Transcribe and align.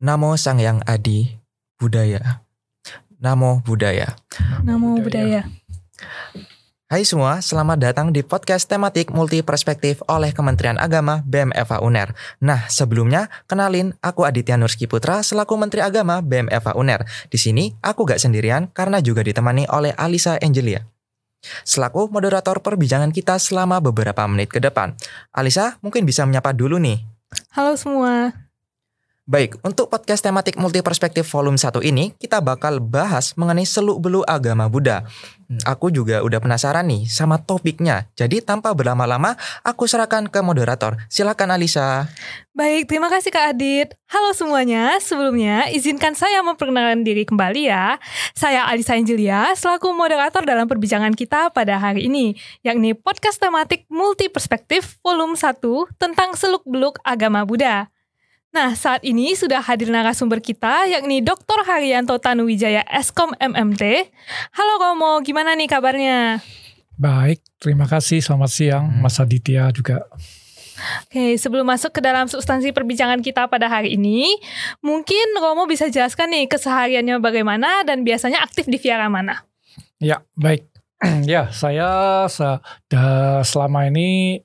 Namo 0.00 0.32
Sang 0.40 0.56
Yang 0.56 0.80
Adi 0.88 1.28
Budaya. 1.76 2.40
Namo 3.20 3.60
Budaya. 3.60 4.16
Namo 4.64 4.96
budaya. 4.96 5.44
Hai 6.88 7.04
semua, 7.04 7.44
selamat 7.44 7.76
datang 7.76 8.08
di 8.08 8.24
podcast 8.24 8.64
tematik 8.64 9.12
multi 9.12 9.44
perspektif 9.44 10.00
oleh 10.08 10.32
Kementerian 10.32 10.80
Agama 10.80 11.20
BMFA 11.28 11.84
UNER. 11.84 12.16
Nah, 12.40 12.64
sebelumnya 12.72 13.28
kenalin 13.44 13.92
aku 14.00 14.24
Aditya 14.24 14.56
Nurski 14.56 14.88
Putra 14.88 15.20
selaku 15.20 15.60
Menteri 15.60 15.84
Agama 15.84 16.24
BMFA 16.24 16.80
UNER. 16.80 17.04
Di 17.28 17.36
sini 17.36 17.68
aku 17.84 18.08
gak 18.08 18.24
sendirian 18.24 18.72
karena 18.72 19.04
juga 19.04 19.20
ditemani 19.20 19.68
oleh 19.68 19.92
Alisa 20.00 20.40
Angelia. 20.40 20.80
Selaku 21.68 22.08
moderator 22.08 22.64
perbincangan 22.64 23.12
kita 23.12 23.36
selama 23.36 23.84
beberapa 23.84 24.24
menit 24.24 24.48
ke 24.48 24.64
depan. 24.64 24.96
Alisa, 25.36 25.76
mungkin 25.84 26.08
bisa 26.08 26.24
menyapa 26.24 26.56
dulu 26.56 26.80
nih. 26.80 27.04
Halo 27.52 27.76
semua. 27.76 28.48
Baik, 29.30 29.62
untuk 29.62 29.86
podcast 29.86 30.26
tematik 30.26 30.58
multi 30.58 30.82
perspektif 30.82 31.22
volume 31.30 31.54
1 31.54 31.86
ini, 31.86 32.10
kita 32.18 32.42
bakal 32.42 32.82
bahas 32.82 33.30
mengenai 33.38 33.62
seluk-beluk 33.62 34.26
agama 34.26 34.66
Buddha. 34.66 35.06
Hmm, 35.46 35.62
Aku 35.70 35.94
juga 35.94 36.18
udah 36.26 36.42
penasaran 36.42 36.82
nih 36.90 37.06
sama 37.06 37.38
topiknya. 37.38 38.10
Jadi 38.18 38.42
tanpa 38.42 38.74
berlama-lama, 38.74 39.38
aku 39.62 39.86
serahkan 39.86 40.26
ke 40.26 40.42
moderator. 40.42 40.98
Silakan 41.06 41.54
Alisa. 41.54 42.10
Baik, 42.58 42.90
terima 42.90 43.06
kasih 43.06 43.30
Kak 43.30 43.54
Adit. 43.54 43.94
Halo 44.10 44.34
semuanya, 44.34 44.98
sebelumnya 44.98 45.70
izinkan 45.70 46.18
saya 46.18 46.42
memperkenalkan 46.42 47.06
diri 47.06 47.22
kembali 47.22 47.70
ya. 47.70 48.02
Saya 48.34 48.66
Alisa 48.66 48.98
Angelia, 48.98 49.54
selaku 49.54 49.94
moderator 49.94 50.42
dalam 50.42 50.66
perbincangan 50.66 51.14
kita 51.14 51.54
pada 51.54 51.78
hari 51.78 52.10
ini, 52.10 52.34
yakni 52.66 52.98
podcast 52.98 53.38
tematik 53.38 53.86
multi 53.94 54.26
perspektif 54.26 54.98
volume 55.06 55.38
1 55.38 55.62
tentang 56.02 56.34
seluk-beluk 56.34 56.98
agama 57.06 57.46
Buddha. 57.46 57.94
Nah, 58.50 58.74
saat 58.74 59.06
ini 59.06 59.38
sudah 59.38 59.62
hadir 59.62 59.94
narasumber 59.94 60.42
kita, 60.42 60.90
yakni 60.90 61.22
Dr. 61.22 61.62
Haryanto 61.62 62.18
Tanuwijaya 62.18 62.82
Eskom 62.90 63.30
MMT. 63.38 64.10
Halo 64.50 64.74
Romo, 64.76 65.22
gimana 65.22 65.54
nih 65.54 65.70
kabarnya? 65.70 66.42
Baik, 66.98 67.38
terima 67.62 67.86
kasih. 67.86 68.18
Selamat 68.18 68.50
siang, 68.50 68.90
Hmm. 68.90 69.06
Mas 69.06 69.22
Aditya 69.22 69.70
juga. 69.70 70.02
Oke, 71.06 71.38
sebelum 71.38 71.62
masuk 71.62 71.94
ke 71.94 72.02
dalam 72.02 72.26
substansi 72.26 72.74
perbincangan 72.74 73.22
kita 73.22 73.46
pada 73.46 73.70
hari 73.70 73.94
ini, 73.94 74.34
mungkin 74.82 75.30
Romo 75.38 75.70
bisa 75.70 75.86
jelaskan 75.86 76.34
nih 76.34 76.50
kesehariannya 76.50 77.22
bagaimana 77.22 77.86
dan 77.86 78.02
biasanya 78.02 78.42
aktif 78.42 78.66
di 78.66 78.82
Viara 78.82 79.06
mana? 79.06 79.46
Ya, 80.02 80.26
baik. 80.34 80.66
ya, 81.22 81.54
saya 81.54 82.26
se- 82.26 82.58
da- 82.90 83.46
selama 83.46 83.86
ini 83.86 84.42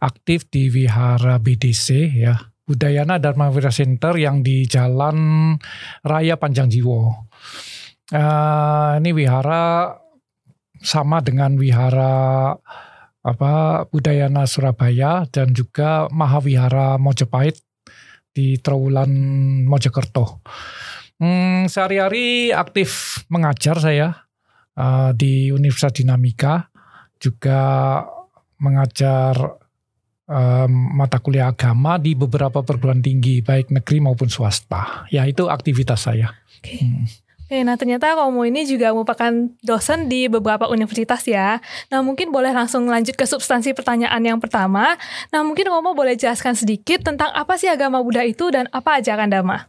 aktif 0.00 0.48
di 0.48 0.72
Wihara 0.72 1.36
BDC 1.36 2.16
ya, 2.16 2.47
Budayana 2.68 3.16
Dharma 3.16 3.48
Wira 3.48 3.72
Center 3.72 4.12
yang 4.20 4.44
di 4.44 4.68
Jalan 4.68 5.56
Raya 6.04 6.36
Panjangjiwo. 6.36 7.00
Eh, 8.12 8.90
ini 9.00 9.10
wihara 9.16 9.96
sama 10.76 11.24
dengan 11.24 11.56
wihara 11.56 12.52
apa 13.24 13.52
Budayana 13.88 14.44
Surabaya 14.44 15.24
dan 15.32 15.56
juga 15.56 16.12
Mahawihara 16.12 17.00
Mojopahit 17.00 17.56
di 18.36 18.60
Trawulan 18.60 19.10
Mojokerto. 19.64 20.44
Hmm, 21.18 21.66
sehari-hari 21.66 22.52
aktif 22.52 23.24
mengajar 23.32 23.80
saya 23.80 24.28
eh, 24.76 25.10
di 25.16 25.48
Universitas 25.48 25.96
Dinamika, 25.96 26.68
juga 27.18 27.60
mengajar 28.62 29.57
em, 30.28 30.72
mata 30.94 31.16
kuliah 31.18 31.48
agama 31.48 31.96
di 31.96 32.12
beberapa 32.12 32.60
perguruan 32.60 33.00
tinggi, 33.00 33.40
baik 33.40 33.72
negeri 33.72 34.04
maupun 34.04 34.28
swasta. 34.28 35.08
Ya 35.08 35.24
itu 35.24 35.48
aktivitas 35.48 36.04
saya. 36.04 36.36
Oke. 36.60 36.76
Hmm. 36.84 37.08
Oke, 37.48 37.64
nah 37.64 37.80
ternyata 37.80 38.12
Romo 38.12 38.44
ini 38.44 38.68
juga 38.68 38.92
merupakan 38.92 39.32
dosen 39.64 40.04
di 40.04 40.28
beberapa 40.28 40.68
universitas 40.68 41.24
ya. 41.24 41.64
Nah 41.88 42.04
mungkin 42.04 42.28
boleh 42.28 42.52
langsung 42.52 42.84
lanjut 42.84 43.16
ke 43.16 43.24
substansi 43.24 43.72
pertanyaan 43.72 44.20
yang 44.20 44.36
pertama. 44.36 45.00
Nah 45.32 45.40
mungkin 45.40 45.64
Romo 45.72 45.96
boleh 45.96 46.12
jelaskan 46.12 46.52
sedikit 46.52 47.00
tentang 47.00 47.32
apa 47.32 47.56
sih 47.56 47.72
agama 47.72 48.04
Buddha 48.04 48.20
itu 48.20 48.52
dan 48.52 48.68
apa 48.68 49.00
ajaran 49.00 49.32
Dhamma? 49.32 49.64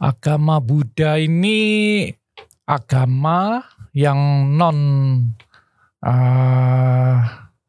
Agama 0.00 0.56
Buddha 0.56 1.20
ini 1.20 2.08
agama 2.64 3.68
yang 3.92 4.48
non 4.56 4.78
eh, 6.00 7.16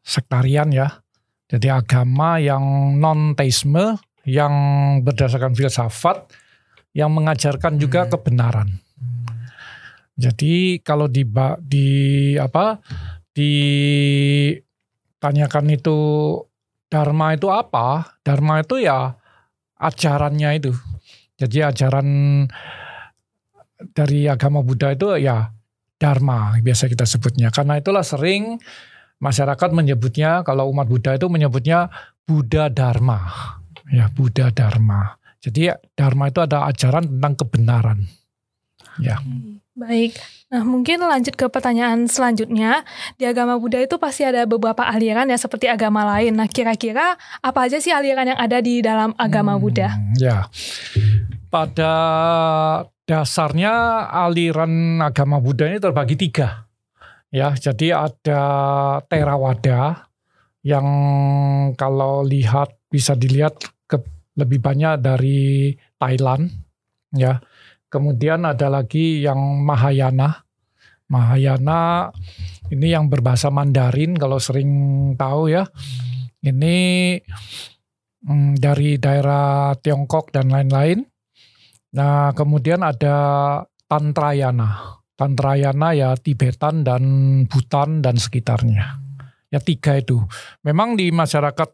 sektarian 0.07 0.72
ya. 0.72 1.03
Jadi 1.53 1.69
agama 1.69 2.41
yang 2.41 2.97
non 2.97 3.38
teisme, 3.38 4.02
yang 4.25 4.53
berdasarkan 5.06 5.53
filsafat, 5.53 6.25
yang 6.97 7.14
mengajarkan 7.14 7.78
juga 7.78 8.09
Hmm. 8.09 8.12
kebenaran. 8.18 8.74
Jadi 10.18 10.81
kalau 10.81 11.06
di 11.06 11.22
di 11.62 11.88
apa 12.41 12.81
ditanyakan 13.34 14.66
itu 15.74 15.97
dharma 16.90 17.38
itu 17.38 17.50
apa? 17.53 18.18
Dharma 18.25 18.62
itu 18.66 18.81
ya 18.81 19.14
ajarannya 19.78 20.58
itu. 20.58 20.74
Jadi 21.38 21.66
ajaran 21.66 22.08
dari 23.94 24.30
agama 24.30 24.62
Buddha 24.62 24.94
itu 24.94 25.18
ya 25.18 25.50
dharma 25.97 26.62
biasa 26.62 26.85
kita 26.90 27.06
sebutnya. 27.09 27.50
Karena 27.50 27.81
itulah 27.81 28.06
sering 28.06 28.62
masyarakat 29.23 29.69
menyebutnya 29.72 30.44
kalau 30.44 30.67
umat 30.75 30.91
Buddha 30.91 31.16
itu 31.16 31.31
menyebutnya 31.31 31.88
Buddha 32.28 32.67
Dharma. 32.67 33.23
Ya, 33.88 34.11
Buddha 34.11 34.51
Dharma. 34.51 35.16
Jadi 35.44 35.67
dharma 35.91 36.31
itu 36.31 36.39
ada 36.39 36.63
ajaran 36.72 37.03
tentang 37.03 37.35
kebenaran. 37.35 38.00
Ya. 38.95 39.19
Baik, 39.73 40.16
nah 40.53 40.61
mungkin 40.61 41.01
lanjut 41.01 41.34
ke 41.34 41.50
pertanyaan 41.50 42.06
selanjutnya. 42.06 42.88
Di 43.19 43.28
agama 43.28 43.59
Buddha 43.59 43.81
itu 43.81 43.97
pasti 44.00 44.23
ada 44.23 44.47
beberapa 44.47 44.85
aliran 44.85 45.28
ya 45.28 45.35
seperti 45.35 45.67
agama 45.67 46.05
lain. 46.05 46.38
Nah 46.38 46.47
kira-kira 46.47 47.17
apa 47.44 47.59
aja 47.66 47.81
sih 47.81 47.91
aliran 47.91 48.31
yang 48.31 48.40
ada 48.40 48.61
di 48.63 48.79
dalam 48.79 49.11
agama 49.19 49.57
Hmm, 49.57 49.61
Buddha? 49.66 49.90
Ya. 50.16 50.47
Pada 51.51 51.94
dasarnya 53.03 53.73
aliran 54.13 55.03
agama 55.03 55.44
Buddha 55.44 55.67
ini 55.67 55.81
terbagi 55.81 56.16
tiga. 56.16 56.62
Ya, 57.33 57.57
jadi 57.57 57.97
ada 57.97 58.41
Theravada 59.09 60.05
yang 60.61 60.85
kalau 61.73 62.21
lihat 62.21 62.77
bisa 62.94 63.17
dilihat 63.17 63.57
ke, 63.89 63.97
lebih 64.38 64.61
banyak 64.61 65.01
dari 65.01 65.73
Thailand, 65.97 66.53
ya. 67.09 67.41
Kemudian 67.89 68.45
ada 68.45 68.69
lagi 68.69 69.25
yang 69.25 69.38
Mahayana. 69.66 70.45
Mahayana 71.09 72.09
ini 72.69 72.93
yang 72.93 73.09
berbahasa 73.09 73.49
Mandarin 73.49 74.13
kalau 74.13 74.38
sering 74.38 74.69
tahu 75.17 75.49
ya. 75.49 75.66
Ini 76.41 76.77
mm, 78.29 78.61
dari 78.61 79.01
daerah 79.01 79.73
Tiongkok 79.81 80.29
dan 80.29 80.53
lain-lain. 80.53 81.01
Nah, 81.97 82.29
kemudian 82.33 82.81
ada 82.85 83.17
Tantrayana. 83.89 85.03
Tantrayana 85.13 85.94
ya 85.94 86.18
Tibetan 86.18 86.81
dan 86.81 87.03
Bhutan 87.46 88.01
dan 88.01 88.18
sekitarnya. 88.18 88.97
Ya 89.53 89.62
tiga 89.62 89.94
itu. 89.97 90.18
Memang 90.66 90.97
di 90.97 91.13
masyarakat 91.13 91.69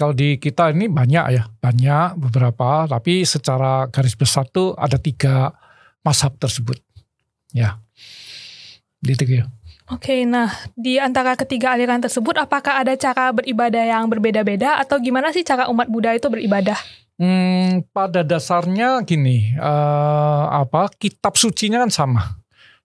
kalau 0.00 0.16
di 0.16 0.40
kita 0.40 0.72
ini 0.72 0.88
banyak 0.88 1.24
ya, 1.28 1.44
banyak 1.60 2.16
beberapa, 2.16 2.88
tapi 2.88 3.20
secara 3.28 3.84
garis 3.92 4.16
besar 4.16 4.48
tuh 4.48 4.72
ada 4.72 4.96
tiga 4.96 5.52
mazhab 6.00 6.32
tersebut. 6.40 6.80
Ya, 7.52 7.76
gitu 9.04 9.28
ya. 9.28 9.44
Oke, 9.92 10.24
nah 10.24 10.48
di 10.72 10.96
antara 10.96 11.36
ketiga 11.36 11.74
aliran 11.76 12.00
tersebut 12.00 12.38
apakah 12.40 12.80
ada 12.80 12.96
cara 12.96 13.34
beribadah 13.34 13.84
yang 13.84 14.06
berbeda-beda 14.08 14.80
atau 14.80 15.02
gimana 15.02 15.34
sih 15.34 15.44
cara 15.44 15.68
umat 15.68 15.90
Buddha 15.90 16.16
itu 16.16 16.30
beribadah? 16.30 16.78
Hmm, 17.20 17.84
pada 17.92 18.24
dasarnya 18.24 19.04
gini, 19.04 19.52
eh, 19.52 20.44
apa 20.48 20.88
kitab 20.96 21.36
sucinya 21.36 21.84
kan 21.84 21.92
sama, 21.92 22.39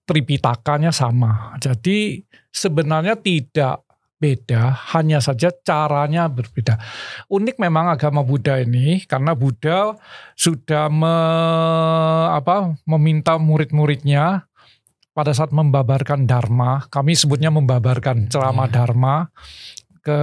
Tripitakanya 0.06 0.94
sama. 0.94 1.58
Jadi 1.58 2.22
sebenarnya 2.54 3.18
tidak 3.18 3.82
beda, 4.16 4.72
hanya 4.96 5.20
saja 5.20 5.52
caranya 5.52 6.24
berbeda. 6.30 6.80
Unik 7.28 7.60
memang 7.60 7.92
agama 7.92 8.24
Buddha 8.24 8.56
ini 8.56 9.04
karena 9.04 9.36
Buddha 9.36 9.92
sudah 10.32 10.88
me- 10.88 12.28
apa, 12.32 12.80
meminta 12.88 13.36
murid-muridnya 13.36 14.48
pada 15.12 15.32
saat 15.32 15.52
membabarkan 15.52 16.24
dharma, 16.28 16.84
kami 16.88 17.16
sebutnya 17.16 17.48
membabarkan 17.48 18.28
ceramah 18.28 18.68
Iya. 18.68 18.74
dharma 18.76 19.14
ke 20.04 20.20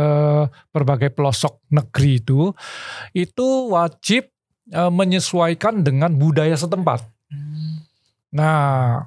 berbagai 0.69 1.12
pelosok 1.12 1.59
negeri 1.74 2.21
itu, 2.21 2.53
itu 3.13 3.47
wajib 3.74 4.30
eh, 4.71 4.88
menyesuaikan 4.94 5.83
dengan 5.83 6.15
budaya 6.15 6.56
setempat. 6.56 7.03
Nah, 8.31 9.06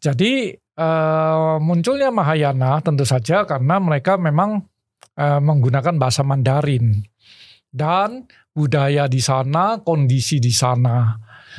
jadi 0.00 0.54
eh, 0.56 1.56
munculnya 1.60 2.12
Mahayana 2.12 2.80
tentu 2.84 3.04
saja 3.08 3.48
karena 3.48 3.80
mereka 3.80 4.20
memang 4.20 4.64
eh, 5.16 5.40
menggunakan 5.40 5.96
bahasa 5.96 6.20
Mandarin 6.22 7.04
dan 7.76 8.24
budaya 8.56 9.04
di 9.04 9.20
sana, 9.20 9.84
kondisi 9.84 10.40
di 10.40 10.48
sana. 10.48 11.12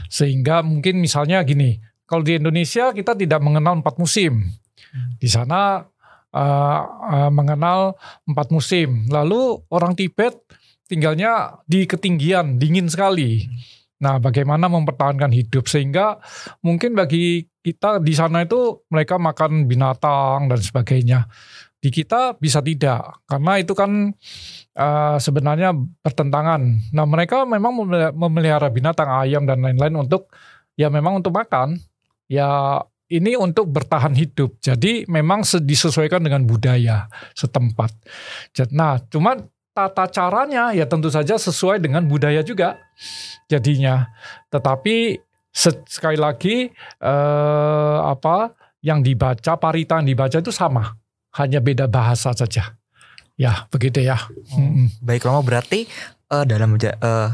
Sehingga 0.10 0.66
mungkin 0.66 0.98
misalnya 0.98 1.46
gini, 1.46 1.78
kalau 2.10 2.26
di 2.26 2.42
Indonesia 2.42 2.90
kita 2.90 3.14
tidak 3.14 3.38
mengenal 3.46 3.86
empat 3.86 4.02
musim. 4.02 4.42
Di 5.22 5.30
sana 5.30 5.86
uh, 6.34 6.82
uh, 6.88 7.30
mengenal 7.30 7.94
empat 8.26 8.50
musim. 8.50 9.06
Lalu 9.14 9.62
orang 9.70 9.94
Tibet 9.94 10.34
tinggalnya 10.90 11.62
di 11.70 11.86
ketinggian, 11.86 12.58
dingin 12.58 12.90
sekali. 12.90 13.46
Nah, 13.98 14.22
bagaimana 14.22 14.70
mempertahankan 14.70 15.34
hidup 15.34 15.66
sehingga 15.66 16.22
mungkin 16.62 16.94
bagi 16.94 17.50
kita 17.66 17.98
di 17.98 18.14
sana 18.14 18.46
itu 18.46 18.86
mereka 18.94 19.18
makan 19.18 19.66
binatang 19.66 20.46
dan 20.46 20.60
sebagainya. 20.62 21.20
Di 21.78 21.94
kita 21.94 22.34
bisa 22.42 22.58
tidak, 22.62 23.22
karena 23.30 23.62
itu 23.62 23.78
kan 23.78 24.10
uh, 24.78 25.18
sebenarnya 25.22 25.78
bertentangan. 25.78 26.62
Nah, 26.94 27.06
mereka 27.06 27.46
memang 27.46 27.86
memelihara 28.18 28.70
binatang 28.74 29.10
ayam 29.10 29.46
dan 29.46 29.62
lain-lain 29.62 29.94
untuk 29.94 30.30
ya 30.74 30.90
memang 30.90 31.22
untuk 31.22 31.38
makan. 31.38 31.78
Ya 32.28 32.82
ini 33.08 33.40
untuk 33.40 33.72
bertahan 33.72 34.14
hidup. 34.14 34.60
Jadi 34.60 35.08
memang 35.08 35.44
disesuaikan 35.44 36.20
dengan 36.20 36.44
budaya 36.44 37.08
setempat. 37.34 37.94
Nah, 38.76 39.00
cuma 39.08 39.38
tata 39.78 40.10
caranya 40.10 40.74
ya 40.74 40.90
tentu 40.90 41.14
saja 41.14 41.38
sesuai 41.38 41.78
dengan 41.78 42.02
budaya 42.10 42.42
juga 42.42 42.82
jadinya. 43.46 44.10
Tetapi 44.50 45.22
sekali 45.86 46.18
lagi 46.18 46.74
eh, 47.02 47.98
apa 48.02 48.58
yang 48.82 49.06
dibaca 49.06 49.54
parita 49.62 50.02
yang 50.02 50.10
dibaca 50.10 50.38
itu 50.42 50.50
sama, 50.50 50.98
hanya 51.38 51.62
beda 51.62 51.86
bahasa 51.86 52.34
saja. 52.34 52.74
Ya 53.38 53.70
begitu 53.70 54.02
ya. 54.02 54.18
Hmm. 54.50 54.90
Baik 54.98 55.30
Romo 55.30 55.46
berarti 55.46 55.86
uh, 56.34 56.42
dalam 56.42 56.74
uh, 56.74 57.30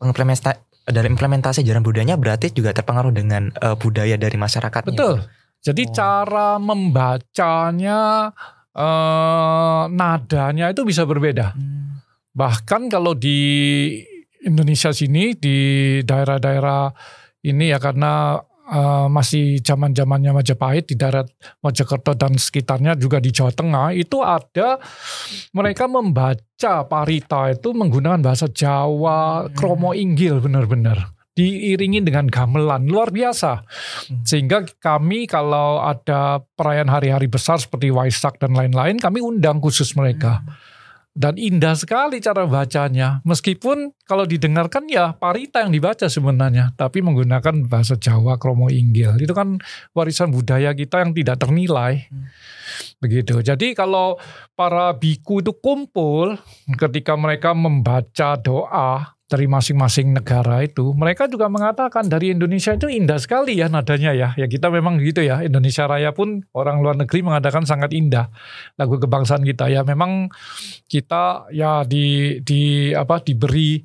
implementasi 0.00 0.56
dalam 0.88 1.12
implementasi 1.12 1.60
ajaran 1.60 1.84
budayanya 1.84 2.16
berarti 2.16 2.48
juga 2.48 2.72
terpengaruh 2.72 3.12
dengan 3.12 3.52
uh, 3.60 3.76
budaya 3.76 4.16
dari 4.16 4.40
masyarakat. 4.40 4.88
Betul. 4.88 5.20
Jadi 5.60 5.84
oh. 5.84 5.92
cara 5.92 6.56
membacanya 6.56 8.32
uh, 8.76 9.88
nadanya 9.88 10.72
itu 10.72 10.84
bisa 10.84 11.08
berbeda. 11.08 11.54
Hmm. 11.54 12.02
Bahkan 12.34 12.92
kalau 12.92 13.16
di 13.16 13.38
Indonesia 14.44 14.94
sini 14.94 15.34
di 15.34 15.58
daerah-daerah 16.04 16.92
ini 17.42 17.70
ya 17.72 17.78
karena 17.82 18.38
uh, 18.70 19.06
masih 19.10 19.58
zaman 19.64 19.90
zamannya 19.96 20.30
Majapahit 20.30 20.92
di 20.92 20.94
daerah 20.94 21.26
Mojokerto 21.64 22.14
dan 22.14 22.38
sekitarnya 22.38 22.94
juga 22.94 23.18
di 23.18 23.34
Jawa 23.34 23.50
Tengah 23.50 23.86
itu 23.96 24.22
ada 24.22 24.78
mereka 25.56 25.90
membaca 25.90 26.86
parita 26.86 27.50
itu 27.50 27.74
menggunakan 27.74 28.22
bahasa 28.22 28.46
Jawa, 28.46 29.48
hmm. 29.48 29.54
kromo 29.58 29.90
inggil 29.96 30.38
benar-benar 30.38 31.17
diiringi 31.38 32.02
dengan 32.02 32.26
gamelan 32.26 32.90
luar 32.90 33.14
biasa. 33.14 33.62
Hmm. 33.62 34.26
Sehingga 34.26 34.66
kami 34.82 35.30
kalau 35.30 35.78
ada 35.78 36.42
perayaan 36.58 36.90
hari-hari 36.90 37.30
besar 37.30 37.62
seperti 37.62 37.94
Waisak 37.94 38.42
dan 38.42 38.58
lain-lain, 38.58 38.98
kami 38.98 39.22
undang 39.22 39.62
khusus 39.62 39.94
mereka. 39.94 40.42
Hmm. 40.42 40.66
Dan 41.18 41.34
indah 41.34 41.74
sekali 41.74 42.22
cara 42.22 42.46
bacanya. 42.46 43.18
Meskipun 43.26 43.90
kalau 44.06 44.22
didengarkan 44.22 44.86
ya 44.86 45.18
parita 45.18 45.66
yang 45.66 45.74
dibaca 45.74 46.06
sebenarnya. 46.06 46.70
Tapi 46.78 47.02
menggunakan 47.02 47.66
bahasa 47.66 47.98
Jawa, 47.98 48.38
kromo 48.38 48.70
inggil. 48.70 49.18
Itu 49.18 49.34
kan 49.34 49.58
warisan 49.98 50.30
budaya 50.30 50.70
kita 50.78 51.02
yang 51.02 51.10
tidak 51.18 51.42
ternilai. 51.42 52.06
Hmm. 52.06 52.30
Begitu. 53.02 53.42
Jadi 53.42 53.74
kalau 53.74 54.14
para 54.54 54.94
biku 54.94 55.42
itu 55.42 55.50
kumpul 55.58 56.38
ketika 56.78 57.18
mereka 57.18 57.50
membaca 57.50 58.38
doa 58.38 59.17
dari 59.28 59.44
masing-masing 59.44 60.16
negara 60.16 60.64
itu, 60.64 60.96
mereka 60.96 61.28
juga 61.28 61.52
mengatakan 61.52 62.08
dari 62.08 62.32
Indonesia 62.32 62.72
itu 62.72 62.88
indah 62.88 63.20
sekali 63.20 63.60
ya 63.60 63.68
nadanya 63.68 64.16
ya. 64.16 64.32
Ya 64.40 64.48
kita 64.48 64.72
memang 64.72 64.96
gitu 65.04 65.20
ya. 65.20 65.44
Indonesia 65.44 65.84
Raya 65.84 66.16
pun 66.16 66.48
orang 66.56 66.80
luar 66.80 66.96
negeri 66.96 67.20
mengatakan 67.20 67.68
sangat 67.68 67.92
indah 67.92 68.32
lagu 68.80 68.96
kebangsaan 68.96 69.44
kita. 69.44 69.68
Ya 69.68 69.84
memang 69.84 70.32
kita 70.88 71.44
ya 71.52 71.84
di 71.84 72.40
di 72.40 72.90
apa 72.96 73.20
diberi 73.20 73.84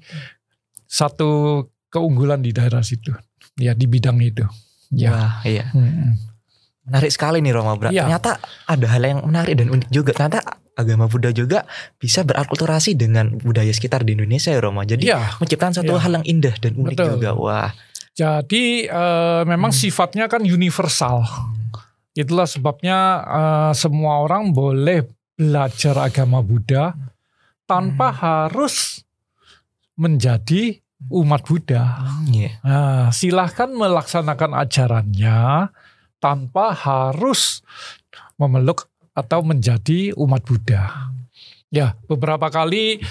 satu 0.87 1.59
keunggulan 1.91 2.39
di 2.39 2.55
daerah 2.55 2.79
situ. 2.79 3.11
Ya 3.59 3.75
di 3.75 3.83
bidang 3.83 4.23
itu. 4.23 4.47
Ya. 4.95 5.11
Wah, 5.11 5.33
iya. 5.43 5.67
Hmm. 5.75 6.32
Menarik 6.83 7.11
sekali 7.15 7.39
nih 7.39 7.55
Roma. 7.55 7.79
Ya. 7.87 8.03
Ternyata 8.03 8.43
ada 8.67 8.85
hal 8.91 9.01
yang 9.07 9.19
menarik 9.23 9.55
dan 9.55 9.71
unik 9.71 9.89
juga. 9.89 10.11
Ternyata 10.11 10.43
agama 10.75 11.07
Buddha 11.07 11.31
juga 11.31 11.63
bisa 11.95 12.27
berakulturasi 12.27 12.99
dengan 12.99 13.39
budaya 13.39 13.71
sekitar 13.71 14.03
di 14.03 14.19
Indonesia 14.19 14.51
ya 14.51 14.59
Roma. 14.59 14.83
Jadi 14.83 15.07
ya, 15.07 15.37
menciptakan 15.39 15.79
satu 15.79 15.95
ya. 15.95 16.01
hal 16.03 16.11
yang 16.19 16.25
indah 16.27 16.55
dan 16.59 16.75
unik 16.75 16.97
Betul. 16.99 17.09
juga. 17.15 17.29
Wah. 17.39 17.71
Jadi 18.13 18.85
uh, 18.91 19.41
memang 19.47 19.71
hmm. 19.73 19.79
sifatnya 19.79 20.25
kan 20.27 20.43
universal. 20.43 21.23
Itulah 22.13 22.45
sebabnya 22.45 22.97
uh, 23.25 23.71
semua 23.73 24.21
orang 24.21 24.53
boleh 24.53 25.07
belajar 25.33 25.97
agama 25.97 26.45
Buddha 26.45 26.93
tanpa 27.65 28.13
hmm. 28.13 28.19
harus 28.21 29.01
menjadi 29.97 30.77
umat 31.09 31.41
Buddha. 31.47 31.83
Hmm, 31.99 32.27
yeah. 32.31 32.53
Nah, 32.61 33.09
silahkan 33.09 33.71
melaksanakan 33.71 34.51
ajarannya 34.61 35.71
tanpa 36.23 36.71
harus 36.71 37.59
memeluk 38.39 38.87
atau 39.11 39.43
menjadi 39.43 40.15
umat 40.15 40.47
Buddha. 40.47 41.11
Ya, 41.73 41.97
beberapa 42.07 42.47
kali 42.53 43.01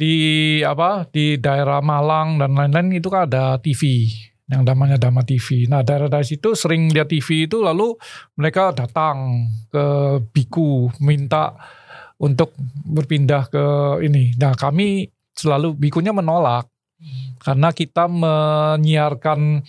di 0.00 0.14
apa 0.62 1.04
di 1.12 1.36
daerah 1.36 1.84
Malang 1.84 2.40
dan 2.40 2.56
lain-lain 2.56 2.96
itu 2.96 3.10
kan 3.10 3.28
ada 3.28 3.58
TV 3.60 4.08
yang 4.48 4.62
namanya 4.62 4.96
Dhamma 4.96 5.26
TV. 5.26 5.66
Nah, 5.66 5.82
daerah-daerah 5.82 6.24
situ 6.24 6.54
sering 6.54 6.94
lihat 6.94 7.10
TV 7.10 7.50
itu 7.50 7.58
lalu 7.60 7.92
mereka 8.38 8.70
datang 8.70 9.50
ke 9.66 9.84
biku 10.30 10.88
minta 11.02 11.58
untuk 12.22 12.54
berpindah 12.86 13.50
ke 13.50 13.64
ini. 14.06 14.30
Nah, 14.38 14.54
kami 14.54 15.10
selalu 15.34 15.74
bikunya 15.74 16.14
menolak 16.14 16.70
karena 17.42 17.74
kita 17.74 18.06
menyiarkan 18.06 19.66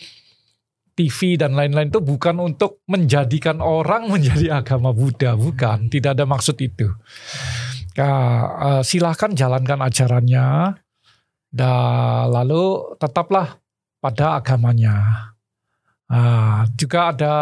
TV 0.95 1.35
dan 1.35 1.59
lain-lain 1.59 1.91
itu 1.91 1.99
bukan 1.99 2.39
untuk 2.39 2.79
menjadikan 2.87 3.59
orang 3.59 4.07
menjadi 4.13 4.63
agama 4.63 4.95
Buddha, 4.95 5.35
bukan. 5.35 5.91
Tidak 5.91 6.15
ada 6.15 6.23
maksud 6.23 6.55
itu. 6.63 6.87
Nah, 7.95 8.83
silahkan 8.83 9.31
jalankan 9.31 9.79
ajarannya, 9.79 10.75
dan 11.55 12.27
lalu 12.27 12.95
tetaplah 12.99 13.63
pada 14.03 14.35
agamanya. 14.35 15.31
Nah, 16.11 16.67
juga 16.75 17.15
ada 17.15 17.35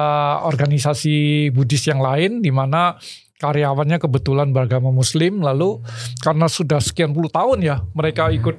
organisasi 0.45 1.49
Buddhis 1.49 1.89
yang 1.89 1.99
lain 1.99 2.45
di 2.45 2.53
mana 2.53 3.01
karyawannya 3.41 3.97
kebetulan 3.99 4.53
beragama 4.53 4.93
Muslim, 4.93 5.41
lalu 5.41 5.81
karena 6.21 6.45
sudah 6.45 6.79
sekian 6.79 7.11
puluh 7.11 7.27
tahun 7.27 7.65
ya 7.65 7.81
mereka 7.97 8.29
ikut 8.29 8.55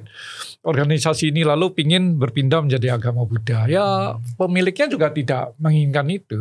organisasi 0.65 1.29
ini 1.29 1.45
lalu 1.45 1.71
pingin 1.77 2.17
berpindah 2.17 2.65
menjadi 2.65 2.97
agama 2.97 3.23
Buddha. 3.23 3.69
Ya 3.69 4.17
pemiliknya 4.35 4.89
juga 4.89 5.13
tidak 5.13 5.53
menginginkan 5.61 6.09
itu. 6.09 6.39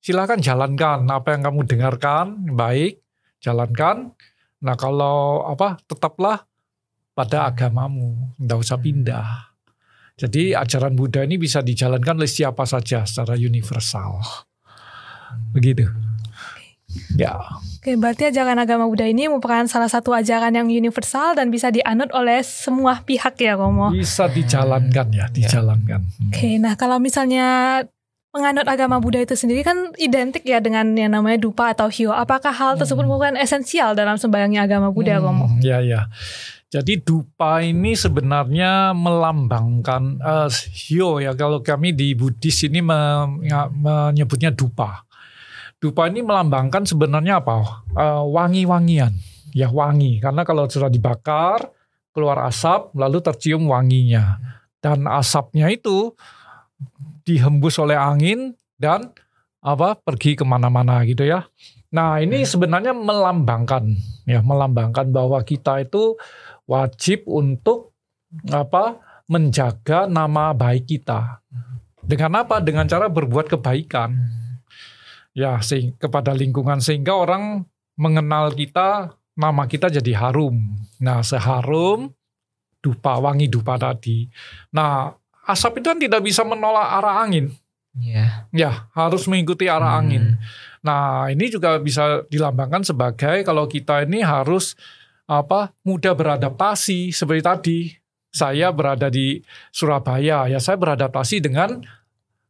Silahkan 0.00 0.40
jalankan 0.40 1.04
apa 1.04 1.36
yang 1.36 1.44
kamu 1.44 1.60
dengarkan 1.68 2.56
baik, 2.56 3.04
jalankan. 3.44 4.16
Nah 4.64 4.74
kalau 4.74 5.44
apa 5.44 5.76
tetaplah 5.84 6.48
pada 7.12 7.52
agamamu, 7.52 8.32
tidak 8.40 8.58
usah 8.64 8.78
pindah. 8.80 9.28
Jadi 10.18 10.50
ajaran 10.56 10.98
Buddha 10.98 11.22
ini 11.22 11.38
bisa 11.38 11.62
dijalankan 11.62 12.18
oleh 12.18 12.30
siapa 12.30 12.66
saja 12.66 13.06
secara 13.06 13.38
universal. 13.38 14.18
Begitu. 15.54 15.86
Ya. 17.14 17.36
Oke, 17.78 17.94
berarti 17.94 18.32
ajaran 18.32 18.56
agama 18.56 18.88
Buddha 18.88 19.04
ini 19.04 19.28
merupakan 19.28 19.64
salah 19.68 19.88
satu 19.88 20.16
ajaran 20.16 20.50
yang 20.56 20.66
universal 20.66 21.36
dan 21.36 21.52
bisa 21.52 21.68
dianut 21.68 22.08
oleh 22.16 22.40
semua 22.40 23.04
pihak 23.04 23.36
ya, 23.38 23.54
Romo. 23.54 23.92
Bisa 23.92 24.26
dijalankan 24.26 25.06
ya, 25.12 25.28
dijalankan. 25.28 26.00
Hmm. 26.02 26.32
Oke, 26.32 26.56
nah 26.56 26.74
kalau 26.74 26.96
misalnya 26.96 27.80
penganut 28.32 28.68
agama 28.68 29.00
Buddha 29.00 29.24
itu 29.24 29.36
sendiri 29.36 29.64
kan 29.64 29.92
identik 29.96 30.44
ya 30.44 30.60
dengan 30.60 30.92
yang 30.96 31.12
namanya 31.12 31.40
dupa 31.40 31.72
atau 31.72 31.88
hio. 31.92 32.12
Apakah 32.12 32.52
hal 32.52 32.76
tersebut 32.80 33.04
hmm. 33.04 33.08
merupakan 33.08 33.36
esensial 33.40 33.92
dalam 33.92 34.16
sembahyangnya 34.16 34.64
agama 34.64 34.88
Buddha, 34.92 35.20
hmm, 35.20 35.24
Romo? 35.24 35.46
Ya, 35.60 35.80
ya. 35.84 36.08
Jadi 36.68 37.00
dupa 37.00 37.64
ini 37.64 37.96
sebenarnya 37.96 38.92
melambangkan 38.92 40.20
uh, 40.20 40.52
hio 40.52 41.16
ya 41.16 41.32
kalau 41.32 41.64
kami 41.64 41.96
di 41.96 42.12
Buddhis 42.12 42.60
ini 42.68 42.84
menyebutnya 42.84 44.52
dupa. 44.52 45.07
Dupa 45.78 46.10
ini 46.10 46.26
melambangkan 46.26 46.82
sebenarnya 46.82 47.38
apa? 47.38 47.86
Uh, 47.94 48.26
wangi-wangian. 48.34 49.14
Ya 49.54 49.70
wangi. 49.70 50.18
Karena 50.18 50.42
kalau 50.42 50.66
sudah 50.66 50.90
dibakar, 50.90 51.70
keluar 52.10 52.42
asap, 52.50 52.94
lalu 52.98 53.22
tercium 53.22 53.70
wanginya. 53.70 54.42
Dan 54.82 55.06
asapnya 55.06 55.70
itu 55.70 56.14
dihembus 57.22 57.78
oleh 57.78 57.94
angin 57.94 58.58
dan 58.78 59.10
apa 59.62 59.98
pergi 59.98 60.38
ke 60.38 60.42
mana-mana 60.46 61.02
gitu 61.06 61.26
ya. 61.26 61.46
Nah 61.94 62.20
ini 62.22 62.44
sebenarnya 62.44 62.92
melambangkan 62.94 63.90
ya 64.28 64.44
melambangkan 64.44 65.08
bahwa 65.08 65.40
kita 65.40 65.82
itu 65.82 66.14
wajib 66.68 67.24
untuk 67.26 67.96
apa 68.48 69.00
menjaga 69.28 70.08
nama 70.08 70.52
baik 70.52 70.88
kita. 70.88 71.42
Dengan 72.04 72.44
apa? 72.44 72.64
Dengan 72.64 72.88
cara 72.88 73.12
berbuat 73.12 73.52
kebaikan. 73.52 74.16
Ya, 75.38 75.62
sehingga, 75.62 75.94
kepada 76.10 76.34
lingkungan 76.34 76.82
sehingga 76.82 77.14
orang 77.14 77.62
mengenal 77.94 78.50
kita, 78.50 79.14
nama 79.38 79.70
kita 79.70 79.86
jadi 79.86 80.18
harum. 80.18 80.58
Nah, 80.98 81.22
seharum 81.22 82.10
dupa 82.82 83.22
wangi 83.22 83.46
dupa 83.46 83.78
tadi. 83.78 84.26
Nah, 84.74 85.14
asap 85.46 85.78
itu 85.78 85.86
kan 85.94 86.00
tidak 86.02 86.22
bisa 86.26 86.42
menolak 86.42 86.90
arah 86.98 87.22
angin. 87.22 87.54
Iya. 87.94 88.50
Ya, 88.50 88.90
harus 88.98 89.30
mengikuti 89.30 89.70
arah 89.70 89.94
Hmm. 89.94 90.00
angin. 90.02 90.24
Nah, 90.82 91.30
ini 91.30 91.50
juga 91.50 91.78
bisa 91.78 92.26
dilambangkan 92.26 92.82
sebagai 92.82 93.42
kalau 93.46 93.66
kita 93.70 94.02
ini 94.06 94.22
harus 94.22 94.74
apa? 95.28 95.70
mudah 95.86 96.14
beradaptasi 96.18 97.14
seperti 97.14 97.42
tadi. 97.42 97.78
Saya 98.28 98.70
berada 98.70 99.08
di 99.08 99.40
Surabaya, 99.72 100.46
ya 100.50 100.60
saya 100.60 100.76
beradaptasi 100.76 101.40
dengan 101.40 101.80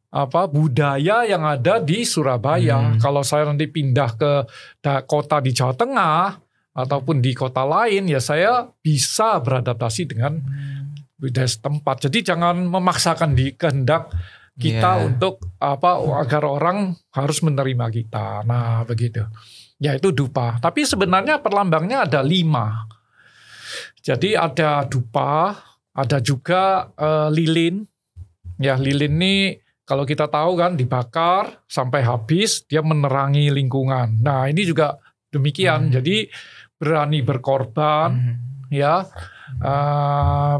apa 0.09 0.49
budaya 0.49 1.21
yang 1.25 1.45
ada 1.45 1.77
di 1.77 2.01
Surabaya. 2.01 2.81
Hmm. 2.81 2.97
Kalau 2.97 3.21
saya 3.21 3.45
nanti 3.45 3.69
pindah 3.69 4.09
ke 4.17 4.31
kota 5.05 5.37
di 5.37 5.53
Jawa 5.53 5.77
Tengah 5.77 6.25
ataupun 6.73 7.21
di 7.21 7.37
kota 7.37 7.61
lain, 7.61 8.09
ya 8.09 8.17
saya 8.17 8.65
bisa 8.81 9.37
beradaptasi 9.37 10.09
dengan 10.09 10.41
budaya 11.19 11.45
setempat. 11.45 12.09
Jadi 12.09 12.33
jangan 12.33 12.57
memaksakan 12.65 13.37
di 13.37 13.53
kehendak 13.53 14.09
kita 14.59 14.99
Iya. 14.99 15.05
untuk 15.07 15.39
apa 15.61 16.01
agar 16.19 16.43
orang 16.43 16.97
harus 17.15 17.39
menerima 17.45 17.85
kita. 17.93 18.43
Nah 18.43 18.83
begitu. 18.83 19.23
Ya 19.79 19.95
itu 19.95 20.11
dupa. 20.11 20.59
Tapi 20.59 20.83
sebenarnya 20.83 21.39
perlambangnya 21.39 22.03
ada 22.03 22.19
lima. 22.19 22.83
Jadi 24.03 24.35
ada 24.35 24.83
dupa, 24.83 25.55
ada 25.95 26.17
juga 26.19 26.91
eh, 26.97 27.29
lilin. 27.31 27.85
Ya 28.59 28.75
lilin 28.75 29.15
ini 29.15 29.55
kalau 29.89 30.05
kita 30.05 30.29
tahu 30.29 30.53
kan 30.53 30.77
dibakar 30.77 31.65
sampai 31.65 32.05
habis 32.05 32.61
dia 32.69 32.85
menerangi 32.85 33.49
lingkungan. 33.49 34.21
Nah 34.21 34.45
ini 34.45 34.61
juga 34.61 35.01
demikian. 35.33 35.89
Hmm. 35.89 35.93
Jadi 35.97 36.29
berani 36.77 37.25
berkorban 37.25 38.09
Hmm. 38.13 38.35
ya 38.69 39.01
eh, 39.65 40.57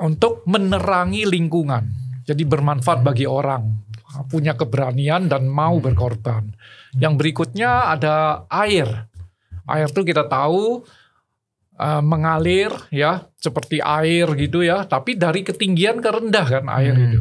untuk 0.00 0.48
menerangi 0.48 1.28
lingkungan. 1.28 1.84
Jadi 2.24 2.48
bermanfaat 2.48 3.04
bagi 3.04 3.28
orang, 3.28 3.84
punya 4.32 4.56
keberanian 4.56 5.28
dan 5.28 5.44
mau 5.44 5.76
berkorban. 5.76 6.48
Yang 6.96 7.14
berikutnya 7.20 7.92
ada 7.92 8.48
air. 8.48 8.88
Air 9.68 9.88
itu 9.92 10.00
kita 10.00 10.24
tahu 10.24 10.80
eh, 11.76 12.02
mengalir 12.04 12.72
ya 12.88 13.28
seperti 13.36 13.84
air 13.84 14.32
gitu 14.40 14.64
ya, 14.64 14.88
tapi 14.88 15.16
dari 15.20 15.44
ketinggian 15.44 16.00
ke 16.00 16.08
rendah 16.08 16.46
kan 16.48 16.64
air 16.72 16.96
Hmm. 16.96 17.04
itu. 17.04 17.20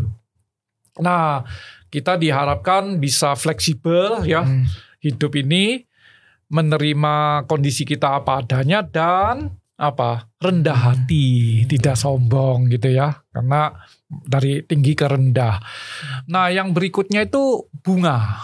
Nah, 0.98 1.46
kita 1.90 2.18
diharapkan 2.18 2.98
bisa 2.98 3.38
fleksibel 3.38 4.26
ya 4.26 4.46
Hmm. 4.46 4.66
hidup 5.02 5.38
ini 5.38 5.86
menerima 6.50 7.46
kondisi 7.46 7.86
kita 7.86 8.22
apa 8.22 8.42
adanya 8.42 8.82
dan 8.82 9.54
apa 9.80 10.28
rendah 10.44 10.76
hati, 10.76 11.64
tidak 11.70 11.96
sombong 11.96 12.68
gitu 12.68 12.92
ya, 12.92 13.24
karena 13.32 13.72
dari 14.10 14.60
tinggi 14.68 14.92
ke 14.92 15.08
rendah. 15.08 15.56
Nah, 16.28 16.52
yang 16.52 16.76
berikutnya 16.76 17.24
itu 17.24 17.64
bunga. 17.80 18.44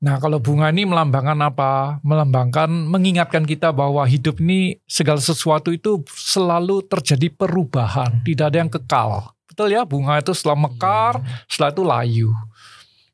Nah, 0.00 0.16
kalau 0.16 0.40
bunga 0.40 0.72
ini 0.72 0.88
melambangkan 0.88 1.36
apa? 1.44 2.00
Melambangkan 2.00 2.72
mengingatkan 2.72 3.44
kita 3.44 3.68
bahwa 3.68 4.00
hidup 4.08 4.40
ini 4.40 4.80
segala 4.88 5.20
sesuatu 5.20 5.76
itu 5.76 6.00
selalu 6.08 6.88
terjadi 6.88 7.28
perubahan, 7.36 8.24
tidak 8.24 8.48
ada 8.48 8.58
yang 8.64 8.72
kekal. 8.72 9.36
Betul 9.50 9.74
ya, 9.74 9.82
bunga 9.82 10.22
itu 10.22 10.30
setelah 10.30 10.70
mekar, 10.70 11.18
setelah 11.50 11.70
itu 11.74 11.82
layu. 11.82 12.30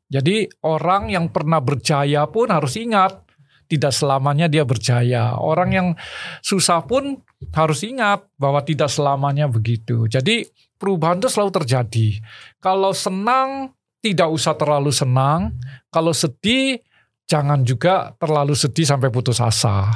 Jadi 0.07 0.47
orang 0.63 1.09
yang 1.09 1.33
pernah 1.33 1.59
berjaya 1.59 2.29
pun 2.29 2.47
harus 2.53 2.77
ingat 2.77 3.27
tidak 3.67 3.91
selamanya 3.91 4.47
dia 4.47 4.63
berjaya. 4.63 5.35
Orang 5.35 5.75
yang 5.75 5.87
susah 6.39 6.85
pun 6.87 7.19
harus 7.51 7.83
ingat 7.83 8.23
bahwa 8.39 8.63
tidak 8.63 8.87
selamanya 8.87 9.51
begitu. 9.51 10.07
Jadi 10.07 10.47
perubahan 10.79 11.19
itu 11.19 11.27
selalu 11.27 11.51
terjadi. 11.51 12.07
Kalau 12.63 12.95
senang 12.95 13.75
tidak 13.99 14.31
usah 14.31 14.55
terlalu 14.55 14.95
senang. 14.95 15.51
Kalau 15.91 16.15
sedih 16.15 16.79
jangan 17.27 17.67
juga 17.67 18.15
terlalu 18.15 18.55
sedih 18.55 18.87
sampai 18.87 19.11
putus 19.11 19.43
asa. 19.43 19.91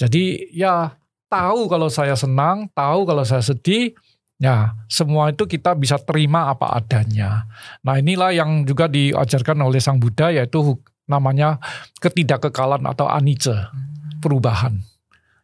Jadi 0.00 0.48
ya 0.56 0.96
tahu 1.28 1.68
kalau 1.68 1.92
saya 1.92 2.16
senang, 2.16 2.72
tahu 2.72 3.04
kalau 3.04 3.24
saya 3.28 3.44
sedih, 3.44 3.92
Ya, 4.42 4.74
semua 4.90 5.30
itu 5.30 5.46
kita 5.46 5.70
bisa 5.78 6.02
terima 6.02 6.50
apa 6.50 6.74
adanya. 6.74 7.46
Nah, 7.86 8.02
inilah 8.02 8.34
yang 8.34 8.66
juga 8.66 8.90
diajarkan 8.90 9.54
oleh 9.62 9.78
Sang 9.78 10.02
Buddha 10.02 10.34
yaitu 10.34 10.82
namanya 11.06 11.62
ketidakkekalan 12.02 12.82
atau 12.82 13.06
anicca, 13.06 13.70
perubahan. 14.18 14.82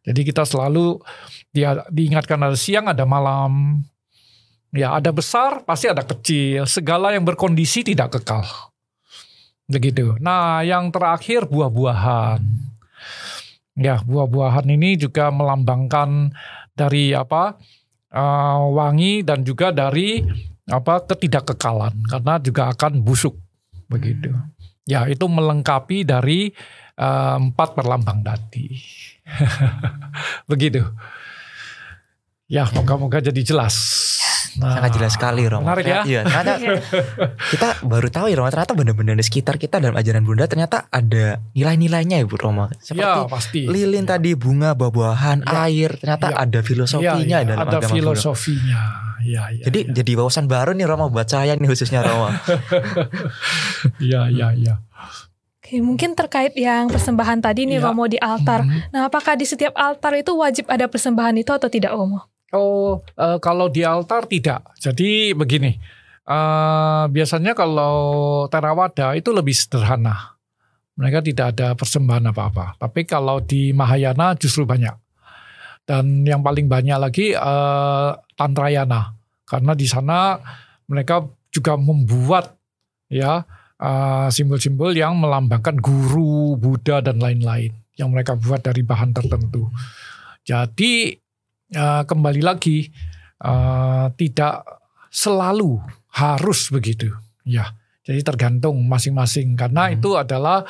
Jadi 0.02 0.26
kita 0.26 0.42
selalu 0.42 0.98
dia 1.54 1.86
diingatkan 1.94 2.42
ada 2.42 2.58
siang, 2.58 2.90
ada 2.90 3.06
malam. 3.06 3.86
Ya, 4.74 4.98
ada 4.98 5.14
besar, 5.14 5.62
pasti 5.62 5.86
ada 5.86 6.02
kecil. 6.02 6.66
Segala 6.66 7.14
yang 7.14 7.22
berkondisi 7.22 7.86
tidak 7.86 8.18
kekal. 8.18 8.42
Begitu. 9.70 10.18
Nah, 10.18 10.66
yang 10.66 10.90
terakhir 10.90 11.46
buah-buahan. 11.46 12.42
Ya, 13.78 14.02
buah-buahan 14.02 14.66
ini 14.74 14.98
juga 14.98 15.30
melambangkan 15.30 16.34
dari 16.74 17.14
apa? 17.14 17.54
Uh, 18.12 18.68
wangi 18.72 19.24
dan 19.24 19.44
juga 19.44 19.72
dari 19.72 20.24
apa 20.68 21.00
ketidakkekalan 21.08 22.04
karena 22.08 22.34
juga 22.40 22.72
akan 22.72 23.00
busuk 23.00 23.36
begitu. 23.88 24.32
Ya 24.88 25.04
itu 25.08 25.24
melengkapi 25.28 26.04
dari 26.04 26.52
uh, 26.96 27.36
empat 27.36 27.76
perlambang 27.76 28.24
tadi. 28.24 28.76
begitu. 30.50 30.84
Ya 32.48 32.64
moga-moga 32.72 33.20
jadi 33.20 33.44
jelas. 33.44 33.76
Nah, 34.56 34.74
Sangat 34.74 34.90
jelas 34.92 35.12
sekali 35.12 35.44
Romo. 35.44 35.62
Menarik 35.62 35.84
ya? 35.84 36.00
Iya, 36.02 36.20
ternyata 36.24 36.52
kita 37.52 37.68
baru 37.82 38.08
tahu 38.08 38.26
ya 38.26 38.36
Romo, 38.36 38.48
ternyata 38.48 38.72
benar-benar 38.72 39.14
di 39.14 39.22
sekitar 39.22 39.54
kita 39.54 39.76
dalam 39.76 39.92
ajaran 39.92 40.22
Bunda 40.22 40.44
ternyata 40.44 40.88
ada 40.88 41.44
nilai-nilainya 41.52 42.16
ya 42.18 42.24
Bu 42.24 42.34
Romo. 42.34 42.72
Seperti 42.74 43.04
Ya 43.04 43.26
pasti. 43.26 43.60
lilin 43.64 44.02
tadi, 44.02 44.32
bunga, 44.32 44.72
buah-buahan, 44.72 45.44
Ya. 45.44 45.66
air, 45.66 45.90
ternyata 45.94 46.26
Ya. 46.30 46.36
ada 46.40 46.58
filosofinya 46.60 47.12
Ya, 47.36 47.44
ya, 47.44 47.46
dalam 47.46 47.66
ada 47.66 47.76
agama 47.78 47.92
filosofinya. 47.92 48.80
Ya, 49.18 49.50
ya, 49.50 49.64
Jadi 49.66 49.80
ya. 49.82 49.92
jadi 49.98 50.12
wawasan 50.14 50.46
baru 50.46 50.72
nih 50.72 50.86
Romo 50.86 51.10
buat 51.10 51.26
saya 51.26 51.52
nih 51.52 51.66
khususnya 51.66 52.00
Romo. 52.00 52.30
ya, 54.00 54.28
ya, 54.28 54.54
ya. 54.54 54.74
Oke, 55.58 55.80
mungkin 55.80 56.14
terkait 56.14 56.56
yang 56.56 56.88
persembahan 56.88 57.38
tadi 57.38 57.66
nih 57.66 57.76
Iya. 57.76 57.84
Romo 57.84 58.06
di 58.06 58.16
altar. 58.16 58.62
Hmm. 58.62 58.88
Nah, 58.88 59.06
apakah 59.06 59.36
di 59.36 59.44
setiap 59.44 59.74
altar 59.74 60.16
itu 60.16 60.32
wajib 60.32 60.64
ada 60.66 60.88
persembahan 60.88 61.36
itu 61.36 61.50
atau 61.50 61.68
tidak 61.68 61.92
Romo? 61.92 62.24
Oh, 62.56 63.04
eh, 63.12 63.36
kalau 63.44 63.68
di 63.68 63.84
altar 63.84 64.24
tidak. 64.24 64.72
Jadi 64.80 65.36
begini, 65.36 65.76
eh, 66.24 67.04
biasanya 67.12 67.52
kalau 67.52 67.96
Theravada 68.48 69.12
itu 69.12 69.28
lebih 69.36 69.52
sederhana. 69.52 70.38
Mereka 70.96 71.22
tidak 71.22 71.54
ada 71.54 71.76
persembahan 71.76 72.32
apa-apa. 72.32 72.80
Tapi 72.80 73.04
kalau 73.04 73.38
di 73.44 73.70
Mahayana 73.76 74.34
justru 74.34 74.64
banyak. 74.64 74.96
Dan 75.84 76.24
yang 76.24 76.40
paling 76.40 76.68
banyak 76.68 76.96
lagi 76.96 77.26
eh, 77.36 78.10
Tantrayana, 78.36 79.12
karena 79.44 79.72
di 79.76 79.84
sana 79.84 80.36
mereka 80.88 81.24
juga 81.52 81.76
membuat 81.76 82.56
ya 83.08 83.44
simbol-simbol 84.34 84.90
yang 84.90 85.14
melambangkan 85.22 85.78
guru, 85.78 86.58
Buddha 86.58 86.98
dan 86.98 87.22
lain-lain 87.22 87.70
yang 87.94 88.10
mereka 88.10 88.34
buat 88.34 88.58
dari 88.58 88.82
bahan 88.82 89.14
tertentu. 89.14 89.70
Jadi 90.42 91.14
eh, 91.72 92.02
kembali 92.04 92.40
lagi 92.44 92.88
eh, 93.44 94.06
tidak 94.16 94.54
selalu 95.08 95.80
harus 96.16 96.68
begitu. 96.72 97.12
Ya 97.44 97.72
jadi 98.08 98.25
tergantung 98.25 98.80
masing-masing. 98.88 99.52
Karena 99.56 99.88
Hmm. 99.88 100.00
itu 100.00 100.16
adalah 100.16 100.64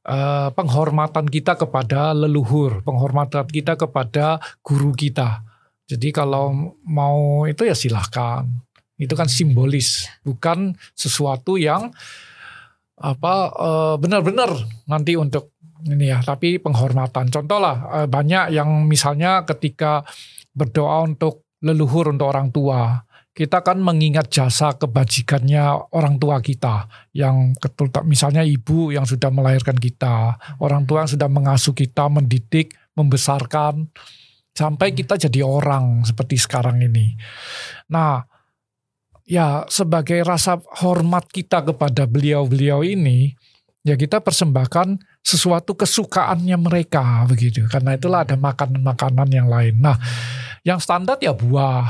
eh, 0.00 0.48
penghormatan 0.56 1.28
kita 1.28 1.60
kepada 1.60 2.16
leluhur 2.16 2.80
penghormatan 2.80 3.44
kita 3.44 3.76
kepada 3.76 4.40
guru 4.64 4.96
kita. 4.96 5.44
Jadi 5.84 6.08
kalau 6.08 6.72
mau 6.88 7.44
itu 7.44 7.68
ya 7.68 7.76
silahkan 7.76 8.48
itu 8.96 9.12
kan 9.12 9.28
simbolis 9.28 10.08
bukan 10.24 10.72
sesuatu 10.96 11.60
yang 11.60 11.92
apa 13.00 13.32
benar-benar 13.96 14.52
nanti 14.84 15.16
untuk 15.16 15.56
ini 15.86 16.12
ya 16.12 16.20
tapi 16.20 16.60
penghormatan 16.60 17.30
contoh 17.32 17.58
lah 17.62 18.02
eh, 18.02 18.08
banyak 18.08 18.52
yang 18.52 18.84
misalnya 18.84 19.44
ketika 19.48 20.04
berdoa 20.52 21.06
untuk 21.06 21.48
leluhur 21.64 22.12
untuk 22.12 22.28
orang 22.28 22.50
tua 22.50 23.04
kita 23.30 23.62
kan 23.62 23.78
mengingat 23.78 24.28
jasa 24.28 24.74
kebajikannya 24.74 25.94
orang 25.94 26.18
tua 26.18 26.42
kita 26.42 26.90
yang 27.14 27.54
ketul 27.56 27.88
misalnya 28.04 28.42
ibu 28.42 28.90
yang 28.90 29.06
sudah 29.06 29.30
melahirkan 29.30 29.78
kita 29.78 30.36
orang 30.58 30.84
tua 30.84 31.06
yang 31.06 31.12
sudah 31.14 31.30
mengasuh 31.30 31.72
kita 31.72 32.10
mendidik 32.10 32.74
membesarkan 32.98 33.88
sampai 34.54 34.92
kita 34.92 35.16
jadi 35.16 35.40
orang 35.46 36.02
seperti 36.04 36.36
sekarang 36.36 36.82
ini. 36.82 37.14
Nah, 37.88 38.20
ya 39.24 39.64
sebagai 39.70 40.20
rasa 40.26 40.58
hormat 40.82 41.30
kita 41.30 41.62
kepada 41.64 42.04
beliau-beliau 42.04 42.82
ini, 42.84 43.32
ya 43.84 43.96
kita 43.96 44.20
persembahkan 44.20 45.00
sesuatu 45.20 45.76
kesukaannya 45.76 46.56
mereka 46.56 47.24
begitu. 47.28 47.64
Karena 47.68 47.96
itulah 47.96 48.24
ada 48.24 48.36
makanan-makanan 48.36 49.28
yang 49.32 49.48
lain. 49.48 49.80
Nah, 49.80 49.96
yang 50.64 50.80
standar 50.80 51.16
ya 51.20 51.32
buah, 51.32 51.88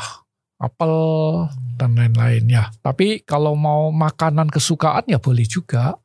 apel 0.61 0.94
dan 1.80 1.97
lain-lain 1.97 2.44
ya. 2.47 2.68
Tapi 2.85 3.25
kalau 3.25 3.56
mau 3.56 3.88
makanan 3.90 4.52
kesukaan 4.52 5.09
ya 5.09 5.16
boleh 5.16 5.49
juga 5.49 5.97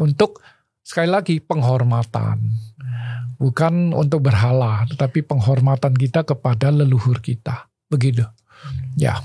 untuk 0.00 0.40
sekali 0.82 1.10
lagi 1.12 1.36
penghormatan. 1.38 2.40
Bukan 3.42 3.90
untuk 3.90 4.22
berhala, 4.30 4.86
tetapi 4.86 5.26
penghormatan 5.26 5.98
kita 5.98 6.22
kepada 6.22 6.70
leluhur 6.70 7.18
kita. 7.18 7.66
Begitu. 7.90 8.22
Ya. 8.94 9.18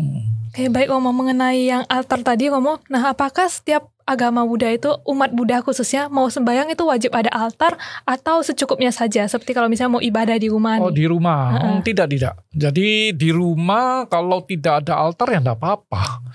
Hmm. 0.00 0.24
Oke, 0.50 0.66
baik 0.66 0.90
ngomong 0.90 1.14
mengenai 1.14 1.70
yang 1.70 1.86
altar 1.86 2.26
tadi 2.26 2.50
ngomong, 2.50 2.82
nah 2.90 3.14
apakah 3.14 3.46
setiap 3.46 3.86
agama 4.02 4.42
Buddha 4.42 4.66
itu 4.66 4.90
umat 5.06 5.30
Buddha 5.30 5.62
khususnya 5.62 6.10
mau 6.10 6.26
sembahyang 6.26 6.74
itu 6.74 6.82
wajib 6.82 7.14
ada 7.14 7.30
altar 7.30 7.78
atau 8.02 8.42
secukupnya 8.42 8.90
saja 8.90 9.22
seperti 9.30 9.54
kalau 9.54 9.70
misalnya 9.70 9.94
mau 9.94 10.02
ibadah 10.02 10.34
di 10.34 10.50
rumah 10.50 10.82
Oh 10.82 10.90
nih. 10.90 10.98
di 10.98 11.04
rumah 11.06 11.42
uh 11.54 11.62
-uh. 11.62 11.78
tidak 11.86 12.10
tidak 12.10 12.34
jadi 12.50 13.14
di 13.14 13.30
rumah 13.30 14.10
kalau 14.10 14.42
tidak 14.42 14.82
ada 14.82 14.98
altar 14.98 15.30
ya 15.30 15.38
enggak 15.38 15.62
apa-apa 15.62 16.26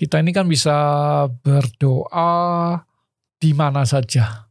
kita 0.00 0.16
ini 0.16 0.32
kan 0.32 0.48
bisa 0.48 0.72
berdoa 1.44 2.80
di 3.36 3.52
mana 3.52 3.84
saja. 3.84 4.48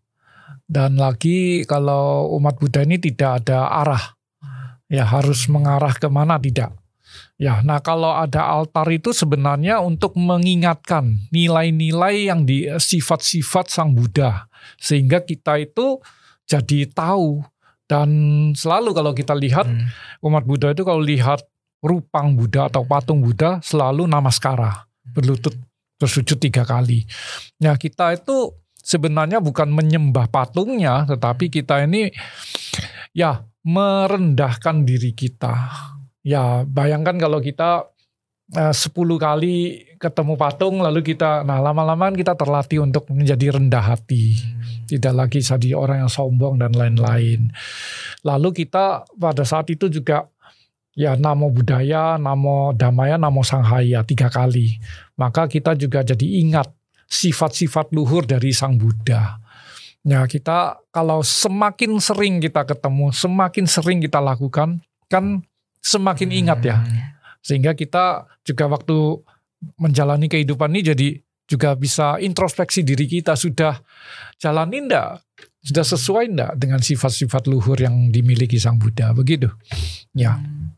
Dan 0.69 1.01
lagi 1.01 1.65
kalau 1.65 2.29
umat 2.37 2.61
Buddha 2.61 2.85
ini 2.85 3.01
tidak 3.01 3.41
ada 3.41 3.65
arah. 3.81 4.13
Ya 4.85 5.09
harus 5.09 5.49
mengarah 5.49 5.97
ke 5.97 6.05
mana 6.05 6.37
tidak. 6.37 6.69
Ya, 7.39 7.63
nah 7.63 7.79
kalau 7.79 8.11
ada 8.11 8.43
altar 8.43 8.83
itu 8.91 9.15
sebenarnya 9.15 9.79
untuk 9.79 10.19
mengingatkan 10.19 11.23
nilai-nilai 11.31 12.27
yang 12.27 12.43
di 12.43 12.67
sifat-sifat 12.67 13.71
Sang 13.71 13.95
Buddha. 13.95 14.51
Sehingga 14.75 15.23
kita 15.23 15.55
itu 15.55 16.03
jadi 16.43 16.91
tahu. 16.91 17.39
Dan 17.87 18.09
selalu 18.53 18.91
kalau 18.91 19.15
kita 19.15 19.31
lihat 19.33 19.65
hmm. 19.65 20.21
umat 20.27 20.43
Buddha 20.43 20.75
itu 20.75 20.83
kalau 20.83 20.99
lihat 20.99 21.41
rupang 21.79 22.35
Buddha 22.35 22.67
atau 22.67 22.83
patung 22.83 23.23
Buddha 23.23 23.63
selalu 23.63 24.03
namaskara. 24.03 24.85
Berlutut 25.07 25.55
bersujud 25.95 26.43
tiga 26.43 26.67
kali. 26.67 27.07
Nah 27.63 27.79
kita 27.79 28.19
itu 28.19 28.51
sebenarnya 28.83 29.39
bukan 29.39 29.71
menyembah 29.71 30.27
patungnya, 30.27 31.07
tetapi 31.07 31.47
kita 31.47 31.87
ini 31.87 32.11
ya 33.15 33.47
merendahkan 33.63 34.83
diri 34.87 35.15
kita. 35.15 35.55
Ya 36.29 36.61
bayangkan 36.61 37.17
kalau 37.17 37.41
kita 37.41 37.89
eh, 38.53 38.73
sepuluh 38.77 39.17
kali 39.17 39.81
ketemu 39.97 40.37
patung 40.37 40.85
lalu 40.85 41.01
kita 41.01 41.41
nah 41.41 41.57
lama-lama 41.57 42.13
kita 42.13 42.37
terlatih 42.37 42.85
untuk 42.85 43.09
menjadi 43.09 43.57
rendah 43.57 43.81
hati. 43.81 44.37
Tidak 44.85 45.13
lagi 45.13 45.41
jadi 45.41 45.73
orang 45.73 46.05
yang 46.05 46.11
sombong 46.13 46.61
dan 46.61 46.77
lain-lain. 46.77 47.49
Lalu 48.21 48.49
kita 48.65 49.09
pada 49.17 49.41
saat 49.41 49.73
itu 49.73 49.89
juga 49.89 50.29
ya 50.93 51.17
namo 51.17 51.49
budaya 51.49 52.21
namo 52.21 52.77
damaya 52.77 53.17
namo 53.17 53.41
sanghaya 53.41 54.05
tiga 54.05 54.29
kali. 54.29 54.77
Maka 55.17 55.49
kita 55.49 55.73
juga 55.73 56.05
jadi 56.05 56.45
ingat 56.45 56.69
sifat-sifat 57.09 57.89
luhur 57.91 58.23
dari 58.29 58.53
Sang 58.53 58.77
Buddha. 58.77 59.41
Ya, 60.05 60.23
kita 60.29 60.79
kalau 60.95 61.25
semakin 61.25 61.99
sering 61.99 62.39
kita 62.39 62.63
ketemu, 62.63 63.11
semakin 63.11 63.65
sering 63.67 63.99
kita 63.99 64.23
lakukan, 64.23 64.79
kan 65.11 65.43
semakin 65.79 66.29
ingat 66.31 66.59
ya. 66.63 66.77
Hmm. 66.79 67.15
Sehingga 67.39 67.73
kita 67.73 68.27
juga 68.43 68.67
waktu 68.67 69.23
menjalani 69.79 70.27
kehidupan 70.27 70.71
ini 70.75 70.81
jadi 70.95 71.09
juga 71.49 71.73
bisa 71.73 72.21
introspeksi 72.21 72.85
diri 72.85 73.09
kita 73.09 73.33
sudah 73.33 73.81
jalan 74.37 74.69
indah, 74.69 75.17
sudah 75.65 75.83
sesuai 75.83 76.29
enggak 76.29 76.53
dengan 76.61 76.79
sifat-sifat 76.79 77.49
luhur 77.49 77.79
yang 77.81 78.13
dimiliki 78.13 78.61
Sang 78.61 78.77
Buddha 78.77 79.11
begitu. 79.17 79.49
Ya. 80.13 80.37
Hmm. 80.37 80.77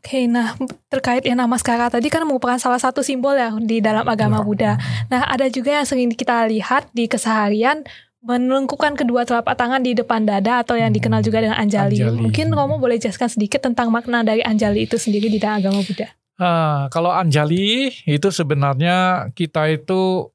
Oke, 0.00 0.24
nah 0.24 0.56
terkait 0.88 1.28
yang 1.28 1.36
nama 1.36 1.60
skara 1.60 1.92
tadi 1.92 2.08
kan 2.08 2.24
merupakan 2.24 2.56
salah 2.56 2.80
satu 2.80 3.04
simbol 3.04 3.36
ya 3.36 3.52
di 3.60 3.84
dalam 3.84 4.08
agama 4.08 4.40
ya. 4.40 4.44
Buddha. 4.48 4.72
Nah 5.12 5.28
ada 5.28 5.44
juga 5.52 5.76
yang 5.76 5.84
sering 5.84 6.08
kita 6.16 6.48
lihat 6.48 6.88
di 6.96 7.04
keseharian 7.04 7.84
menelungkupkan 8.20 8.92
kedua 8.96 9.24
telapak 9.24 9.56
tangan 9.56 9.80
di 9.80 9.96
depan 9.96 10.28
dada 10.28 10.60
atau 10.60 10.76
yang 10.76 10.92
dikenal 10.92 11.24
juga 11.24 11.40
dengan 11.40 11.56
anjali. 11.56 12.04
anjali. 12.04 12.20
Mungkin 12.20 12.52
Romo 12.52 12.76
boleh 12.76 13.00
jelaskan 13.00 13.32
sedikit 13.32 13.64
tentang 13.64 13.88
makna 13.88 14.20
dari 14.20 14.44
anjali 14.44 14.84
itu 14.84 15.00
sendiri 15.00 15.32
di 15.32 15.40
dalam 15.40 15.64
agama 15.64 15.80
Buddha. 15.80 16.08
Uh, 16.40 16.88
kalau 16.88 17.12
anjali 17.12 17.92
itu 18.08 18.28
sebenarnya 18.32 19.28
kita 19.36 19.68
itu 19.72 20.32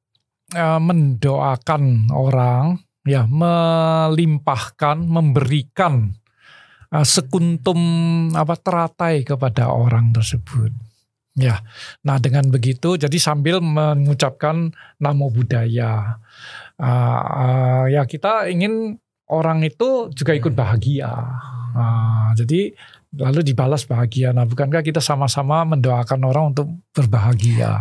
uh, 0.54 0.80
mendoakan 0.82 2.13
orang, 2.13 2.78
ya 3.06 3.26
melimpahkan, 3.26 5.02
memberikan 5.02 6.13
uh, 6.93 7.06
sekuntum 7.06 7.80
apa 8.38 8.54
teratai 8.58 9.26
kepada 9.26 9.69
orang 9.74 10.13
tersebut. 10.13 10.74
Ya, 11.36 11.60
nah 12.00 12.15
dengan 12.15 12.48
begitu, 12.48 12.95
jadi 12.95 13.19
sambil 13.19 13.60
mengucapkan 13.60 14.71
namo 15.04 15.28
budaya, 15.28 16.15
uh, 16.80 17.22
uh, 17.22 17.84
ya 17.92 18.04
kita 18.08 18.48
ingin 18.52 19.00
orang 19.30 19.66
itu 19.66 20.14
juga 20.14 20.32
ikut 20.38 20.54
bahagia. 20.54 21.12
Uh, 21.76 22.32
jadi 22.40 22.72
lalu 23.16 23.42
dibalas 23.48 23.88
bahagia. 23.88 24.36
Nah, 24.36 24.44
bukankah 24.44 24.84
kita 24.84 25.00
sama-sama 25.00 25.64
mendoakan 25.64 26.22
orang 26.28 26.46
untuk 26.56 26.68
berbahagia? 26.92 27.80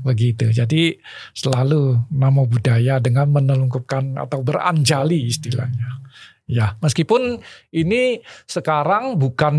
Begitu. 0.00 0.50
Jadi 0.52 0.96
selalu 1.36 2.08
namo 2.12 2.48
budaya 2.48 2.98
dengan 2.98 3.28
menelungkupkan 3.30 4.16
atau 4.16 4.40
beranjali 4.40 5.28
istilahnya. 5.28 6.02
Ya, 6.48 6.76
meskipun 6.84 7.40
ini 7.72 8.20
sekarang 8.44 9.16
bukan 9.16 9.56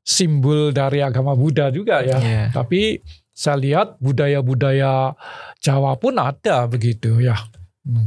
simbol 0.00 0.72
dari 0.72 1.04
agama 1.04 1.36
Buddha 1.36 1.68
juga 1.74 2.00
ya, 2.00 2.16
yeah. 2.22 2.48
tapi 2.54 3.02
saya 3.34 3.58
lihat 3.58 3.98
budaya-budaya 3.98 5.18
Jawa 5.58 5.98
pun 5.98 6.16
ada 6.16 6.64
begitu 6.70 7.18
ya. 7.18 7.34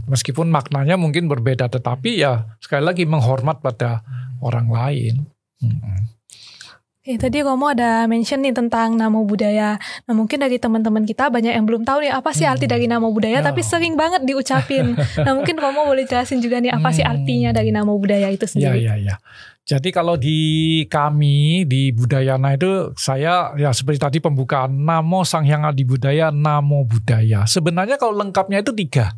Meskipun 0.10 0.50
maknanya 0.50 0.98
mungkin 0.98 1.30
berbeda, 1.30 1.70
tetapi 1.70 2.18
ya 2.18 2.50
sekali 2.58 2.82
lagi 2.82 3.06
menghormat 3.06 3.62
pada 3.62 4.02
orang 4.42 4.68
lain. 4.74 5.16
Hmm. 5.62 6.10
Oke, 7.08 7.16
tadi 7.16 7.40
kamu 7.40 7.72
ada 7.72 8.04
mention 8.04 8.44
nih 8.44 8.52
tentang 8.52 9.00
nama 9.00 9.16
budaya. 9.24 9.80
Nah, 10.04 10.12
mungkin 10.12 10.44
dari 10.44 10.60
teman-teman 10.60 11.08
kita 11.08 11.32
banyak 11.32 11.56
yang 11.56 11.64
belum 11.64 11.88
tahu 11.88 12.04
nih 12.04 12.12
apa 12.12 12.36
sih 12.36 12.44
arti 12.44 12.68
hmm. 12.68 12.74
dari 12.76 12.86
nama 12.90 13.08
budaya, 13.08 13.40
tapi 13.40 13.64
ya. 13.64 13.68
sering 13.70 13.96
banget 13.96 14.28
diucapin. 14.28 14.92
nah, 15.26 15.32
mungkin 15.38 15.56
kamu 15.56 15.88
boleh 15.88 16.04
jelasin 16.04 16.44
juga 16.44 16.60
nih 16.60 16.74
apa 16.74 16.90
sih 16.92 17.06
hmm. 17.06 17.14
artinya 17.14 17.50
dari 17.56 17.72
nama 17.72 17.88
budaya 17.88 18.28
itu 18.28 18.44
sendiri. 18.44 18.82
Iya, 18.82 19.00
iya, 19.00 19.14
iya. 19.14 19.16
Jadi 19.68 19.92
kalau 19.92 20.16
di 20.16 20.40
kami 20.88 21.68
di 21.68 21.92
Budayana 21.92 22.56
itu 22.56 22.96
saya 22.96 23.52
ya 23.60 23.76
seperti 23.76 24.00
tadi 24.00 24.18
pembukaan 24.24 24.72
Namo 24.72 25.28
Sang 25.28 25.44
Hyang 25.44 25.68
Adi 25.68 25.84
Budaya, 25.84 26.32
Namo 26.32 26.88
Budaya. 26.88 27.44
Sebenarnya 27.44 28.00
kalau 28.00 28.16
lengkapnya 28.16 28.64
itu 28.64 28.72
tiga. 28.72 29.16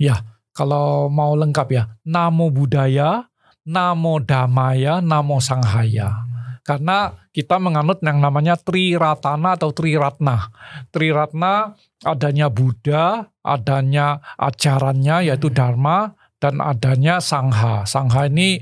Ya, 0.00 0.22
kalau 0.56 1.08
mau 1.12 1.34
lengkap 1.34 1.68
ya, 1.72 1.84
Namo 2.06 2.48
Budaya, 2.48 3.28
Namo 3.66 4.20
Damaya, 4.22 5.00
Namo 5.04 5.38
Sanghaya 5.40 6.34
karena 6.64 7.12
kita 7.36 7.60
menganut 7.60 8.00
yang 8.00 8.24
namanya 8.24 8.56
Triratana 8.56 9.60
atau 9.60 9.70
Triratna. 9.76 10.48
Triratna 10.88 11.76
adanya 12.00 12.48
Buddha, 12.48 13.28
adanya 13.44 14.24
ajarannya 14.40 15.28
yaitu 15.28 15.52
hmm. 15.52 15.56
Dharma, 15.56 16.16
dan 16.40 16.64
adanya 16.64 17.20
Sangha. 17.20 17.84
Sangha 17.84 18.28
ini 18.28 18.60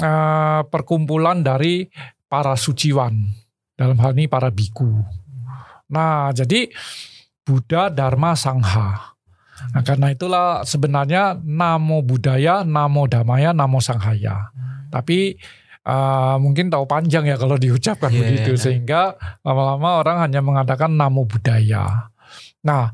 uh, 0.00 0.60
perkumpulan 0.68 1.40
dari 1.40 1.88
para 2.28 2.52
suciwan, 2.56 3.16
dalam 3.76 3.96
hal 4.00 4.12
ini 4.12 4.28
para 4.28 4.52
biku. 4.52 5.00
Nah, 5.92 6.32
jadi 6.32 6.68
Buddha, 7.44 7.92
Dharma, 7.92 8.32
Sangha. 8.32 9.11
Nah, 9.70 9.82
karena 9.86 10.10
itulah 10.10 10.66
sebenarnya 10.66 11.38
namo 11.38 12.02
budaya, 12.02 12.66
namo 12.66 13.06
damaya, 13.06 13.54
namo 13.54 13.78
sanghaya. 13.78 14.50
Tapi 14.90 15.38
uh, 15.86 16.36
mungkin 16.42 16.68
tahu 16.68 16.84
panjang 16.84 17.30
ya 17.30 17.38
kalau 17.38 17.56
diucapkan 17.56 18.10
yeah. 18.10 18.20
begitu 18.20 18.58
sehingga 18.58 19.16
lama-lama 19.46 20.02
orang 20.02 20.18
hanya 20.26 20.42
mengatakan 20.42 20.92
namo 20.92 21.24
budaya. 21.24 22.12
Nah, 22.66 22.92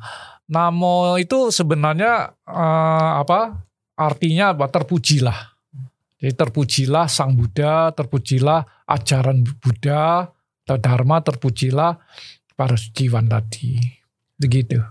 namo 0.49 1.17
itu 1.21 1.51
sebenarnya 1.51 2.37
uh, 2.47 3.13
apa? 3.21 3.65
Artinya 3.99 4.55
apa? 4.55 4.71
Terpujilah. 4.71 5.59
Jadi 6.19 6.35
terpujilah 6.35 7.07
Sang 7.07 7.39
Buddha, 7.39 7.95
terpujilah 7.95 8.87
ajaran 8.91 9.47
Buddha 9.63 10.27
atau 10.67 10.77
Dharma, 10.77 11.23
terpujilah 11.23 11.95
para 12.59 12.75
suciwan 12.75 13.31
tadi. 13.31 13.79
Begitu. 14.35 14.83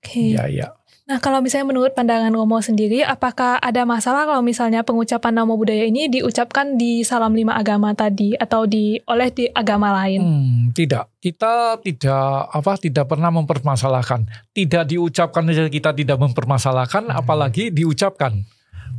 Oke. 0.00 0.16
Okay. 0.16 0.28
Ya, 0.34 0.44
ya. 0.48 0.68
Nah, 1.10 1.18
kalau 1.18 1.42
misalnya 1.42 1.74
menurut 1.74 1.90
pandangan 1.90 2.30
Romo 2.30 2.62
sendiri, 2.62 3.02
apakah 3.02 3.58
ada 3.58 3.82
masalah 3.82 4.30
kalau 4.30 4.46
misalnya 4.46 4.86
pengucapan 4.86 5.42
nama 5.42 5.50
budaya 5.58 5.82
ini 5.82 6.06
diucapkan 6.06 6.78
di 6.78 7.02
salam 7.02 7.34
lima 7.34 7.58
agama 7.58 7.90
tadi 7.98 8.38
atau 8.38 8.62
di 8.62 8.94
oleh 9.10 9.26
di 9.34 9.50
agama 9.50 9.90
lain? 9.90 10.22
Hmm, 10.22 10.60
tidak. 10.70 11.10
Kita 11.18 11.82
tidak 11.82 12.54
apa 12.54 12.78
tidak 12.78 13.10
pernah 13.10 13.34
mempermasalahkan. 13.34 14.22
Tidak 14.54 14.86
diucapkan 14.86 15.50
saja 15.50 15.66
kita 15.66 15.90
tidak 15.90 16.14
mempermasalahkan, 16.22 17.10
apalagi 17.10 17.74
diucapkan. 17.74 18.46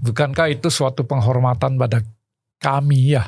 Bukankah 0.03 0.51
itu 0.51 0.67
suatu 0.67 1.07
penghormatan 1.07 1.79
pada 1.79 2.03
kami 2.59 3.15
ya? 3.15 3.23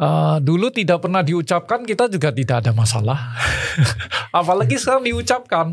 Uh, 0.00 0.40
dulu 0.40 0.72
tidak 0.72 1.04
pernah 1.04 1.20
diucapkan 1.20 1.84
kita 1.84 2.08
juga 2.08 2.32
tidak 2.32 2.64
ada 2.64 2.72
masalah. 2.72 3.36
Apalagi 4.40 4.80
sekarang 4.80 5.04
diucapkan. 5.04 5.66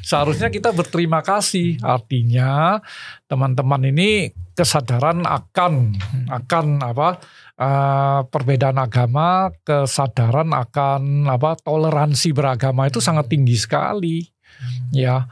Seharusnya 0.00 0.48
kita 0.48 0.70
berterima 0.70 1.20
kasih. 1.20 1.82
Artinya 1.82 2.78
teman-teman 3.26 3.90
ini 3.90 4.30
kesadaran 4.54 5.26
akan 5.26 5.98
akan 6.30 6.66
apa 6.86 7.08
uh, 7.58 8.20
perbedaan 8.30 8.78
agama, 8.78 9.50
kesadaran 9.66 10.54
akan 10.54 11.26
apa 11.26 11.58
toleransi 11.58 12.30
beragama 12.30 12.86
itu 12.86 13.02
sangat 13.02 13.26
tinggi 13.26 13.58
sekali. 13.58 14.22
Ya. 14.94 15.26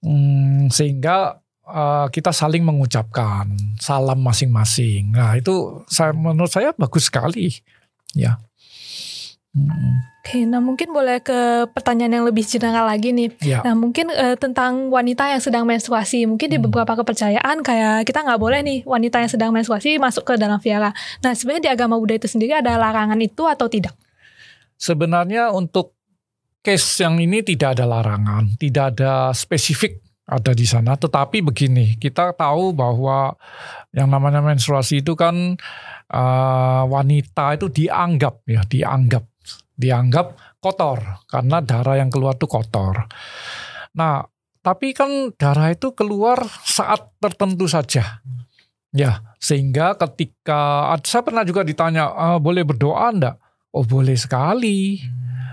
Hmm, 0.00 0.68
sehingga 0.72 1.40
uh, 1.70 2.06
kita 2.10 2.34
saling 2.34 2.66
mengucapkan 2.66 3.46
salam 3.78 4.18
masing-masing. 4.20 5.14
Nah 5.14 5.38
itu 5.38 5.86
saya 5.86 6.10
menurut 6.10 6.50
saya 6.50 6.74
bagus 6.74 7.06
sekali, 7.06 7.54
ya. 8.12 8.36
Hmm. 9.50 10.10
Oke, 10.20 10.46
nah 10.46 10.62
mungkin 10.62 10.92
boleh 10.92 11.18
ke 11.24 11.66
pertanyaan 11.74 12.20
yang 12.20 12.26
lebih 12.28 12.46
general 12.46 12.86
lagi 12.86 13.10
nih. 13.10 13.34
Ya. 13.40 13.64
Nah 13.66 13.74
mungkin 13.74 14.12
uh, 14.12 14.36
tentang 14.36 14.92
wanita 14.92 15.26
yang 15.26 15.42
sedang 15.42 15.64
menstruasi, 15.66 16.28
mungkin 16.28 16.52
di 16.52 16.58
hmm. 16.60 16.70
beberapa 16.70 16.92
kepercayaan 17.00 17.64
kayak 17.64 18.06
kita 18.06 18.22
nggak 18.22 18.38
boleh 18.38 18.60
nih 18.62 18.78
wanita 18.84 19.18
yang 19.18 19.30
sedang 19.32 19.50
menstruasi 19.50 19.96
masuk 19.98 20.28
ke 20.28 20.34
dalam 20.38 20.60
viara. 20.62 20.94
Nah 21.24 21.32
sebenarnya 21.34 21.66
di 21.66 21.70
agama 21.72 21.96
Buddha 21.98 22.20
itu 22.20 22.28
sendiri 22.28 22.52
ada 22.58 22.76
larangan 22.78 23.18
itu 23.18 23.42
atau 23.48 23.66
tidak? 23.66 23.96
Sebenarnya 24.76 25.50
untuk 25.50 25.98
case 26.60 27.02
yang 27.02 27.16
ini 27.16 27.40
tidak 27.40 27.80
ada 27.80 27.88
larangan, 27.88 28.54
tidak 28.60 28.94
ada 28.94 29.32
spesifik 29.32 29.98
ada 30.30 30.54
di 30.54 30.62
sana. 30.62 30.94
Tetapi 30.94 31.42
begini, 31.42 31.98
kita 31.98 32.30
tahu 32.38 32.70
bahwa 32.70 33.34
yang 33.90 34.06
namanya 34.06 34.38
menstruasi 34.38 35.02
itu 35.02 35.18
kan 35.18 35.58
uh, 36.14 36.82
wanita 36.86 37.58
itu 37.58 37.66
dianggap 37.66 38.46
ya, 38.46 38.62
dianggap, 38.62 39.26
dianggap 39.74 40.26
kotor 40.62 41.26
karena 41.26 41.58
darah 41.58 41.98
yang 41.98 42.08
keluar 42.08 42.38
itu 42.38 42.46
kotor. 42.46 43.10
Nah, 43.98 44.22
tapi 44.60 44.94
kan 44.94 45.34
darah 45.34 45.74
itu 45.74 45.90
keluar 45.96 46.46
saat 46.62 47.10
tertentu 47.18 47.66
saja. 47.66 48.22
Ya, 48.90 49.22
sehingga 49.38 49.94
ketika 49.94 50.90
saya 51.06 51.22
pernah 51.22 51.46
juga 51.46 51.62
ditanya, 51.62 52.10
e, 52.10 52.26
boleh 52.42 52.66
berdoa 52.66 53.06
enggak? 53.06 53.38
Oh, 53.70 53.86
boleh 53.86 54.18
sekali. 54.18 54.98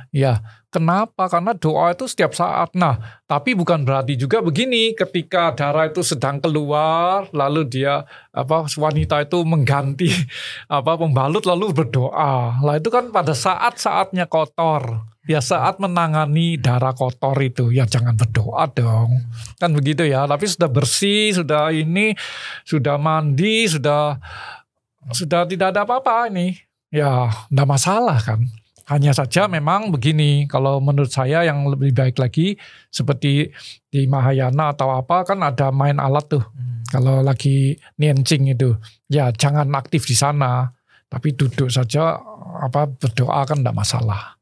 Ya, 0.10 0.42
Kenapa? 0.68 1.32
Karena 1.32 1.56
doa 1.56 1.96
itu 1.96 2.12
setiap 2.12 2.36
saat. 2.36 2.76
Nah, 2.76 3.24
tapi 3.24 3.56
bukan 3.56 3.88
berarti 3.88 4.20
juga 4.20 4.44
begini 4.44 4.92
ketika 4.92 5.56
darah 5.56 5.88
itu 5.88 6.04
sedang 6.04 6.44
keluar 6.44 7.32
lalu 7.32 7.64
dia 7.64 8.04
apa 8.36 8.68
wanita 8.68 9.24
itu 9.24 9.48
mengganti 9.48 10.12
apa 10.68 11.00
pembalut 11.00 11.48
lalu 11.48 11.72
berdoa. 11.72 12.60
Lah 12.60 12.76
itu 12.76 12.92
kan 12.92 13.16
pada 13.16 13.32
saat-saatnya 13.32 14.28
kotor. 14.28 15.08
Ya 15.28 15.40
saat 15.44 15.80
menangani 15.80 16.60
darah 16.60 16.96
kotor 16.96 17.36
itu 17.44 17.72
ya 17.72 17.88
jangan 17.88 18.20
berdoa 18.20 18.68
dong. 18.68 19.24
Kan 19.60 19.72
begitu 19.72 20.04
ya. 20.04 20.28
Tapi 20.28 20.52
sudah 20.52 20.68
bersih, 20.68 21.32
sudah 21.32 21.72
ini, 21.72 22.12
sudah 22.68 23.00
mandi, 23.00 23.72
sudah 23.72 24.20
sudah 25.16 25.48
tidak 25.48 25.72
ada 25.72 25.88
apa-apa 25.88 26.28
ini. 26.28 26.60
Ya, 26.92 27.32
enggak 27.52 27.68
masalah 27.68 28.20
kan. 28.20 28.44
Hanya 28.88 29.12
saja 29.12 29.52
memang 29.52 29.92
begini, 29.92 30.48
kalau 30.48 30.80
menurut 30.80 31.12
saya 31.12 31.44
yang 31.44 31.68
lebih 31.68 31.92
baik 31.92 32.16
lagi 32.24 32.56
seperti 32.88 33.52
di 33.92 34.08
Mahayana 34.08 34.72
atau 34.72 34.96
apa 34.96 35.28
kan 35.28 35.44
ada 35.44 35.76
main 35.76 36.00
alat 36.00 36.24
tuh. 36.32 36.44
Hmm. 36.44 36.88
Kalau 36.88 37.20
lagi 37.20 37.76
niencing 38.00 38.48
itu, 38.48 38.80
ya 39.12 39.28
jangan 39.36 39.68
aktif 39.76 40.08
di 40.08 40.16
sana, 40.16 40.72
tapi 41.12 41.36
duduk 41.36 41.68
saja 41.68 42.16
apa 42.64 42.88
berdoa 42.88 43.44
kan 43.44 43.60
tidak 43.60 43.76
masalah. 43.76 44.40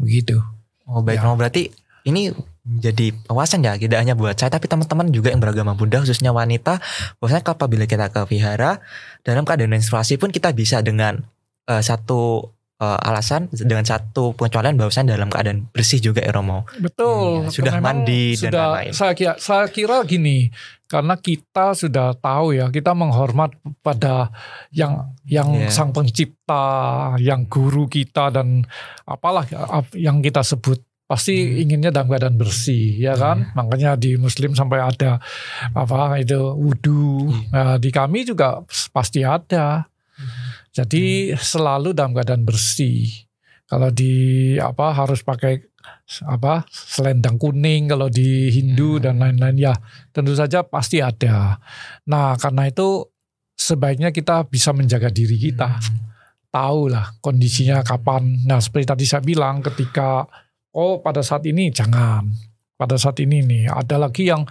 Begitu. 0.00 0.40
Oh 0.88 1.04
baik, 1.04 1.20
ya. 1.20 1.36
berarti 1.36 1.68
ini 2.08 2.32
jadi 2.64 3.12
wawasan 3.28 3.64
ya 3.64 3.76
tidak 3.76 4.00
hanya 4.00 4.16
buat 4.16 4.36
saya 4.40 4.48
tapi 4.48 4.68
teman-teman 4.68 5.12
juga 5.12 5.28
yang 5.28 5.40
beragama 5.40 5.76
Buddha 5.76 6.00
khususnya 6.00 6.32
wanita 6.32 6.80
bahwasanya 7.20 7.44
apabila 7.44 7.84
kita 7.84 8.08
ke 8.08 8.24
vihara 8.24 8.80
dalam 9.20 9.44
keadaan 9.44 9.68
menstruasi 9.68 10.16
pun 10.16 10.32
kita 10.32 10.56
bisa 10.56 10.80
dengan 10.80 11.20
uh, 11.68 11.82
satu 11.84 12.52
uh, 12.84 12.98
alasan 13.00 13.48
dengan 13.48 13.88
satu 13.88 14.36
pengecualian 14.36 14.76
bahwasanya 14.76 15.16
dalam 15.16 15.32
keadaan 15.32 15.72
bersih 15.72 16.04
juga 16.04 16.20
ya 16.20 16.36
Romo. 16.36 16.68
Betul. 16.76 17.48
Hmm, 17.48 17.52
sudah 17.52 17.74
mandi 17.80 18.36
sudah, 18.36 18.52
dan 18.52 18.60
lain-lain. 18.60 18.92
Saya 18.92 19.12
kira, 19.16 19.34
saya 19.40 19.64
kira 19.72 20.04
gini, 20.04 20.52
karena 20.84 21.16
kita 21.16 21.72
sudah 21.72 22.12
tahu 22.20 22.60
ya, 22.60 22.68
kita 22.68 22.92
menghormat 22.92 23.56
pada 23.80 24.28
yang 24.68 25.16
yang 25.24 25.48
yeah. 25.56 25.72
sang 25.72 25.96
pencipta, 25.96 27.16
yang 27.16 27.48
guru 27.48 27.88
kita 27.88 28.28
dan 28.28 28.68
apalah 29.08 29.48
yang 29.96 30.20
kita 30.20 30.44
sebut 30.44 30.84
pasti 31.04 31.36
hmm. 31.36 31.60
inginnya 31.60 31.90
dalam 31.92 32.08
keadaan 32.08 32.40
bersih 32.40 32.96
ya 32.96 33.12
kan 33.12 33.44
hmm. 33.44 33.52
makanya 33.52 33.92
di 34.00 34.16
muslim 34.16 34.56
sampai 34.56 34.80
ada 34.80 35.20
apa 35.76 36.16
itu 36.16 36.40
wudhu 36.56 37.28
hmm. 37.28 37.52
nah, 37.52 37.76
di 37.76 37.92
kami 37.92 38.24
juga 38.24 38.64
pasti 38.88 39.20
ada. 39.20 39.84
Jadi 40.74 41.30
hmm. 41.30 41.38
selalu 41.38 41.94
dalam 41.94 42.12
keadaan 42.12 42.42
bersih. 42.42 43.06
Kalau 43.64 43.88
di 43.88 44.54
apa 44.60 44.92
harus 44.92 45.24
pakai 45.24 45.56
apa 46.28 46.68
selendang 46.68 47.40
kuning 47.40 47.88
kalau 47.88 48.12
di 48.12 48.52
Hindu 48.52 49.00
ya. 49.00 49.08
dan 49.08 49.20
lain-lain 49.20 49.56
ya 49.56 49.74
tentu 50.12 50.36
saja 50.36 50.66
pasti 50.66 51.00
ada. 51.00 51.56
Nah 52.10 52.36
karena 52.36 52.68
itu 52.68 53.08
sebaiknya 53.56 54.12
kita 54.12 54.44
bisa 54.50 54.74
menjaga 54.76 55.08
diri 55.08 55.38
kita. 55.38 55.80
Hmm. 55.80 56.12
Tahu 56.52 56.92
lah 56.92 57.16
kondisinya 57.24 57.80
kapan. 57.80 58.44
Nah 58.44 58.60
seperti 58.60 58.84
tadi 58.84 59.04
saya 59.08 59.24
bilang 59.24 59.64
ketika 59.64 60.28
oh 60.76 61.00
pada 61.00 61.24
saat 61.24 61.46
ini 61.48 61.72
jangan 61.72 62.53
pada 62.74 62.98
saat 62.98 63.18
ini 63.22 63.42
nih. 63.42 63.70
Ada 63.70 63.96
lagi 63.96 64.26
yang 64.26 64.42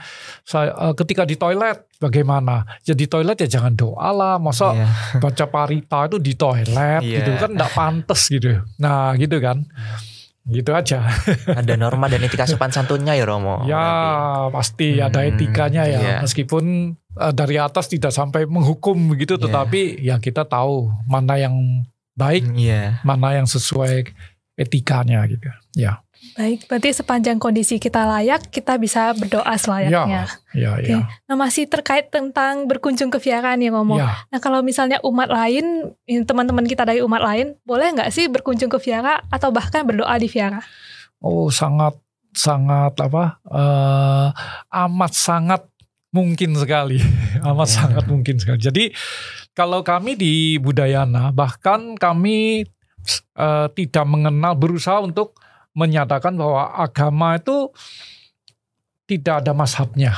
saya 0.47 0.71
uh, 0.75 0.93
ketika 0.95 1.27
di 1.27 1.36
toilet 1.36 1.88
bagaimana? 1.99 2.63
Ya 2.88 2.95
di 2.95 3.05
toilet 3.07 3.39
ya 3.43 3.59
jangan 3.59 3.75
doa 3.75 4.09
lah. 4.15 4.36
Masa 4.39 4.73
yeah. 4.73 4.91
baca 5.23 5.45
parita 5.47 6.07
itu 6.07 6.17
di 6.19 6.33
toilet 6.36 7.03
yeah. 7.03 7.19
gitu 7.23 7.31
kan 7.39 7.49
enggak 7.53 7.71
pantas 7.75 8.21
gitu. 8.31 8.63
Nah, 8.79 9.13
gitu 9.19 9.38
kan. 9.43 9.67
Gitu 10.43 10.71
aja. 10.75 11.07
ada 11.59 11.73
norma 11.79 12.12
dan 12.12 12.23
etika 12.23 12.47
sopan 12.47 12.71
santunnya 12.71 13.15
ya 13.15 13.23
Romo. 13.23 13.63
Ya, 13.63 13.79
berarti. 13.79 14.51
pasti 14.51 14.88
hmm, 14.99 15.07
ada 15.07 15.19
etikanya 15.23 15.83
ya. 15.88 15.99
Yeah. 15.99 16.19
Meskipun 16.23 16.95
uh, 17.19 17.33
dari 17.36 17.59
atas 17.59 17.91
tidak 17.91 18.12
sampai 18.12 18.47
menghukum 18.47 18.95
begitu 19.12 19.36
yeah. 19.36 19.43
tetapi 19.47 19.81
ya 20.03 20.15
kita 20.19 20.47
tahu 20.47 20.91
mana 21.07 21.39
yang 21.39 21.55
baik, 22.15 22.45
yeah. 22.55 22.99
mana 23.07 23.39
yang 23.39 23.47
sesuai 23.47 24.12
etikanya 24.59 25.25
gitu. 25.27 25.49
Ya. 25.75 26.03
Baik, 26.33 26.65
berarti 26.65 26.89
sepanjang 26.95 27.38
kondisi 27.38 27.77
kita 27.77 28.07
layak, 28.07 28.47
kita 28.49 28.79
bisa 28.79 29.13
berdoa 29.13 29.53
selayaknya. 29.59 30.25
Ya, 30.55 30.57
ya, 30.57 30.69
Oke. 30.79 30.89
ya. 30.89 30.99
Nah, 31.29 31.36
masih 31.38 31.69
terkait 31.69 32.09
tentang 32.09 32.65
berkunjung 32.65 33.12
ke 33.13 33.19
viara 33.21 33.53
nih 33.53 33.69
ngomong. 33.69 34.01
Ya. 34.01 34.25
Nah, 34.31 34.39
kalau 34.39 34.63
misalnya 34.65 34.97
umat 35.05 35.29
lain, 35.29 35.93
teman-teman 36.07 36.65
kita 36.65 36.88
dari 36.88 37.03
umat 37.05 37.21
lain, 37.21 37.53
boleh 37.67 37.91
nggak 37.93 38.09
sih 38.09 38.31
berkunjung 38.31 38.71
ke 38.71 38.79
viara 38.81 39.21
atau 39.29 39.53
bahkan 39.53 39.86
berdoa 39.86 40.15
di 40.17 40.31
viara? 40.31 40.63
Oh, 41.21 41.51
sangat 41.53 41.99
sangat 42.33 42.97
apa? 42.97 43.38
Uh, 43.45 44.33
amat 44.89 45.13
sangat 45.13 45.62
mungkin 46.09 46.57
sekali, 46.57 46.97
amat 47.51 47.67
ya. 47.69 47.73
sangat 47.83 48.05
mungkin 48.09 48.41
sekali. 48.41 48.57
Jadi 48.57 48.83
kalau 49.53 49.86
kami 49.86 50.17
di 50.17 50.57
Budayana, 50.57 51.29
bahkan 51.29 51.93
kami 51.93 52.65
uh, 53.38 53.67
tidak 53.69 54.05
mengenal 54.09 54.57
berusaha 54.57 54.97
untuk 54.97 55.38
menyatakan 55.73 56.38
bahwa 56.38 56.73
agama 56.77 57.38
itu 57.38 57.69
tidak 59.09 59.45
ada 59.45 59.53
mashabnya. 59.53 60.13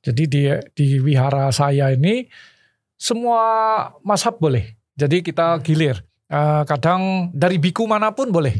Jadi 0.00 0.22
di 0.26 0.42
di 0.74 0.86
wihara 1.00 1.50
saya 1.52 1.92
ini 1.94 2.26
semua 3.00 3.42
masab 4.04 4.36
boleh. 4.36 4.76
Jadi 4.96 5.24
kita 5.24 5.56
gilir. 5.64 5.96
Uh, 6.30 6.62
kadang 6.62 7.32
dari 7.34 7.58
biku 7.58 7.88
mana 7.90 8.14
pun 8.14 8.30
boleh. 8.30 8.54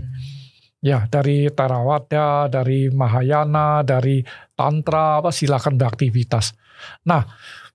Ya, 0.81 1.05
dari 1.13 1.45
Tarawada, 1.53 2.49
dari 2.49 2.89
Mahayana, 2.89 3.85
dari 3.85 4.25
Tantra, 4.57 5.21
apa 5.21 5.29
silakan 5.29 5.77
beraktivitas. 5.77 6.57
Nah, 7.05 7.29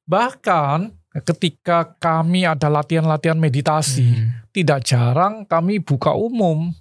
bahkan 0.10 0.90
ketika 1.24 1.96
kami 2.02 2.50
ada 2.50 2.66
latihan-latihan 2.66 3.38
meditasi, 3.38 4.10
hmm. 4.10 4.50
tidak 4.50 4.84
jarang 4.90 5.46
kami 5.46 5.80
buka 5.80 6.18
umum 6.18 6.74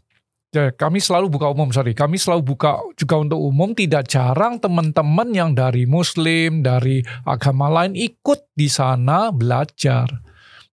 Ya, 0.54 0.70
kami 0.70 1.02
selalu 1.02 1.34
buka 1.34 1.50
umum, 1.50 1.74
sorry. 1.74 1.98
Kami 1.98 2.14
selalu 2.14 2.54
buka 2.54 2.78
juga 2.94 3.18
untuk 3.18 3.42
umum. 3.42 3.74
Tidak 3.74 4.06
jarang 4.06 4.62
teman-teman 4.62 5.34
yang 5.34 5.50
dari 5.50 5.82
Muslim, 5.82 6.62
dari 6.62 7.02
agama 7.26 7.66
lain 7.66 7.98
ikut 7.98 8.54
di 8.54 8.70
sana 8.70 9.34
belajar. 9.34 10.06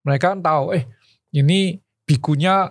Mereka 0.05 0.37
kan 0.37 0.39
tahu, 0.45 0.77
eh 0.77 0.85
ini 1.33 1.81
bikunya 2.05 2.69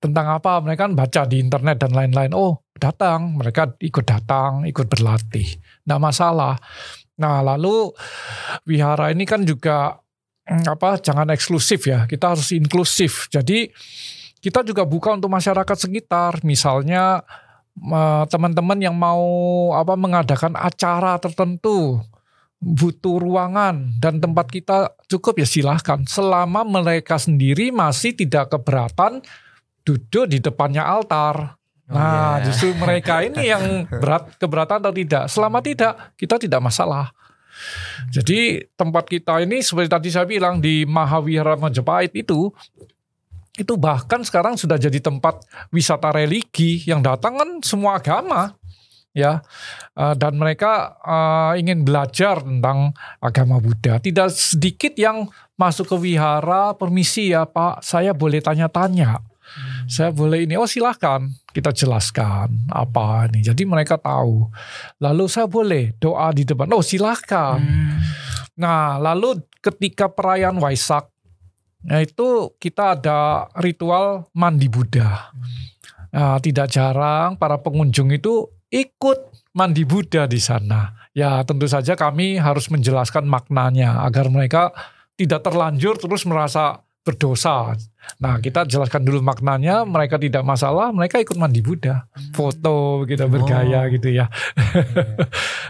tentang 0.00 0.40
apa? 0.40 0.64
Mereka 0.64 0.88
kan 0.88 0.94
baca 0.96 1.22
di 1.28 1.44
internet 1.44 1.76
dan 1.84 1.92
lain-lain. 1.92 2.32
Oh, 2.32 2.64
datang. 2.72 3.36
Mereka 3.36 3.76
ikut 3.84 4.08
datang, 4.08 4.64
ikut 4.64 4.88
berlatih. 4.88 5.60
Nggak 5.84 6.00
masalah. 6.00 6.56
Nah, 7.20 7.44
lalu 7.44 7.92
wihara 8.64 9.12
ini 9.12 9.28
kan 9.28 9.44
juga 9.44 10.00
mm, 10.48 10.72
apa? 10.72 10.96
Jangan 11.04 11.28
eksklusif 11.36 11.84
ya. 11.84 12.08
Kita 12.08 12.32
harus 12.32 12.48
inklusif. 12.56 13.28
Jadi 13.28 13.68
kita 14.42 14.66
juga 14.66 14.82
buka 14.82 15.14
untuk 15.14 15.30
masyarakat 15.30 15.76
sekitar, 15.78 16.42
misalnya 16.42 17.22
teman-teman 18.28 18.76
yang 18.76 18.92
mau 18.92 19.24
apa 19.72 19.96
mengadakan 19.96 20.58
acara 20.58 21.16
tertentu 21.16 22.04
butuh 22.62 23.18
ruangan 23.18 23.96
dan 23.98 24.22
tempat 24.22 24.46
kita 24.46 24.94
cukup 25.10 25.42
ya 25.42 25.46
silahkan 25.48 25.98
selama 26.06 26.62
mereka 26.62 27.18
sendiri 27.18 27.74
masih 27.74 28.14
tidak 28.14 28.54
keberatan 28.54 29.24
duduk 29.82 30.30
di 30.30 30.38
depannya 30.38 30.86
altar. 30.86 31.58
Oh, 31.90 31.98
nah, 31.98 32.38
yeah. 32.38 32.46
justru 32.46 32.70
mereka 32.78 33.26
ini 33.26 33.50
yang 33.50 33.84
berat 34.02 34.38
keberatan 34.38 34.78
atau 34.78 34.94
tidak. 34.94 35.26
Selama 35.26 35.58
tidak, 35.58 36.14
kita 36.14 36.38
tidak 36.38 36.60
masalah. 36.62 37.10
Jadi 38.08 38.64
tempat 38.78 39.10
kita 39.10 39.42
ini 39.42 39.60
seperti 39.60 39.88
tadi 39.90 40.08
saya 40.08 40.24
bilang 40.24 40.62
di 40.62 40.86
Mahawihara 40.88 41.58
Majapahit 41.58 42.14
itu 42.16 42.48
itu 43.52 43.76
bahkan 43.76 44.24
sekarang 44.24 44.56
sudah 44.56 44.80
jadi 44.80 44.96
tempat 44.96 45.44
wisata 45.68 46.08
religi 46.08 46.80
yang 46.88 47.04
datang 47.04 47.36
kan 47.36 47.50
semua 47.60 48.00
agama 48.00 48.56
ya. 49.12 49.44
Uh, 49.92 50.16
dan 50.16 50.40
mereka 50.40 50.96
uh, 51.04 51.52
ingin 51.60 51.84
belajar 51.84 52.40
tentang 52.40 52.96
agama 53.20 53.60
Buddha. 53.60 54.00
Tidak 54.00 54.32
sedikit 54.32 54.96
yang 54.96 55.28
masuk 55.60 55.92
ke 55.92 55.96
wihara 56.00 56.72
permisi 56.80 57.36
ya 57.36 57.44
Pak 57.44 57.84
saya 57.84 58.16
boleh 58.16 58.40
tanya-tanya. 58.40 59.20
Hmm. 59.52 59.84
saya 59.84 60.08
boleh 60.08 60.48
ini. 60.48 60.56
Oh 60.56 60.64
silahkan 60.64 61.28
kita 61.52 61.76
jelaskan 61.76 62.72
apa 62.72 63.28
ini. 63.28 63.44
Jadi 63.44 63.68
mereka 63.68 64.00
tahu. 64.00 64.48
Lalu 64.96 65.28
saya 65.28 65.44
boleh 65.44 65.92
doa 66.00 66.32
di 66.32 66.48
depan? 66.48 66.72
Oh 66.72 66.80
silahkan 66.80 67.60
hmm. 67.60 68.00
nah 68.56 68.96
lalu 68.96 69.44
ketika 69.60 70.08
perayaan 70.08 70.56
Waisak 70.56 71.11
Nah 71.86 71.98
itu 72.02 72.54
kita 72.58 72.98
ada 72.98 73.50
ritual 73.58 74.30
mandi 74.34 74.70
Buddha. 74.70 75.34
Nah, 76.12 76.36
tidak 76.44 76.68
jarang 76.68 77.40
para 77.40 77.56
pengunjung 77.56 78.12
itu 78.12 78.44
ikut 78.68 79.50
mandi 79.56 79.82
Buddha 79.88 80.28
di 80.28 80.38
sana. 80.38 80.92
Ya 81.12 81.40
tentu 81.44 81.68
saja 81.68 81.96
kami 81.96 82.40
harus 82.40 82.68
menjelaskan 82.72 83.28
maknanya 83.28 84.04
agar 84.04 84.28
mereka 84.32 84.72
tidak 85.16 85.44
terlanjur 85.44 86.00
terus 86.00 86.24
merasa 86.24 86.80
berdosa. 87.02 87.74
Nah 88.22 88.38
kita 88.38 88.62
jelaskan 88.62 89.02
dulu 89.02 89.20
maknanya, 89.26 89.82
mereka 89.82 90.22
tidak 90.22 90.46
masalah, 90.46 90.94
mereka 90.94 91.18
ikut 91.18 91.34
mandi 91.34 91.58
Buddha, 91.58 92.06
foto 92.30 93.02
kita 93.04 93.26
bergaya 93.26 93.86
oh. 93.86 93.90
gitu 93.90 94.08
ya. 94.10 94.26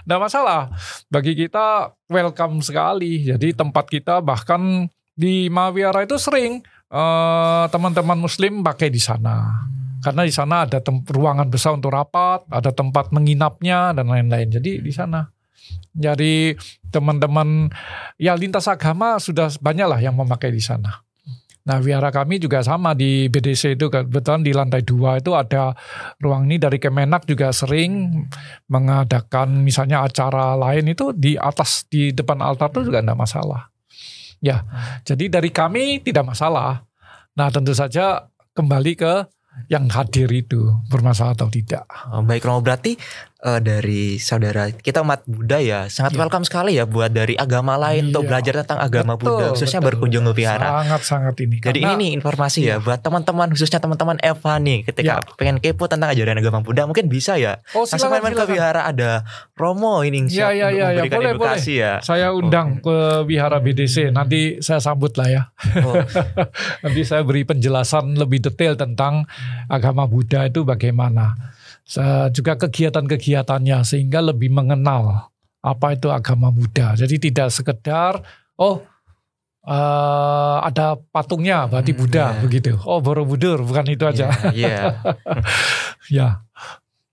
Nah 0.02 0.18
masalah, 0.18 0.74
bagi 1.06 1.38
kita 1.38 1.94
welcome 2.10 2.58
sekali. 2.58 3.22
Jadi 3.22 3.54
tempat 3.54 3.86
kita 3.86 4.18
bahkan 4.18 4.90
di 5.12 5.48
Mawiara 5.52 6.04
itu 6.04 6.16
sering 6.16 6.64
eh, 6.92 7.64
teman-teman 7.68 8.18
Muslim 8.18 8.64
pakai 8.64 8.88
di 8.88 9.00
sana. 9.00 9.68
Karena 10.02 10.26
di 10.26 10.34
sana 10.34 10.66
ada 10.66 10.82
ruangan 11.14 11.46
besar 11.46 11.78
untuk 11.78 11.94
rapat, 11.94 12.42
ada 12.50 12.74
tempat 12.74 13.14
menginapnya 13.14 13.94
dan 13.94 14.10
lain-lain. 14.10 14.50
Jadi 14.50 14.82
di 14.82 14.90
sana. 14.90 15.22
Jadi 15.94 16.58
teman-teman 16.90 17.70
ya 18.18 18.34
lintas 18.34 18.66
agama 18.66 19.16
sudah 19.22 19.52
banyak 19.62 19.86
lah 19.86 20.00
yang 20.02 20.18
memakai 20.18 20.50
di 20.50 20.58
sana. 20.58 21.06
Nah, 21.62 21.78
wihara 21.78 22.10
kami 22.10 22.42
juga 22.42 22.58
sama 22.66 22.90
di 22.90 23.30
BDC 23.30 23.78
itu 23.78 23.86
kebetulan 23.86 24.42
di 24.42 24.50
lantai 24.50 24.82
dua 24.82 25.22
itu 25.22 25.30
ada 25.30 25.70
ruang 26.18 26.50
ini 26.50 26.58
dari 26.58 26.82
Kemenak 26.82 27.22
juga 27.22 27.54
sering 27.54 28.10
mengadakan 28.66 29.62
misalnya 29.62 30.02
acara 30.02 30.58
lain 30.58 30.90
itu 30.90 31.14
di 31.14 31.38
atas 31.38 31.86
di 31.86 32.10
depan 32.10 32.42
altar 32.42 32.74
itu 32.74 32.90
juga 32.90 32.98
tidak 32.98 33.14
masalah. 33.14 33.71
Ya, 34.42 34.66
jadi 35.06 35.30
dari 35.30 35.54
kami 35.54 36.02
tidak 36.02 36.26
masalah. 36.34 36.82
Nah, 37.38 37.48
tentu 37.54 37.72
saja 37.72 38.26
kembali 38.58 38.92
ke 38.98 39.14
yang 39.68 39.86
hadir 39.92 40.28
itu 40.32 40.74
bermasalah 40.88 41.36
atau 41.36 41.48
tidak. 41.52 41.84
Oh, 42.10 42.24
baik 42.24 42.42
Romo 42.42 42.64
berarti 42.64 42.96
uh, 43.42 43.60
dari 43.60 44.16
saudara 44.22 44.70
kita 44.70 45.02
umat 45.02 45.26
Buddha 45.26 45.58
ya 45.58 45.90
sangat 45.90 46.14
yeah. 46.14 46.20
welcome 46.22 46.44
sekali 46.46 46.78
ya 46.78 46.86
buat 46.86 47.10
dari 47.10 47.34
agama 47.34 47.74
lain 47.76 48.08
yeah. 48.08 48.10
untuk 48.14 48.22
belajar 48.30 48.62
tentang 48.62 48.80
agama 48.80 49.18
betul, 49.18 49.36
Buddha 49.36 49.46
khususnya 49.52 49.80
betul. 49.82 49.88
berkunjung 49.98 50.24
ke 50.30 50.32
vihara. 50.42 50.68
Sangat 50.82 51.02
sangat 51.02 51.34
ini. 51.42 51.56
Jadi 51.58 51.80
Karena, 51.82 51.94
ini 51.98 52.02
nih 52.06 52.10
informasi 52.22 52.58
yeah. 52.62 52.66
ya 52.66 52.74
iya. 52.78 52.84
buat 52.86 53.00
teman-teman 53.02 53.48
khususnya 53.52 53.80
teman-teman 53.82 54.16
Eva 54.22 54.54
nih 54.62 54.78
ketika 54.86 55.14
yeah. 55.20 55.36
pengen 55.36 55.56
kepo 55.58 55.84
tentang 55.90 56.08
ajaran 56.14 56.38
agama 56.38 56.58
Buddha 56.62 56.86
mungkin 56.86 57.10
bisa 57.10 57.36
ya. 57.36 57.60
Oh, 57.74 57.84
silakan, 57.84 58.22
Langsung 58.22 58.22
main 58.22 58.34
ke 58.38 58.46
vihara 58.48 58.82
ada 58.86 59.26
Romo 59.58 60.06
ini 60.06 60.30
siap 60.30 60.54
yeah, 60.54 60.70
yeah, 60.70 60.70
yeah, 60.70 60.88
memberikan 60.94 61.18
yeah. 61.18 61.34
boleh, 61.34 61.34
edukasi 61.34 61.74
boleh. 61.76 61.84
ya. 61.84 61.92
Saya 62.00 62.26
undang 62.32 62.68
oh. 62.78 62.82
ke 62.86 62.96
vihara 63.26 63.58
BDC 63.58 64.14
nanti 64.14 64.62
saya 64.62 64.78
sambut 64.78 65.12
lah 65.18 65.28
ya. 65.28 65.42
Oh. 65.82 65.98
nanti 66.86 67.02
saya 67.02 67.26
beri 67.26 67.42
penjelasan 67.42 68.14
lebih 68.14 68.38
detail 68.38 68.78
tentang 68.78 69.26
agama 69.66 70.06
Buddha 70.06 70.46
itu 70.46 70.62
bagaimana 70.62 71.51
juga 72.32 72.56
kegiatan-kegiatannya 72.56 73.78
sehingga 73.84 74.22
lebih 74.22 74.48
mengenal 74.54 75.32
apa 75.62 75.94
itu 75.94 76.10
agama 76.10 76.50
Buddha. 76.50 76.98
Jadi 76.98 77.30
tidak 77.30 77.54
sekedar 77.54 78.18
oh 78.58 78.82
uh, 79.66 80.58
ada 80.62 80.98
patungnya 81.14 81.70
berarti 81.70 81.94
hmm, 81.94 82.00
Buddha 82.02 82.26
yeah. 82.34 82.42
begitu. 82.42 82.72
Oh 82.82 82.98
Borobudur 82.98 83.62
bukan 83.62 83.86
itu 83.90 84.04
aja. 84.04 84.30
Iya. 84.50 84.68
Yeah, 84.68 84.84
yeah. 86.10 86.32
ya. 86.42 86.42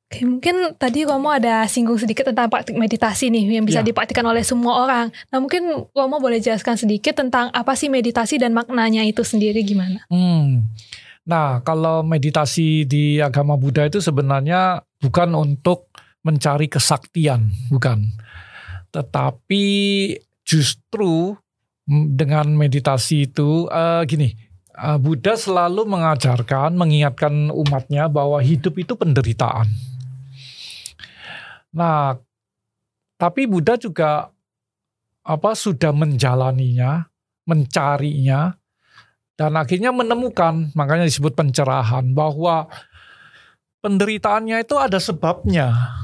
Oke, 0.09 0.25
mungkin 0.25 0.73
tadi 0.73 1.05
Romo 1.05 1.29
ada 1.29 1.69
singgung 1.69 2.01
sedikit 2.01 2.25
tentang 2.25 2.49
praktik 2.49 2.73
meditasi 2.73 3.29
nih 3.29 3.61
yang 3.61 3.65
bisa 3.69 3.85
ya. 3.85 3.93
dipraktikkan 3.93 4.25
oleh 4.25 4.41
semua 4.41 4.81
orang. 4.81 5.13
Nah, 5.29 5.37
mungkin 5.37 5.85
Romo 5.93 6.17
boleh 6.17 6.41
jelaskan 6.41 6.81
sedikit 6.81 7.13
tentang 7.13 7.53
apa 7.53 7.77
sih 7.77 7.93
meditasi 7.93 8.41
dan 8.41 8.57
maknanya 8.57 9.05
itu 9.05 9.21
sendiri 9.21 9.61
gimana? 9.61 10.01
Hmm. 10.09 10.65
Nah, 11.27 11.61
kalau 11.61 12.01
meditasi 12.05 12.87
di 12.87 13.19
agama 13.19 13.59
Buddha 13.59 13.85
itu 13.85 13.99
sebenarnya 13.99 14.81
bukan 15.01 15.35
untuk 15.35 15.91
mencari 16.23 16.67
kesaktian, 16.71 17.49
bukan. 17.71 18.05
Tetapi 18.89 19.65
justru 20.45 21.37
dengan 21.89 22.53
meditasi 22.53 23.29
itu 23.29 23.65
uh, 23.69 24.05
gini, 24.05 24.33
uh, 24.77 24.97
Buddha 25.01 25.33
selalu 25.33 25.85
mengajarkan, 25.85 26.77
mengingatkan 26.77 27.49
umatnya 27.49 28.05
bahwa 28.09 28.37
hidup 28.41 28.77
itu 28.77 28.93
penderitaan. 28.93 29.69
Nah, 31.73 32.17
tapi 33.19 33.45
Buddha 33.45 33.77
juga 33.77 34.33
apa 35.25 35.51
sudah 35.53 35.93
menjalaninya, 35.93 37.05
mencarinya, 37.45 38.58
dan 39.39 39.55
akhirnya 39.55 39.95
menemukan, 39.95 40.67
makanya 40.75 41.07
disebut 41.07 41.31
pencerahan, 41.31 42.11
bahwa 42.11 42.67
penderitaannya 43.79 44.67
itu 44.67 44.75
ada 44.75 44.99
sebabnya. 44.99 45.95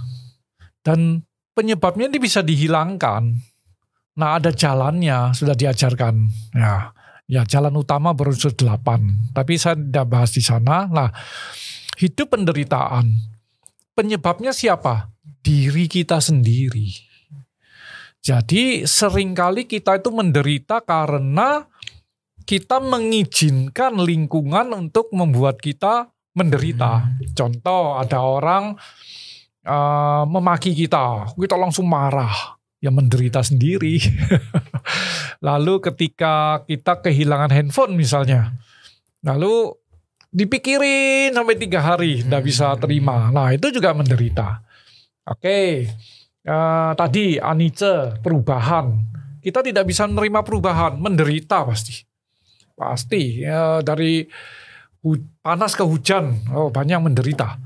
Dan 0.79 1.19
penyebabnya 1.51 2.07
ini 2.07 2.15
bisa 2.15 2.39
dihilangkan. 2.39 3.35
Nah 4.15 4.39
ada 4.39 4.55
jalannya, 4.55 5.35
sudah 5.35 5.51
diajarkan. 5.51 6.15
Ya, 6.55 6.95
ya 7.27 7.43
jalan 7.43 7.75
utama 7.75 8.15
berunsur 8.15 8.55
delapan. 8.55 9.03
Tapi 9.35 9.59
saya 9.59 9.75
tidak 9.75 10.07
bahas 10.07 10.31
di 10.31 10.39
sana. 10.39 10.87
Nah, 10.87 11.11
hidup 11.99 12.39
penderitaan. 12.39 13.19
Penyebabnya 13.91 14.55
siapa? 14.55 15.11
Diri 15.43 15.91
kita 15.91 16.23
sendiri. 16.23 16.87
Jadi 18.23 18.87
sering 18.87 19.35
kali 19.35 19.67
kita 19.67 19.99
itu 19.99 20.07
menderita 20.09 20.79
karena 20.87 21.67
kita 22.45 22.77
mengizinkan 22.77 23.97
lingkungan 23.97 24.69
untuk 24.77 25.09
membuat 25.11 25.57
kita 25.57 26.13
menderita. 26.37 27.01
Hmm. 27.01 27.33
Contoh 27.33 27.97
ada 27.97 28.21
orang 28.21 28.77
uh, 29.65 30.23
memaki 30.29 30.77
kita, 30.77 31.33
kita 31.33 31.57
langsung 31.57 31.89
marah, 31.89 32.55
ya 32.77 32.93
menderita 32.93 33.41
sendiri. 33.41 33.97
lalu 35.47 35.81
ketika 35.81 36.61
kita 36.69 37.01
kehilangan 37.01 37.49
handphone 37.49 37.97
misalnya, 37.97 38.53
lalu 39.25 39.73
dipikirin 40.29 41.33
sampai 41.33 41.57
tiga 41.57 41.81
hari, 41.81 42.21
tidak 42.21 42.45
bisa 42.45 42.77
terima. 42.77 43.33
Nah 43.33 43.49
itu 43.55 43.73
juga 43.73 43.97
menderita. 43.97 44.61
Oke, 45.25 45.41
okay. 45.41 45.69
uh, 46.45 46.53
eh, 46.53 46.91
tadi 46.93 47.25
Anice 47.41 48.21
perubahan, 48.21 48.93
kita 49.41 49.65
tidak 49.65 49.89
bisa 49.89 50.05
menerima 50.05 50.45
perubahan, 50.45 51.01
menderita 51.01 51.65
pasti 51.65 52.05
pasti 52.75 53.41
ya 53.41 53.79
dari 53.79 54.27
panas 55.41 55.77
ke 55.77 55.85
hujan, 55.85 56.49
oh 56.51 56.69
banyak 56.73 56.97
menderita. 56.99 57.57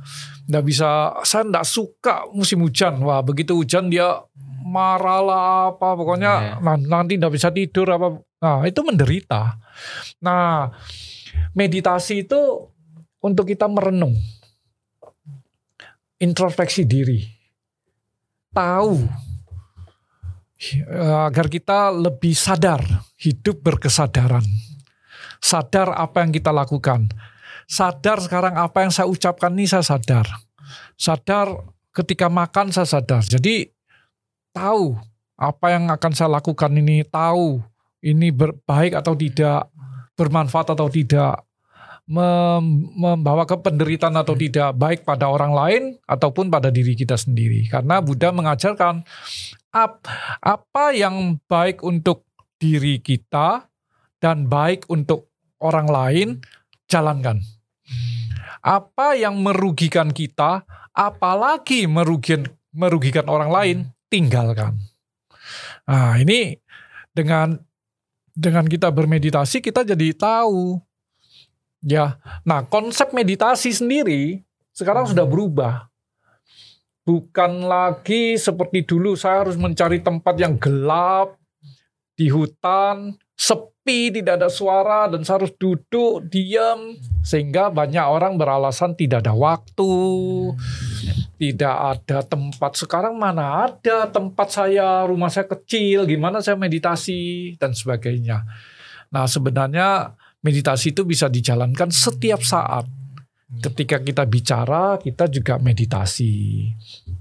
Nggak 0.49 0.65
bisa, 0.65 1.13
saya 1.23 1.45
nggak 1.47 1.67
suka 1.67 2.27
musim 2.35 2.61
hujan. 2.65 2.99
Wah 3.01 3.21
begitu 3.23 3.55
hujan 3.55 3.87
dia 3.89 4.21
marah 4.65 5.21
lah 5.23 5.47
apa, 5.73 5.97
pokoknya 5.97 6.61
nah, 6.61 6.77
nanti 6.77 7.17
nggak 7.17 7.33
bisa 7.33 7.49
tidur 7.49 7.89
apa. 7.89 8.19
Nah 8.43 8.63
itu 8.67 8.81
menderita. 8.83 9.55
Nah 10.21 10.69
meditasi 11.55 12.27
itu 12.27 12.69
untuk 13.23 13.47
kita 13.47 13.71
merenung, 13.71 14.15
introspeksi 16.19 16.83
diri, 16.83 17.23
tahu 18.51 18.99
eh, 20.75 21.19
agar 21.23 21.47
kita 21.47 21.91
lebih 21.95 22.35
sadar, 22.35 22.83
hidup 23.15 23.63
berkesadaran, 23.63 24.43
sadar 25.39 25.95
apa 25.95 26.23
yang 26.23 26.31
kita 26.35 26.51
lakukan, 26.51 27.09
sadar 27.65 28.19
sekarang 28.23 28.59
apa 28.59 28.85
yang 28.85 28.91
saya 28.91 29.07
ucapkan 29.07 29.51
ini 29.55 29.65
saya 29.65 29.83
sadar, 29.83 30.27
sadar 30.99 31.63
ketika 31.95 32.27
makan 32.27 32.69
saya 32.69 32.87
sadar, 32.87 33.25
jadi 33.25 33.71
tahu 34.53 34.99
apa 35.39 35.65
yang 35.71 35.87
akan 35.87 36.11
saya 36.11 36.29
lakukan 36.29 36.71
ini, 36.75 37.07
tahu 37.07 37.63
ini 38.03 38.31
baik 38.67 38.95
atau 38.95 39.15
tidak, 39.15 39.71
bermanfaat 40.19 40.75
atau 40.75 40.91
tidak, 40.91 41.47
mem- 42.09 42.89
membawa 42.97 43.45
ke 43.45 43.55
penderitaan 43.55 44.17
atau 44.17 44.33
tidak 44.33 44.73
baik 44.75 45.05
pada 45.05 45.29
orang 45.29 45.53
lain 45.53 45.83
ataupun 46.09 46.49
pada 46.49 46.73
diri 46.73 46.97
kita 46.97 47.15
sendiri. 47.15 47.69
Karena 47.69 48.01
Buddha 48.01 48.33
mengajarkan 48.33 49.05
ap- 49.71 50.09
apa 50.41 50.85
yang 50.91 51.37
baik 51.45 51.85
untuk 51.85 52.25
diri 52.59 52.99
kita 52.99 53.69
dan 54.19 54.49
baik 54.49 54.89
untuk 54.91 55.28
orang 55.61 55.87
lain 55.87 56.27
jalankan. 56.89 57.39
Apa 58.59 59.15
yang 59.15 59.39
merugikan 59.39 60.11
kita 60.11 60.67
apalagi 60.91 61.87
merugikan 61.87 62.43
merugikan 62.75 63.25
orang 63.31 63.51
lain 63.51 63.77
tinggalkan. 64.11 64.75
Nah 65.87 66.19
ini 66.19 66.59
dengan 67.15 67.55
dengan 68.35 68.65
kita 68.67 68.91
bermeditasi 68.91 69.59
kita 69.63 69.83
jadi 69.83 70.15
tahu. 70.15 70.79
Ya, 71.79 72.19
nah 72.43 72.67
konsep 72.67 73.15
meditasi 73.15 73.71
sendiri 73.71 74.43
sekarang 74.75 75.07
sudah 75.07 75.23
berubah. 75.23 75.87
Bukan 77.07 77.65
lagi 77.65 78.35
seperti 78.35 78.83
dulu 78.83 79.15
saya 79.15 79.47
harus 79.47 79.55
mencari 79.55 80.03
tempat 80.03 80.35
yang 80.37 80.59
gelap 80.59 81.39
di 82.19 82.27
hutan, 82.27 83.15
sepi, 83.39 83.78
tidak 84.19 84.41
ada 84.41 84.49
suara 84.49 85.09
dan 85.09 85.21
saya 85.25 85.41
harus 85.41 85.53
duduk 85.55 86.25
diam 86.29 86.97
sehingga 87.23 87.69
banyak 87.69 88.01
orang 88.01 88.35
beralasan 88.35 88.97
tidak 88.97 89.25
ada 89.25 89.33
waktu, 89.37 89.93
tidak 91.37 91.75
ada 91.75 92.19
tempat. 92.25 92.71
Sekarang 92.75 93.15
mana 93.15 93.69
ada 93.69 94.09
tempat 94.09 94.49
saya, 94.49 95.05
rumah 95.05 95.31
saya 95.31 95.47
kecil, 95.47 96.09
gimana 96.09 96.41
saya 96.41 96.57
meditasi 96.57 97.53
dan 97.61 97.71
sebagainya. 97.71 98.43
Nah, 99.13 99.25
sebenarnya 99.29 100.17
meditasi 100.41 100.91
itu 100.91 101.05
bisa 101.05 101.29
dijalankan 101.29 101.93
setiap 101.93 102.41
saat. 102.41 102.89
Ketika 103.49 103.97
kita 104.01 104.29
bicara, 104.29 105.01
kita 105.01 105.25
juga 105.25 105.57
meditasi. 105.57 106.69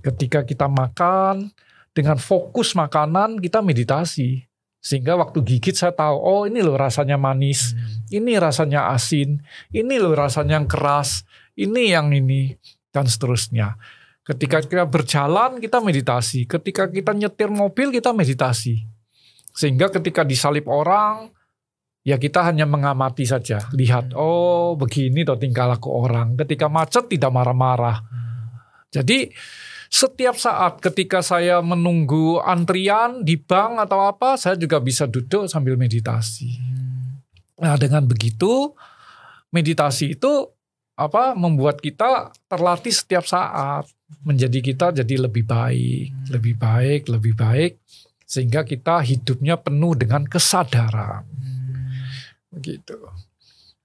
Ketika 0.04 0.44
kita 0.44 0.68
makan, 0.68 1.48
dengan 1.92 2.16
fokus 2.20 2.76
makanan, 2.76 3.40
kita 3.42 3.64
meditasi. 3.64 4.47
Sehingga 4.78 5.18
waktu 5.18 5.42
gigit 5.42 5.74
saya 5.74 5.90
tahu, 5.90 6.16
oh 6.16 6.42
ini 6.46 6.62
loh 6.62 6.78
rasanya 6.78 7.18
manis, 7.18 7.74
ini 8.14 8.38
rasanya 8.38 8.94
asin, 8.94 9.42
ini 9.74 9.94
loh 9.98 10.14
rasanya 10.14 10.62
yang 10.62 10.70
keras, 10.70 11.26
ini 11.58 11.90
yang 11.90 12.14
ini, 12.14 12.54
dan 12.94 13.10
seterusnya. 13.10 13.74
Ketika 14.22 14.60
kita 14.62 14.84
berjalan, 14.84 15.58
kita 15.58 15.80
meditasi. 15.80 16.44
Ketika 16.44 16.86
kita 16.92 17.16
nyetir 17.16 17.48
mobil, 17.48 17.90
kita 17.90 18.12
meditasi. 18.12 18.84
Sehingga 19.56 19.90
ketika 19.90 20.22
disalip 20.22 20.68
orang, 20.70 21.32
ya 22.06 22.20
kita 22.20 22.46
hanya 22.46 22.68
mengamati 22.68 23.26
saja, 23.26 23.68
lihat 23.74 24.14
oh 24.14 24.78
begini 24.78 25.24
toh 25.26 25.40
tingkah 25.40 25.66
laku 25.66 25.90
orang. 25.90 26.38
Ketika 26.38 26.70
macet 26.70 27.10
tidak 27.10 27.32
marah-marah. 27.34 27.98
Jadi 28.88 29.28
setiap 29.88 30.36
saat 30.36 30.84
ketika 30.84 31.24
saya 31.24 31.64
menunggu 31.64 32.38
antrian 32.44 33.24
di 33.24 33.40
bank 33.40 33.88
atau 33.88 34.04
apa, 34.04 34.36
saya 34.36 34.54
juga 34.54 34.78
bisa 34.78 35.08
duduk 35.08 35.48
sambil 35.48 35.80
meditasi. 35.80 36.60
Nah, 37.58 37.74
dengan 37.80 38.04
begitu 38.04 38.76
meditasi 39.50 40.14
itu 40.14 40.52
apa 40.98 41.32
membuat 41.32 41.80
kita 41.80 42.34
terlatih 42.50 42.92
setiap 42.92 43.24
saat 43.24 43.88
menjadi 44.24 44.58
kita 44.60 44.86
jadi 44.92 45.14
lebih 45.28 45.44
baik, 45.46 46.32
lebih 46.32 46.54
baik, 46.58 47.02
lebih 47.08 47.34
baik 47.38 47.80
sehingga 48.28 48.60
kita 48.66 49.00
hidupnya 49.00 49.56
penuh 49.56 49.96
dengan 49.96 50.28
kesadaran. 50.28 51.24
Begitu. 52.52 52.98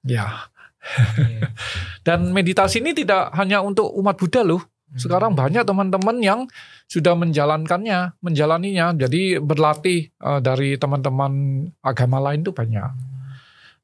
Ya. 0.04 0.52
Dan 2.08 2.36
meditasi 2.36 2.84
ini 2.84 2.92
tidak 2.92 3.32
hanya 3.40 3.64
untuk 3.64 3.88
umat 3.96 4.20
Buddha 4.20 4.44
loh. 4.44 4.73
Sekarang 4.94 5.34
banyak 5.34 5.66
teman-teman 5.66 6.18
yang 6.22 6.40
sudah 6.86 7.18
menjalankannya, 7.18 8.14
menjalaninya. 8.22 8.94
Jadi 8.94 9.42
berlatih 9.42 10.14
uh, 10.22 10.38
dari 10.38 10.78
teman-teman 10.78 11.66
agama 11.82 12.22
lain 12.22 12.46
itu 12.46 12.54
banyak. 12.54 12.94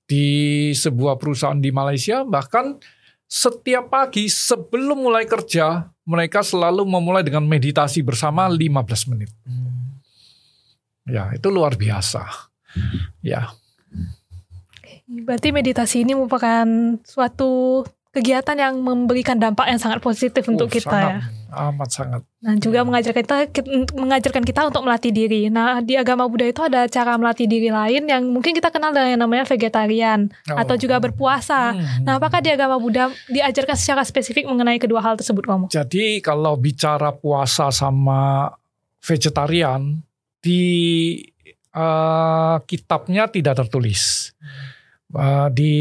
Di 0.10 0.28
sebuah 0.74 1.17
perusahaan 1.22 1.58
di 1.58 1.69
Malaysia 1.69 2.26
bahkan 2.26 2.78
setiap 3.30 3.93
pagi 3.93 4.26
sebelum 4.26 5.06
mulai 5.06 5.30
kerja 5.30 5.86
mereka 6.10 6.41
selalu 6.41 6.82
memulai 6.86 7.22
dengan 7.22 7.45
meditasi 7.45 8.02
bersama 8.02 8.50
15 8.50 9.10
menit. 9.13 9.30
Ya, 11.06 11.30
itu 11.34 11.50
luar 11.54 11.78
biasa. 11.78 12.26
Ya. 13.22 13.54
Berarti 15.10 15.50
meditasi 15.50 16.06
ini 16.06 16.13
merupakan 16.13 16.65
suatu 17.02 17.82
kegiatan 18.10 18.58
yang 18.58 18.74
memberikan 18.82 19.38
dampak 19.38 19.69
yang 19.69 19.78
sangat 19.78 20.02
positif 20.02 20.41
Oh, 20.43 20.58
untuk 20.58 20.67
kita 20.67 20.89
sangat, 20.89 21.13
ya. 21.13 21.19
Amat 21.69 21.89
sangat. 21.89 22.22
Nah, 22.41 22.58
juga 22.58 22.82
mengajarkan 22.82 23.22
kita 23.22 23.36
mengajarkan 23.93 24.43
kita 24.45 24.62
untuk 24.65 24.82
melatih 24.82 25.10
diri. 25.10 25.50
Nah, 25.50 25.78
di 25.80 25.93
agama 25.93 26.26
Buddha 26.26 26.50
itu 26.50 26.62
ada 26.62 26.86
cara 26.86 27.17
melatih 27.17 27.45
diri 27.45 27.69
lain 27.69 28.06
yang 28.06 28.26
mungkin 28.26 28.54
kita 28.54 28.69
kenal 28.69 28.89
dengan 28.89 29.13
yang 29.13 29.22
namanya 29.22 29.45
vegetarian 29.45 30.30
Oh. 30.50 30.58
atau 30.58 30.74
juga 30.74 30.98
berpuasa. 30.98 31.74
Hmm. 31.74 32.06
Nah, 32.06 32.17
apakah 32.17 32.41
di 32.41 32.50
agama 32.50 32.78
Buddha 32.78 33.10
diajarkan 33.30 33.78
secara 33.78 34.02
spesifik 34.02 34.50
mengenai 34.50 34.78
kedua 34.78 35.02
hal 35.02 35.13
tersebut, 35.13 35.45
Romo? 35.45 35.65
Jadi 35.69 36.17
kalau 36.22 36.58
bicara 36.58 37.13
puasa 37.13 37.69
sama 37.69 38.50
vegetarian 39.00 40.02
di 40.41 40.63
eh, 41.69 42.56
kitabnya 42.65 43.30
tidak 43.30 43.62
tertulis. 43.62 44.34
Eh, 45.10 45.48
di 45.54 45.74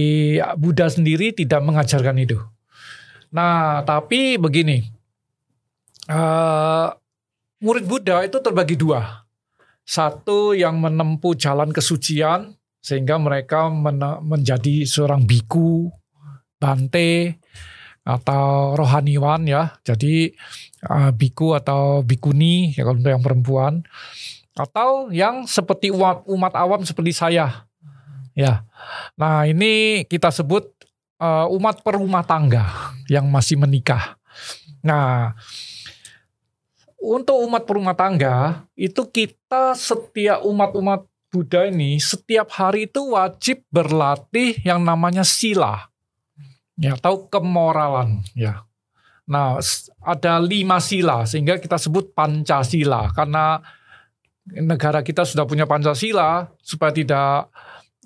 Buddha 0.57 0.89
sendiri 0.89 1.37
tidak 1.37 1.61
mengajarkan 1.61 2.17
itu. 2.17 2.41
Nah, 3.29 3.85
tapi 3.85 4.41
begini, 4.41 4.81
eh, 6.09 6.89
murid 7.61 7.85
Buddha 7.85 8.25
itu 8.25 8.41
terbagi 8.41 8.81
dua. 8.81 9.29
Satu 9.85 10.53
yang 10.57 10.81
menempuh 10.81 11.37
jalan 11.37 11.73
kesucian 11.73 12.57
sehingga 12.81 13.21
mereka 13.21 13.69
mene- 13.69 14.21
menjadi 14.25 14.89
seorang 14.89 15.29
biku, 15.29 15.93
bante, 16.57 17.37
atau 18.09 18.73
rohaniwan 18.73 19.45
ya. 19.45 19.77
Jadi 19.85 20.33
uh, 20.89 21.13
biku 21.13 21.53
atau 21.53 22.01
bikuni 22.01 22.73
ya 22.73 22.89
kalau 22.89 22.97
untuk 22.97 23.13
yang 23.13 23.25
perempuan 23.25 23.85
atau 24.57 25.13
yang 25.13 25.45
seperti 25.45 25.93
umat, 25.93 26.25
umat 26.25 26.57
awam 26.57 26.83
seperti 26.89 27.13
saya. 27.13 27.68
Ya. 28.39 28.63
Nah, 29.19 29.51
ini 29.51 30.07
kita 30.07 30.31
sebut 30.31 30.71
uh, 31.19 31.51
umat 31.51 31.83
perumah 31.83 32.23
tangga 32.23 32.95
yang 33.11 33.27
masih 33.27 33.59
menikah. 33.59 34.15
Nah, 34.79 35.35
untuk 37.03 37.43
umat 37.51 37.67
perumah 37.67 37.99
tangga 37.99 38.63
itu 38.79 39.03
kita 39.11 39.75
setiap 39.75 40.47
umat-umat 40.47 41.03
Buddha 41.29 41.69
ini 41.69 42.01
setiap 42.01 42.49
hari 42.57 42.89
itu 42.89 43.13
wajib 43.13 43.61
berlatih 43.69 44.65
yang 44.65 44.81
namanya 44.81 45.21
sila 45.29 45.93
ya 46.81 46.97
atau 46.97 47.29
kemoralan 47.29 48.25
ya. 48.33 48.65
Nah 49.29 49.61
ada 50.01 50.41
lima 50.41 50.81
sila 50.81 51.29
sehingga 51.29 51.61
kita 51.61 51.77
sebut 51.77 52.17
pancasila 52.17 53.13
karena 53.13 53.61
negara 54.57 55.05
kita 55.05 55.29
sudah 55.29 55.45
punya 55.45 55.69
pancasila 55.69 56.49
supaya 56.65 56.97
tidak 56.97 57.53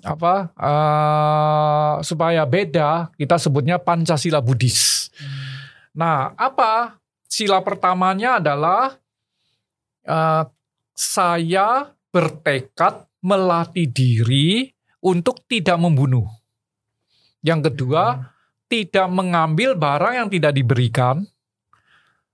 apa 0.03 0.51
eh, 0.53 1.93
supaya 2.03 2.43
beda 2.43 3.15
kita 3.15 3.39
sebutnya 3.39 3.79
pancasila 3.79 4.43
Buddhis. 4.43 5.09
Nah 5.95 6.35
apa 6.35 6.99
sila 7.25 7.63
pertamanya 7.63 8.43
adalah 8.43 8.93
eh, 10.03 10.43
saya 10.93 11.89
bertekad 12.13 13.09
melatih 13.23 13.87
diri 13.89 14.69
untuk 14.99 15.41
tidak 15.47 15.79
membunuh. 15.79 16.27
Yang 17.43 17.71
kedua 17.71 18.31
tidak 18.71 19.07
mengambil 19.11 19.75
barang 19.75 20.15
yang 20.25 20.29
tidak 20.31 20.53
diberikan. 20.55 21.27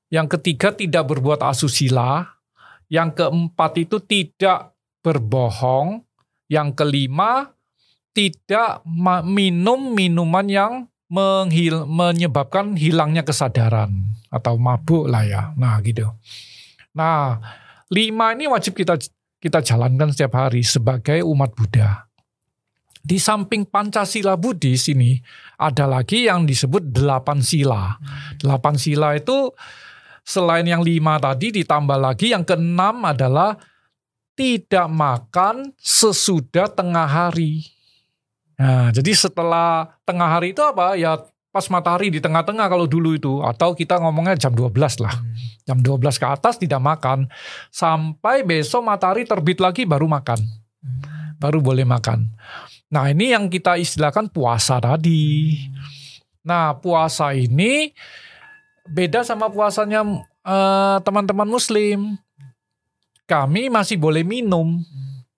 Yang 0.10 0.38
ketiga 0.38 0.74
tidak 0.74 1.04
berbuat 1.10 1.42
asusila. 1.46 2.26
Yang 2.90 3.22
keempat 3.22 3.72
itu 3.82 3.98
tidak 4.02 4.74
berbohong. 5.02 6.06
Yang 6.50 6.70
kelima 6.78 7.54
tidak 8.14 8.84
minum 9.26 9.94
minuman 9.94 10.48
yang 10.50 10.74
menghil 11.10 11.90
menyebabkan 11.90 12.78
hilangnya 12.78 13.26
kesadaran 13.26 14.14
atau 14.30 14.56
mabuk 14.62 15.10
lah 15.10 15.26
ya. 15.26 15.42
Nah 15.58 15.82
gitu. 15.82 16.06
Nah 16.94 17.42
lima 17.90 18.38
ini 18.38 18.46
wajib 18.46 18.78
kita 18.78 18.96
kita 19.42 19.64
jalankan 19.66 20.14
setiap 20.14 20.38
hari 20.38 20.62
sebagai 20.62 21.26
umat 21.26 21.56
Buddha. 21.58 22.06
Di 23.00 23.16
samping 23.16 23.64
Pancasila 23.64 24.36
Buddhis 24.36 24.92
ini 24.92 25.18
ada 25.58 25.88
lagi 25.88 26.28
yang 26.28 26.44
disebut 26.44 26.92
delapan 26.92 27.40
sila. 27.40 27.96
Delapan 28.38 28.76
sila 28.76 29.16
itu 29.16 29.50
selain 30.22 30.68
yang 30.68 30.84
lima 30.84 31.18
tadi 31.18 31.50
ditambah 31.50 31.98
lagi 31.98 32.36
yang 32.36 32.44
keenam 32.44 33.02
adalah 33.08 33.56
tidak 34.36 34.88
makan 34.92 35.72
sesudah 35.80 36.70
tengah 36.70 37.08
hari. 37.08 37.79
Nah, 38.60 38.92
jadi 38.92 39.16
setelah 39.16 39.88
tengah 40.04 40.28
hari 40.28 40.52
itu 40.52 40.60
apa? 40.60 41.00
Ya 41.00 41.16
pas 41.50 41.66
matahari 41.72 42.14
di 42.14 42.22
tengah-tengah 42.22 42.68
kalau 42.70 42.86
dulu 42.86 43.18
itu 43.18 43.42
atau 43.42 43.74
kita 43.74 43.98
ngomongnya 43.98 44.36
jam 44.36 44.54
12 44.54 44.76
lah. 45.00 45.16
Jam 45.64 45.80
12 45.80 46.22
ke 46.22 46.28
atas 46.28 46.60
tidak 46.60 46.84
makan 46.84 47.32
sampai 47.72 48.44
besok 48.44 48.84
matahari 48.86 49.24
terbit 49.24 49.64
lagi 49.64 49.88
baru 49.88 50.06
makan. 50.06 50.44
Baru 51.40 51.64
boleh 51.64 51.88
makan. 51.88 52.28
Nah, 52.92 53.08
ini 53.08 53.32
yang 53.32 53.48
kita 53.48 53.80
istilahkan 53.80 54.28
puasa 54.28 54.82
tadi. 54.82 55.56
Nah, 56.44 56.76
puasa 56.76 57.32
ini 57.32 57.96
beda 58.90 59.22
sama 59.22 59.48
puasanya 59.48 60.04
eh, 60.44 60.98
teman-teman 61.06 61.48
uh, 61.48 61.54
muslim. 61.54 62.18
Kami 63.30 63.70
masih 63.70 64.02
boleh 64.02 64.26
minum, 64.26 64.82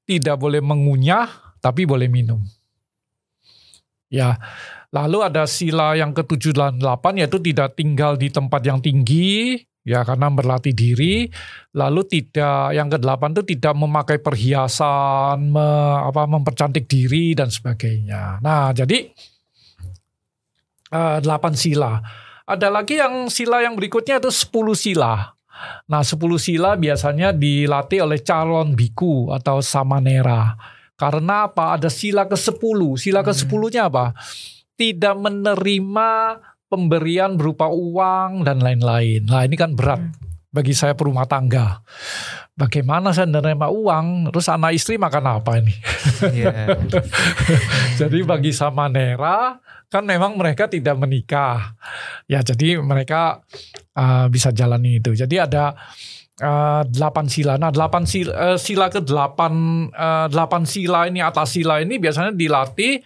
tidak 0.07 0.39
boleh 0.39 0.63
mengunyah, 0.63 1.28
tapi 1.59 1.84
boleh 1.84 2.07
minum. 2.07 2.39
Ya, 4.12 4.36
lalu 4.91 5.24
ada 5.24 5.47
sila 5.47 5.95
yang 5.95 6.12
ke-7 6.12 6.51
dan 6.51 6.76
8 6.84 7.16
yaitu 7.24 7.39
tidak 7.39 7.80
tinggal 7.80 8.20
di 8.20 8.28
tempat 8.28 8.59
yang 8.68 8.84
tinggi, 8.84 9.55
ya 9.88 10.03
karena 10.03 10.28
berlatih 10.28 10.76
diri. 10.76 11.32
Lalu 11.72 12.01
tidak 12.12 12.76
yang 12.76 12.91
ke-8 12.91 13.39
itu 13.39 13.43
tidak 13.55 13.74
memakai 13.80 14.20
perhiasan, 14.20 15.47
me, 15.47 15.70
apa 16.03 16.28
mempercantik 16.28 16.91
diri 16.91 17.32
dan 17.32 17.47
sebagainya. 17.47 18.43
Nah, 18.43 18.76
jadi 18.76 19.07
uh, 20.91 21.24
eh, 21.24 21.39
8 21.39 21.55
sila. 21.55 22.03
Ada 22.43 22.68
lagi 22.68 22.99
yang 22.99 23.32
sila 23.32 23.64
yang 23.64 23.80
berikutnya 23.80 24.20
itu 24.20 24.28
10 24.28 24.76
sila. 24.76 25.39
Nah, 25.88 26.03
10 26.03 26.20
sila 26.36 26.76
biasanya 26.76 27.32
dilatih 27.32 28.03
oleh 28.03 28.20
calon 28.20 28.76
biku 28.76 29.32
atau 29.32 29.64
samanera. 29.64 30.57
Karena 31.02 31.49
apa? 31.49 31.82
Ada 31.82 31.89
sila 31.89 32.30
ke-10. 32.30 33.02
Sila 33.02 33.26
hmm. 33.26 33.28
ke-10-nya 33.34 33.89
apa? 33.89 34.14
Tidak 34.78 35.18
menerima 35.18 36.10
pemberian 36.70 37.34
berupa 37.34 37.74
uang 37.74 38.45
dan 38.45 38.62
lain-lain. 38.62 39.26
Nah, 39.26 39.41
ini 39.41 39.58
kan 39.58 39.74
berat 39.74 39.97
hmm. 39.97 40.54
bagi 40.54 40.78
saya 40.78 40.93
perumah 40.93 41.26
tangga. 41.26 41.82
Bagaimana 42.54 43.10
saya 43.18 43.26
menerima 43.26 43.74
uang, 43.74 44.30
terus 44.30 44.45
anak 44.45 44.78
istri 44.78 45.02
makan 45.02 45.41
apa 45.41 45.58
ini? 45.58 45.74
Yeah. 46.30 46.78
jadi 48.06 48.22
bagi 48.22 48.54
Samanera 48.54 49.58
kan 49.89 50.06
memang 50.06 50.38
mereka 50.38 50.70
tidak 50.70 50.95
menikah. 51.02 51.74
Ya, 52.30 52.45
jadi 52.45 52.78
mereka 52.78 53.41
uh, 53.97 54.30
bisa 54.30 54.54
jalani 54.54 55.02
itu. 55.02 55.18
Jadi 55.18 55.41
ada 55.41 55.74
uh, 56.40 56.82
delapan 56.88 57.26
sila. 57.28 57.60
Nah, 57.60 57.74
delapan 57.74 58.08
sila, 58.08 58.32
uh, 58.32 58.58
sila 58.58 58.88
ke 58.88 59.04
delapan 59.04 59.54
uh, 59.92 60.64
sila 60.64 61.10
ini 61.12 61.20
atas 61.20 61.58
sila 61.58 61.84
ini 61.84 62.00
biasanya 62.00 62.32
dilatih 62.32 63.04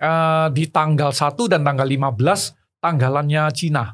uh, 0.00 0.48
di 0.48 0.64
tanggal 0.72 1.12
1 1.12 1.36
dan 1.52 1.60
tanggal 1.66 1.84
15 1.84 2.80
tanggalannya 2.80 3.42
Cina. 3.52 3.92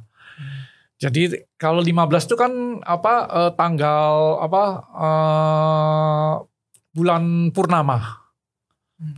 Jadi 0.95 1.37
kalau 1.59 1.83
15 1.83 2.29
itu 2.31 2.37
kan 2.39 2.53
apa 2.81 3.15
uh, 3.29 3.51
tanggal 3.59 4.41
apa 4.41 4.65
uh, 4.95 6.33
bulan 6.95 7.51
purnama. 7.51 8.23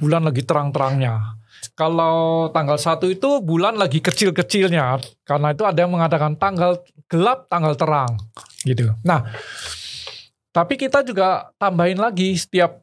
Bulan 0.00 0.24
lagi 0.24 0.42
terang-terangnya. 0.42 1.36
Kalau 1.76 2.48
tanggal 2.56 2.80
1 2.80 3.04
itu 3.12 3.44
bulan 3.44 3.76
lagi 3.76 4.00
kecil-kecilnya. 4.00 4.96
Karena 5.28 5.52
itu 5.52 5.62
ada 5.68 5.76
yang 5.76 5.92
mengatakan 5.92 6.32
tanggal 6.40 6.80
gelap, 7.04 7.52
tanggal 7.52 7.76
terang 7.76 8.16
gitu. 8.64 8.96
Nah, 9.04 9.28
tapi 10.56 10.80
kita 10.80 11.04
juga 11.04 11.52
tambahin 11.60 12.00
lagi 12.00 12.32
setiap 12.32 12.80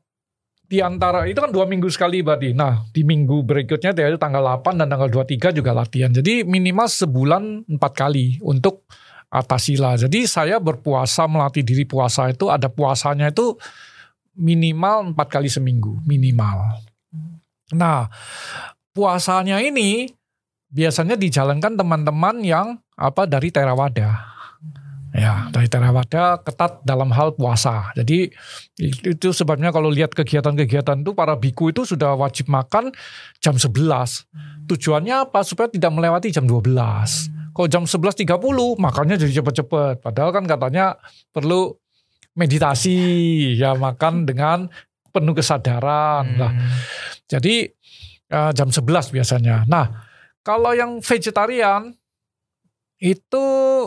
di 0.70 0.78
antara 0.78 1.26
itu 1.26 1.38
kan 1.42 1.50
dua 1.50 1.66
minggu 1.66 1.90
sekali 1.90 2.22
berarti. 2.22 2.54
Nah, 2.54 2.86
di 2.94 3.02
minggu 3.02 3.42
berikutnya 3.42 3.98
yaitu 3.98 4.22
tanggal 4.22 4.46
8 4.62 4.78
dan 4.78 4.88
tanggal 4.90 5.10
23 5.10 5.50
juga 5.58 5.74
latihan. 5.74 6.14
Jadi 6.14 6.46
minimal 6.46 6.86
sebulan 6.86 7.66
empat 7.66 7.92
kali 7.98 8.38
untuk 8.46 8.86
atas 9.34 9.74
sila. 9.74 9.98
Jadi 9.98 10.30
saya 10.30 10.62
berpuasa 10.62 11.26
melatih 11.26 11.66
diri 11.66 11.90
puasa 11.90 12.30
itu 12.30 12.54
ada 12.54 12.70
puasanya 12.70 13.34
itu 13.34 13.58
minimal 14.38 15.14
empat 15.14 15.28
kali 15.34 15.50
seminggu 15.50 15.98
minimal. 16.06 16.78
Nah, 17.74 18.06
puasanya 18.94 19.60
ini 19.60 20.08
biasanya 20.74 21.18
dijalankan 21.18 21.78
teman-teman 21.78 22.42
yang 22.42 22.68
apa 22.98 23.26
dari 23.26 23.50
Terawada. 23.54 24.34
Ya, 25.14 25.46
dari 25.54 25.70
Theravada 25.70 26.42
ketat 26.42 26.82
dalam 26.82 27.14
hal 27.14 27.38
puasa. 27.38 27.94
Jadi 27.94 28.34
itu 28.82 29.30
sebabnya 29.30 29.70
kalau 29.70 29.94
lihat 29.94 30.10
kegiatan-kegiatan 30.18 31.06
itu 31.06 31.14
para 31.14 31.38
biku 31.38 31.70
itu 31.70 31.86
sudah 31.86 32.18
wajib 32.18 32.50
makan 32.50 32.90
jam 33.38 33.54
11. 33.54 34.26
Tujuannya 34.66 35.30
apa? 35.30 35.46
Supaya 35.46 35.70
tidak 35.70 35.94
melewati 35.94 36.34
jam 36.34 36.50
12. 36.50 36.66
Kalau 37.54 37.70
jam 37.70 37.86
11.30 37.86 38.26
makannya 38.82 39.22
jadi 39.22 39.46
cepat-cepat. 39.46 40.02
Padahal 40.02 40.34
kan 40.34 40.50
katanya 40.50 40.98
perlu 41.30 41.78
meditasi, 42.34 43.54
ya 43.54 43.78
makan 43.78 44.26
dengan 44.26 44.66
penuh 45.14 45.38
kesadaran. 45.38 46.26
Hmm. 46.26 46.38
Nah, 46.42 46.52
jadi 47.30 47.70
uh, 48.34 48.52
jam 48.52 48.74
11 48.74 49.14
biasanya. 49.14 49.70
Nah, 49.70 50.10
kalau 50.42 50.74
yang 50.74 51.00
vegetarian 51.00 51.94
itu 53.00 53.46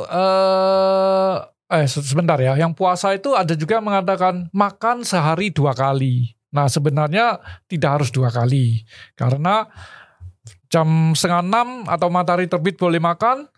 eh, 0.09 1.37
eh 1.73 1.87
sebentar 1.89 2.37
ya, 2.41 2.57
yang 2.57 2.73
puasa 2.73 3.17
itu 3.17 3.33
ada 3.33 3.53
juga 3.57 3.81
yang 3.81 3.87
mengatakan 3.89 4.49
makan 4.53 5.05
sehari 5.05 5.53
dua 5.53 5.77
kali. 5.77 6.37
Nah 6.53 6.69
sebenarnya 6.69 7.41
tidak 7.69 8.01
harus 8.01 8.11
dua 8.13 8.33
kali 8.33 8.85
karena 9.13 9.69
jam 10.73 11.13
setengah 11.13 11.45
enam 11.45 11.69
atau 11.89 12.09
matahari 12.09 12.49
terbit 12.49 12.81
boleh 12.81 13.01
makan 13.01 13.49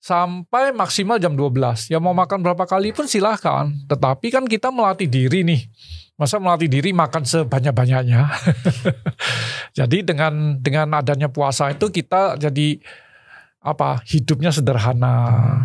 sampai 0.00 0.72
maksimal 0.72 1.20
jam 1.20 1.36
12. 1.36 1.92
Ya 1.92 2.00
mau 2.00 2.16
makan 2.16 2.40
berapa 2.40 2.64
kali 2.64 2.96
pun 2.96 3.04
silahkan. 3.04 3.68
Tetapi 3.86 4.32
kan 4.32 4.44
kita 4.48 4.72
melatih 4.72 5.06
diri 5.06 5.44
nih. 5.44 5.68
Masa 6.20 6.36
melatih 6.36 6.68
diri 6.68 6.92
makan 6.92 7.24
sebanyak-banyaknya. 7.24 8.28
jadi 9.78 10.04
dengan 10.04 10.60
dengan 10.60 11.00
adanya 11.00 11.32
puasa 11.32 11.72
itu 11.72 11.88
kita 11.88 12.36
jadi 12.36 12.76
apa 13.64 14.04
hidupnya 14.04 14.52
sederhana, 14.52 15.16
hmm. 15.16 15.64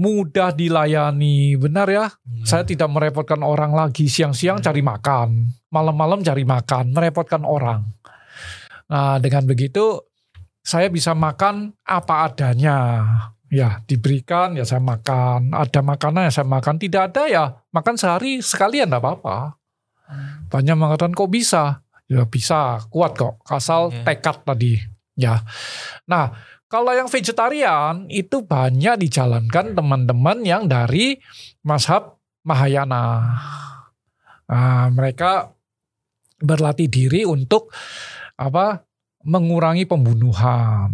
mudah 0.00 0.56
dilayani, 0.56 1.60
benar 1.60 1.92
ya. 1.92 2.08
Hmm. 2.08 2.48
Saya 2.48 2.64
tidak 2.64 2.88
merepotkan 2.88 3.44
orang 3.44 3.76
lagi 3.76 4.08
siang-siang 4.08 4.60
hmm. 4.60 4.64
cari 4.64 4.80
makan, 4.80 5.28
malam-malam 5.68 6.24
cari 6.24 6.48
makan, 6.48 6.96
merepotkan 6.96 7.44
orang. 7.44 7.84
Nah 8.88 9.20
dengan 9.20 9.44
begitu 9.44 10.00
saya 10.64 10.88
bisa 10.88 11.12
makan 11.12 11.76
apa 11.84 12.32
adanya. 12.32 13.04
Ya 13.52 13.84
diberikan 13.86 14.56
ya 14.56 14.64
saya 14.66 14.80
makan, 14.82 15.52
ada 15.52 15.80
makanan 15.84 16.26
ya 16.26 16.32
saya 16.40 16.48
makan, 16.48 16.74
tidak 16.80 17.12
ada 17.12 17.22
ya 17.28 17.44
makan 17.70 17.94
sehari 17.94 18.40
sekalian 18.40 18.88
tidak 18.88 19.04
apa-apa. 19.04 19.60
Banyak 20.52 20.76
mengatakan 20.76 21.16
kok 21.16 21.32
bisa, 21.32 21.80
ya 22.06 22.22
bisa 22.28 22.84
kuat 22.92 23.16
kok, 23.16 23.40
asal 23.48 23.90
tekad 24.04 24.44
tadi. 24.44 24.76
Ya, 25.14 25.46
nah 26.10 26.34
kalau 26.66 26.90
yang 26.90 27.06
vegetarian 27.06 28.10
itu 28.10 28.42
banyak 28.42 29.06
dijalankan 29.06 29.78
teman-teman 29.78 30.42
yang 30.42 30.66
dari 30.66 31.22
mazhab 31.62 32.18
Mahayana. 32.44 33.24
Nah, 34.44 34.92
mereka 34.92 35.54
berlatih 36.42 36.92
diri 36.92 37.22
untuk 37.24 37.72
apa? 38.36 38.84
mengurangi 39.24 39.88
pembunuhan. 39.88 40.92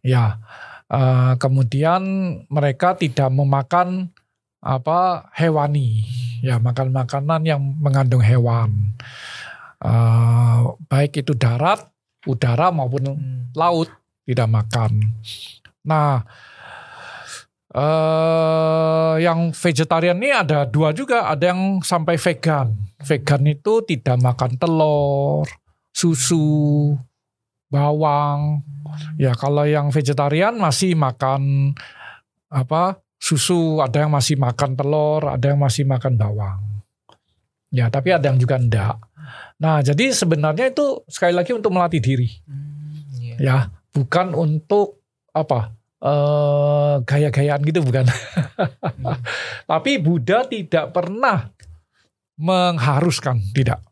Ya. 0.00 0.40
Uh, 0.88 1.36
kemudian 1.36 2.00
mereka 2.48 2.96
tidak 2.96 3.28
memakan 3.28 4.08
apa 4.58 5.30
hewani 5.38 6.02
ya 6.42 6.58
makan 6.58 6.90
makanan 6.90 7.46
yang 7.46 7.60
mengandung 7.78 8.22
hewan 8.22 8.94
uh, 9.82 10.74
baik 10.90 11.22
itu 11.22 11.34
darat 11.34 11.86
udara 12.26 12.68
maupun 12.74 13.14
hmm. 13.14 13.54
laut 13.54 13.88
tidak 14.28 14.48
makan. 14.52 15.16
Nah, 15.88 16.20
eh, 17.72 19.14
yang 19.24 19.56
vegetarian 19.56 20.20
ini 20.20 20.28
ada 20.36 20.68
dua 20.68 20.92
juga, 20.92 21.32
ada 21.32 21.48
yang 21.48 21.80
sampai 21.80 22.20
vegan. 22.20 22.76
Vegan 23.00 23.42
itu 23.48 23.80
tidak 23.88 24.20
makan 24.20 24.60
telur, 24.60 25.48
susu, 25.88 26.92
bawang. 27.72 28.60
Ya 29.16 29.32
kalau 29.32 29.64
yang 29.64 29.88
vegetarian 29.88 30.60
masih 30.60 30.92
makan 30.92 31.72
apa 32.52 33.00
susu, 33.18 33.82
ada 33.82 34.06
yang 34.06 34.14
masih 34.14 34.38
makan 34.38 34.78
telur, 34.78 35.26
ada 35.26 35.46
yang 35.50 35.60
masih 35.60 35.84
makan 35.84 36.14
bawang. 36.14 36.62
Ya 37.68 37.92
tapi 37.92 38.14
ada 38.14 38.32
yang 38.32 38.40
juga 38.40 38.56
enggak. 38.56 38.96
Nah 39.60 39.84
jadi 39.84 40.14
sebenarnya 40.14 40.72
itu 40.72 41.04
sekali 41.10 41.36
lagi 41.36 41.52
untuk 41.52 41.74
melatih 41.74 42.00
diri. 42.00 42.30
Iya. 43.20 43.36
Ya 43.36 43.56
bukan 43.92 44.32
untuk 44.32 45.02
apa 45.34 45.74
eh 45.98 46.94
gaya-gayaan 47.02 47.62
gitu 47.66 47.82
bukan. 47.82 48.06
Tapi 49.70 49.98
Buddha 49.98 50.46
tidak 50.46 50.94
pernah 50.94 51.50
mengharuskan, 52.38 53.42
tidak. 53.50 53.82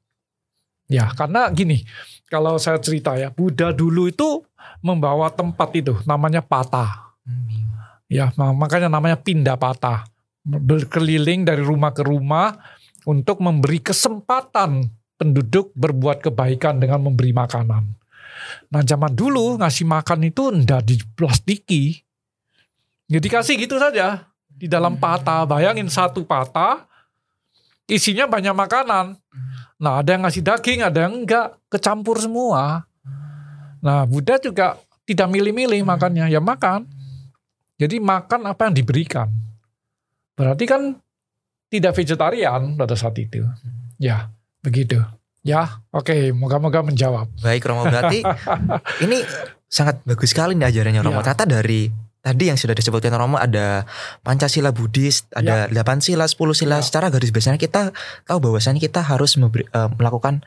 Ya, 0.86 1.10
karena 1.18 1.50
gini, 1.50 1.82
kalau 2.30 2.62
saya 2.62 2.78
cerita 2.78 3.18
ya, 3.18 3.34
Buddha 3.34 3.74
dulu 3.74 4.06
itu 4.06 4.46
membawa 4.86 5.34
tempat 5.34 5.74
itu 5.74 5.98
namanya 6.06 6.46
pata. 6.46 7.10
Hmm, 7.26 7.65
Ya, 8.06 8.30
ma- 8.38 8.54
makanya 8.54 8.86
namanya 8.86 9.18
pindah 9.18 9.58
patah. 9.58 10.06
Berkeliling 10.46 11.42
dari 11.42 11.62
rumah 11.62 11.90
ke 11.90 12.06
rumah 12.06 12.54
untuk 13.02 13.42
memberi 13.42 13.82
kesempatan 13.82 14.86
penduduk 15.18 15.74
berbuat 15.74 16.22
kebaikan 16.22 16.78
dengan 16.78 17.02
memberi 17.02 17.34
makanan. 17.34 17.82
Nah, 18.70 18.82
zaman 18.84 19.10
dulu 19.10 19.58
ngasih 19.58 19.86
makan 19.88 20.28
itu 20.28 20.54
ndak 20.54 20.86
diplastiki. 20.86 21.98
Ya 23.10 23.18
dikasih 23.18 23.58
gitu 23.58 23.78
saja 23.78 24.26
di 24.46 24.70
dalam 24.70 24.98
patah. 24.98 25.42
Bayangin 25.46 25.90
satu 25.90 26.22
patah 26.22 26.86
isinya 27.90 28.26
banyak 28.26 28.54
makanan. 28.54 29.18
Nah, 29.76 30.00
ada 30.02 30.08
yang 30.14 30.22
ngasih 30.26 30.42
daging, 30.42 30.80
ada 30.82 31.06
yang 31.06 31.22
enggak, 31.22 31.54
kecampur 31.70 32.18
semua. 32.18 32.86
Nah, 33.84 34.02
Buddha 34.08 34.40
juga 34.40 34.80
tidak 35.06 35.28
milih-milih 35.30 35.84
makannya, 35.86 36.26
ya 36.32 36.42
makan. 36.42 36.88
Jadi 37.76 38.00
makan 38.00 38.48
apa 38.48 38.68
yang 38.68 38.74
diberikan. 38.74 39.28
Berarti 40.32 40.64
kan 40.64 40.96
tidak 41.68 41.92
vegetarian 41.96 42.76
pada 42.76 42.96
saat 42.96 43.16
itu. 43.16 43.44
Ya, 43.96 44.32
begitu. 44.60 45.00
Ya, 45.46 45.78
oke, 45.94 46.34
moga-moga 46.34 46.82
menjawab. 46.82 47.30
Baik 47.38 47.68
Romo 47.70 47.86
berarti 47.86 48.24
ini 49.04 49.22
sangat 49.70 50.02
bagus 50.02 50.34
sekali 50.34 50.58
nih 50.58 50.66
ajarannya 50.68 51.02
Romo. 51.06 51.20
Iya. 51.20 51.24
Ternyata 51.24 51.44
dari 51.46 51.80
tadi 52.18 52.44
yang 52.50 52.58
sudah 52.58 52.74
disebutkan 52.74 53.14
Romo 53.14 53.38
ada 53.38 53.86
Pancasila 54.26 54.74
Buddhis, 54.74 55.22
ada 55.30 55.70
8 55.70 56.02
sila, 56.02 56.26
10 56.26 56.34
sila. 56.50 56.76
Ya. 56.80 56.84
Secara 56.84 57.14
garis 57.14 57.30
besarnya 57.30 57.62
kita 57.62 57.94
tahu 58.26 58.38
bahwasannya 58.42 58.82
kita 58.82 59.06
harus 59.06 59.38
memberi- 59.38 59.70
eh, 59.70 59.88
melakukan 59.94 60.42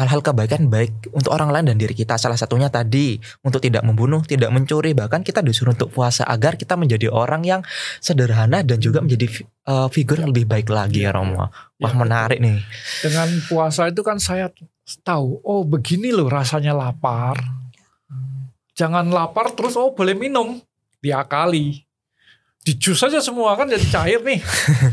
hal-hal 0.00 0.24
kebaikan 0.24 0.72
baik 0.72 1.12
untuk 1.12 1.36
orang 1.36 1.52
lain 1.52 1.68
dan 1.68 1.76
diri 1.76 1.92
kita. 1.92 2.16
Salah 2.16 2.40
satunya 2.40 2.72
tadi 2.72 3.20
untuk 3.44 3.60
tidak 3.60 3.84
membunuh, 3.84 4.24
tidak 4.24 4.48
mencuri, 4.48 4.96
bahkan 4.96 5.20
kita 5.20 5.44
disuruh 5.44 5.76
untuk 5.76 5.92
puasa 5.92 6.24
agar 6.24 6.56
kita 6.56 6.80
menjadi 6.80 7.12
orang 7.12 7.44
yang 7.44 7.60
sederhana 8.00 8.64
dan 8.64 8.80
juga 8.80 9.04
menjadi 9.04 9.44
eh, 9.44 9.88
figur 9.92 10.24
yang 10.24 10.32
lebih 10.32 10.48
baik 10.48 10.72
lagi 10.72 11.04
ya 11.04 11.12
Romo. 11.12 11.52
Wah 11.80 11.92
Ya, 11.92 11.96
menarik 11.96 12.38
nih. 12.40 12.64
Dengan 13.04 13.28
puasa 13.44 13.88
itu 13.92 14.00
kan 14.00 14.16
saya 14.16 14.48
tahu, 15.04 15.44
oh 15.44 15.62
begini 15.68 16.14
loh 16.14 16.32
rasanya 16.32 16.72
lapar. 16.72 17.36
Jangan 18.78 19.12
lapar 19.12 19.52
terus 19.52 19.76
oh 19.76 19.92
boleh 19.92 20.16
minum, 20.16 20.56
diakali. 21.04 21.89
Di 22.60 22.76
jus 22.76 23.00
saja 23.00 23.24
semua 23.24 23.56
kan 23.56 23.72
jadi 23.72 23.86
cair 23.88 24.20
nih, 24.20 24.40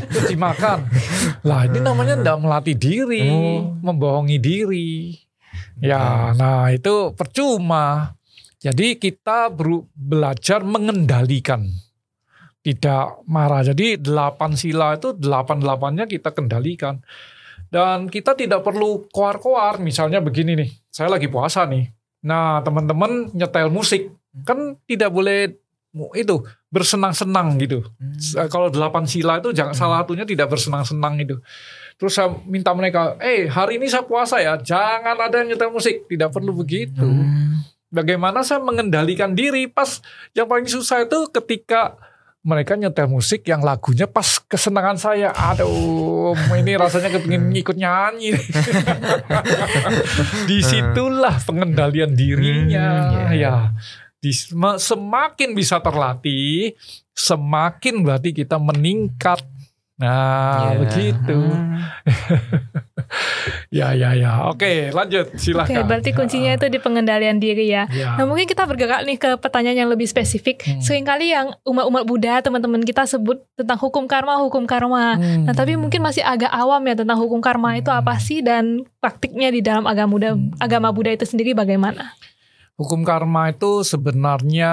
terus 0.08 0.32
dimakan. 0.32 0.88
Lah 1.44 1.68
ini 1.68 1.84
namanya 1.84 2.16
ndak 2.16 2.40
melatih 2.40 2.72
diri, 2.72 3.28
Oh. 3.28 3.76
membohongi 3.84 4.40
diri. 4.40 5.12
Ya, 5.76 6.32
nah 6.32 6.72
itu 6.72 7.12
percuma. 7.12 8.16
Jadi 8.58 8.96
kita 8.96 9.52
belajar 9.94 10.64
mengendalikan, 10.64 11.68
tidak 12.64 13.22
marah. 13.28 13.62
Jadi 13.62 14.00
delapan 14.00 14.56
sila 14.58 14.96
itu 14.96 15.14
delapan 15.14 15.62
delapannya 15.62 16.08
kita 16.08 16.32
kendalikan. 16.34 17.04
Dan 17.68 18.08
kita 18.08 18.32
tidak 18.32 18.64
perlu 18.64 19.06
koar-koar. 19.12 19.76
Misalnya 19.78 20.24
begini 20.24 20.56
nih, 20.56 20.70
saya 20.88 21.12
lagi 21.12 21.28
puasa 21.28 21.68
nih. 21.68 21.84
Nah 22.24 22.64
teman-teman 22.64 23.30
nyetel 23.36 23.68
musik 23.68 24.08
kan 24.42 24.74
tidak 24.88 25.12
boleh 25.12 25.52
itu 26.18 26.36
bersenang-senang 26.68 27.56
gitu. 27.60 27.84
S- 28.16 28.36
Kalau 28.52 28.68
delapan 28.68 29.08
sila 29.08 29.40
itu 29.40 29.52
jangan 29.56 29.72
salah 29.72 30.04
satunya 30.04 30.28
tidak 30.28 30.52
bersenang-senang 30.52 31.16
itu. 31.20 31.36
Terus 31.98 32.12
saya 32.14 32.30
minta 32.46 32.70
mereka, 32.76 33.16
eh 33.18 33.48
hari 33.48 33.80
ini 33.80 33.90
saya 33.90 34.04
puasa 34.04 34.38
ya, 34.38 34.60
jangan 34.60 35.18
ada 35.18 35.42
yang 35.42 35.56
nyetel 35.56 35.72
musik. 35.72 36.06
Tidak 36.06 36.30
perlu 36.30 36.54
begitu. 36.54 37.02
Hmm. 37.02 37.64
Bagaimana 37.88 38.44
saya 38.44 38.60
mengendalikan 38.60 39.32
diri 39.32 39.64
pas 39.64 40.04
yang 40.36 40.44
paling 40.44 40.68
susah 40.68 41.08
itu 41.08 41.24
ketika 41.32 41.96
mereka 42.44 42.78
nyetel 42.78 43.10
musik 43.10 43.42
yang 43.48 43.64
lagunya 43.64 44.06
pas 44.06 44.38
kesenangan 44.38 45.00
saya. 45.00 45.32
Aduh, 45.32 46.36
ini 46.54 46.78
rasanya 46.78 47.10
kepingin 47.12 47.50
ikut 47.56 47.74
nyanyi. 47.74 48.36
Di 50.48 50.58
situlah 50.62 51.42
pengendalian 51.42 52.14
dirinya. 52.14 52.86
Hmm, 53.26 53.34
ya. 53.34 53.34
ya. 53.34 53.54
Di, 54.18 54.30
sem- 54.30 54.78
semakin 54.78 55.54
bisa 55.54 55.78
terlatih, 55.78 56.74
semakin 57.12 58.02
berarti 58.02 58.30
kita 58.32 58.56
meningkat. 58.56 59.42
Nah, 59.98 60.74
Ya. 60.74 60.78
begitu. 60.78 61.38
Hmm. 61.38 61.78
Ya, 63.68 63.92
ya, 63.92 64.12
ya. 64.12 64.48
Oke, 64.48 64.88
lanjut. 64.90 65.28
Oke, 65.28 65.40
Silahkan. 65.40 65.84
berarti 65.84 66.12
kuncinya 66.12 66.52
itu 66.52 66.68
di 66.68 66.76
pengendalian 66.76 67.36
diri 67.36 67.68
ya. 67.68 67.84
Ya. 67.88 68.16
Nah 68.16 68.24
mungkin 68.24 68.44
kita 68.44 68.64
bergerak 68.64 69.04
nih 69.04 69.16
ke 69.16 69.36
pertanyaan 69.36 69.78
yang 69.78 69.90
lebih 69.90 70.04
spesifik. 70.04 70.60
Hmm. 70.62 70.80
Seringkali 70.80 71.26
yang 71.26 71.52
umat-umat 71.62 72.04
Buddha 72.04 72.40
teman-teman 72.40 72.80
kita 72.80 73.04
sebut 73.04 73.40
tentang 73.54 73.76
hukum 73.78 74.04
karma, 74.04 74.36
hukum 74.38 74.64
karma. 74.64 75.16
Hmm. 75.16 75.44
Nah 75.44 75.52
tapi 75.52 75.76
mungkin 75.76 76.00
masih 76.00 76.20
agak 76.20 76.48
awam 76.50 76.80
ya 76.82 76.96
tentang 76.96 77.16
hukum 77.16 77.40
karma 77.40 77.76
itu 77.76 77.88
apa 77.88 78.16
sih 78.18 78.40
dan 78.40 78.84
praktiknya 78.98 79.48
di 79.48 79.60
dalam 79.60 79.84
agama 79.84 80.10
Buddha, 80.10 80.30
Hmm. 80.30 80.52
agama 80.58 80.88
Buddha 80.90 81.12
itu 81.12 81.24
sendiri 81.24 81.52
bagaimana? 81.52 82.12
Hukum 82.78 83.02
karma 83.02 83.50
itu 83.50 83.82
sebenarnya 83.82 84.70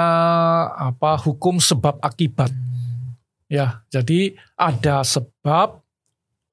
apa? 0.72 1.18
Hukum 1.18 1.58
sebab 1.58 1.98
akibat. 2.00 2.54
Ya, 3.46 3.82
jadi 3.90 4.38
ada 4.54 5.02
sebab, 5.02 5.82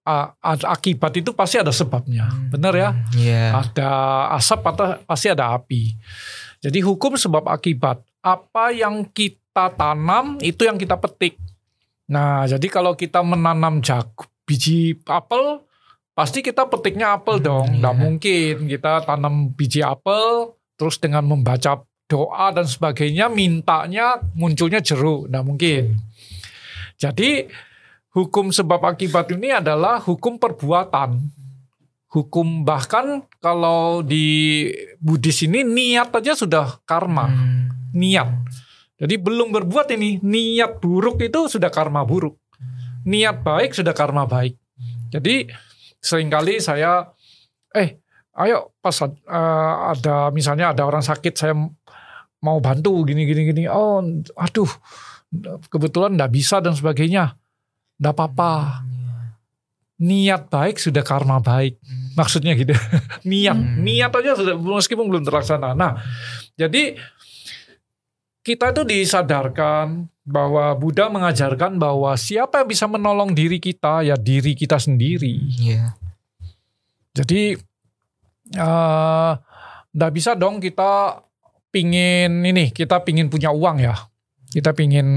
a- 0.03 0.32
a- 0.34 0.68
akibat 0.70 1.12
itu 1.14 1.32
pasti 1.32 1.61
ada 1.61 1.68
sebabnya, 1.68 2.32
benar 2.48 2.72
ya? 2.72 2.90
Iya. 3.12 3.44
Ada 3.64 3.90
asap 4.36 4.61
atau 4.66 4.86
pasti 5.05 5.28
ada 5.28 5.53
api. 5.53 5.92
Jadi 6.59 6.80
hukum 6.80 7.16
sebab 7.16 7.44
akibat. 7.44 8.00
Apa 8.20 8.72
yang 8.72 9.05
kita 9.05 9.72
tanam 9.72 10.40
itu 10.40 10.64
yang 10.64 10.80
kita 10.80 10.96
petik. 10.96 11.36
Nah, 12.09 12.44
jadi 12.44 12.64
kalau 12.68 12.92
kita 12.92 13.20
menanam 13.20 13.80
jagung, 13.80 14.28
biji 14.44 14.96
apel, 15.05 15.64
pasti 16.12 16.40
kita 16.40 16.64
petiknya 16.64 17.16
apel 17.16 17.40
Hmm, 17.40 17.44
dong. 17.44 17.68
Nggak 17.76 17.94
iya. 17.96 18.00
mungkin 18.00 18.55
kita 18.68 18.92
tanam 19.05 19.34
biji 19.53 19.80
apel, 19.80 20.55
terus 20.77 20.99
dengan 20.99 21.25
membaca 21.25 21.85
doa 22.07 22.47
dan 22.53 22.68
sebagainya, 22.68 23.33
mintanya 23.33 24.20
munculnya 24.37 24.85
jeruk. 24.85 25.33
Nggak 25.33 25.45
mungkin. 25.47 25.85
Jadi 27.01 27.49
hukum 28.12 28.53
sebab 28.53 28.85
akibat 28.85 29.33
ini 29.33 29.57
adalah 29.57 29.99
hukum 30.05 30.37
perbuatan. 30.37 31.18
Hukum 32.12 32.68
bahkan 32.68 33.25
kalau 33.41 34.05
di 34.05 34.68
Buddhis 35.01 35.49
ini 35.49 35.64
niat 35.64 36.12
aja 36.12 36.37
sudah 36.37 36.85
karma, 36.85 37.25
Hmm. 37.25 37.73
niat. 37.97 38.29
Jadi 39.01 39.16
belum 39.16 39.49
berbuat 39.49 39.89
ini, 39.97 40.20
niat 40.20 40.79
buruk 40.79 41.25
itu 41.25 41.49
sudah 41.49 41.73
karma 41.73 42.05
buruk. 42.05 42.37
Niat 43.09 43.41
baik 43.41 43.73
sudah 43.73 43.97
karma 43.97 44.29
baik. 44.29 44.61
Jadi 45.09 45.49
sering 45.99 46.29
kali 46.29 46.61
saya 46.61 47.09
eh 47.73 48.01
ayo 48.33 48.72
pas 48.80 48.97
eh, 49.05 49.11
ada 49.93 50.33
misalnya 50.33 50.72
ada 50.72 50.89
orang 50.89 51.05
sakit 51.05 51.35
saya 51.37 51.53
mau 52.43 52.59
bantu 52.59 53.05
gini 53.07 53.28
gini 53.28 53.43
gini. 53.49 53.62
Oh, 53.68 54.03
aduh 54.35 54.68
kebetulan 55.68 56.16
nggak 56.16 56.33
bisa 56.33 56.59
dan 56.61 56.74
sebagainya. 56.74 57.37
Nggak 58.01 58.14
apa-apa. 58.18 58.83
Niat 60.03 60.51
baik 60.51 60.83
sudah 60.83 61.07
karma 61.07 61.39
baik. 61.39 61.78
Maksudnya 62.18 62.59
gitu. 62.59 62.74
niat, 63.30 63.55
Hmm. 63.55 63.87
niat 63.87 64.11
aja 64.11 64.35
sudah 64.35 64.59
meskipun 64.59 65.07
belum 65.07 65.22
terlaksana. 65.22 65.78
Nah, 65.78 66.03
jadi 66.59 66.99
kita 68.43 68.74
itu 68.74 68.83
disadarkan 68.83 70.11
bahwa 70.26 70.74
Buddha 70.74 71.07
mengajarkan 71.07 71.78
bahwa 71.78 72.11
siapa 72.18 72.62
yang 72.62 72.68
bisa 72.74 72.91
menolong 72.91 73.30
diri 73.30 73.62
kita 73.62 74.03
ya 74.03 74.18
diri 74.18 74.59
kita 74.59 74.83
sendiri. 74.83 75.39
Iya. 75.62 75.95
Jadi 77.14 77.55
eh 78.53 79.32
nggak 79.92 80.12
bisa 80.12 80.32
dong 80.32 80.57
kita 80.59 81.20
pingin 81.68 82.44
ini, 82.44 82.68
kita 82.70 83.00
pingin 83.00 83.28
punya 83.28 83.48
uang 83.53 83.80
ya. 83.80 83.96
Kita 84.53 84.76
pingin, 84.76 85.09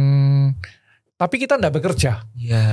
tapi 1.15 1.35
kita 1.35 1.59
nggak 1.59 1.75
bekerja. 1.75 2.23
Iya. 2.35 2.65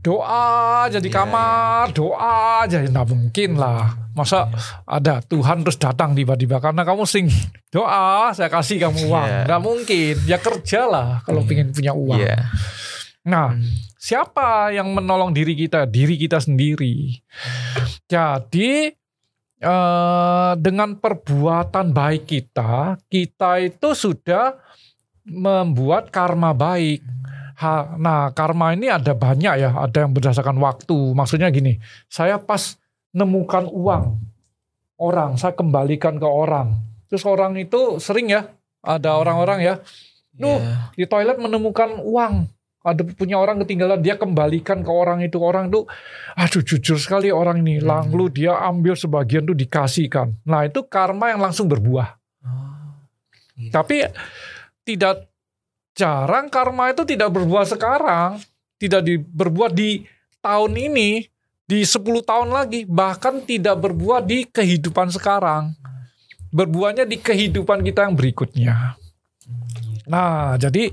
Doa 0.00 0.88
aja 0.88 0.96
di 0.96 1.12
Iya, 1.12 1.16
kamar, 1.20 1.92
doa 1.92 2.64
aja. 2.64 2.80
Nggak 2.80 3.08
mungkin 3.08 3.60
lah. 3.60 3.96
Masa 4.16 4.48
Iya. 4.48 4.60
ada 4.88 5.14
Tuhan 5.20 5.60
terus 5.60 5.76
datang 5.76 6.16
tiba-tiba 6.16 6.56
karena 6.56 6.84
kamu 6.84 7.04
sing 7.04 7.28
doa, 7.68 8.32
saya 8.32 8.48
kasih 8.48 8.80
kamu 8.80 9.08
uang. 9.08 9.28
Iya. 9.28 9.40
Nggak 9.44 9.60
mungkin. 9.64 10.14
Ya 10.24 10.38
kerja 10.40 10.80
lah 10.88 11.08
kalau 11.24 11.44
Iya. 11.44 11.48
pingin 11.52 11.68
punya 11.72 11.92
uang. 11.92 12.16
Iya. 12.20 12.48
Nah, 13.28 13.52
Hmm. 13.52 13.64
siapa 14.00 14.72
yang 14.72 14.88
menolong 14.92 15.36
diri 15.36 15.52
kita? 15.52 15.84
Diri 15.84 16.16
kita 16.16 16.40
sendiri. 16.40 17.20
Jadi 18.08 18.92
eh, 19.60 20.52
dengan 20.56 20.96
perbuatan 20.96 21.92
baik 21.92 22.24
kita, 22.26 22.96
kita 23.06 23.60
itu 23.60 23.88
sudah 23.94 24.56
membuat 25.28 26.08
karma 26.10 26.56
baik. 26.56 27.04
Ha, 27.60 28.00
nah, 28.00 28.32
karma 28.32 28.72
ini 28.72 28.88
ada 28.88 29.12
banyak 29.12 29.54
ya, 29.60 29.70
ada 29.76 30.08
yang 30.08 30.16
berdasarkan 30.16 30.56
waktu. 30.56 31.12
Maksudnya 31.12 31.52
gini, 31.52 31.76
saya 32.08 32.40
pas 32.40 32.80
nemukan 33.12 33.68
uang 33.68 34.16
orang, 34.96 35.36
saya 35.36 35.52
kembalikan 35.52 36.16
ke 36.16 36.24
orang. 36.24 36.80
Terus 37.12 37.24
orang 37.28 37.60
itu 37.60 38.00
sering 38.00 38.32
ya, 38.32 38.48
ada 38.80 39.20
orang-orang 39.20 39.60
ya, 39.60 39.74
Nuh, 40.40 40.56
Iya. 40.56 40.94
di 40.96 41.04
toilet 41.04 41.36
menemukan 41.36 42.00
uang. 42.00 42.48
Ada 42.80 43.04
punya 43.12 43.36
orang 43.36 43.60
ketinggalan, 43.60 44.00
dia 44.00 44.16
kembalikan 44.16 44.80
ke 44.80 44.88
orang 44.88 45.20
itu. 45.20 45.36
Orang 45.36 45.68
itu, 45.68 45.84
aduh 46.32 46.64
jujur 46.64 46.96
sekali 46.96 47.28
orang 47.28 47.60
ini. 47.60 47.76
Hmm. 47.76 48.08
Lalu 48.08 48.40
dia 48.40 48.56
ambil 48.56 48.96
sebagian 48.96 49.44
tuh 49.44 49.52
dikasihkan. 49.52 50.32
Nah 50.48 50.64
itu 50.64 50.80
karma 50.88 51.28
yang 51.28 51.44
langsung 51.44 51.68
berbuah. 51.68 52.16
Oh. 52.40 52.96
Gitu. 53.60 53.68
Tapi 53.68 54.08
tidak 54.88 55.28
jarang 55.92 56.48
karma 56.48 56.96
itu 56.96 57.04
tidak 57.04 57.28
berbuah 57.28 57.68
sekarang. 57.68 58.40
Tidak 58.80 59.04
di, 59.04 59.20
berbuah 59.20 59.68
di 59.68 60.08
tahun 60.40 60.72
ini, 60.72 61.28
di 61.68 61.84
10 61.84 62.00
tahun 62.24 62.48
lagi. 62.48 62.88
Bahkan 62.88 63.44
tidak 63.44 63.76
berbuah 63.76 64.24
di 64.24 64.48
kehidupan 64.48 65.12
sekarang. 65.12 65.76
Berbuahnya 66.48 67.04
di 67.04 67.20
kehidupan 67.20 67.84
kita 67.84 68.08
yang 68.08 68.16
berikutnya. 68.16 68.96
Nah, 70.08 70.56
jadi 70.56 70.90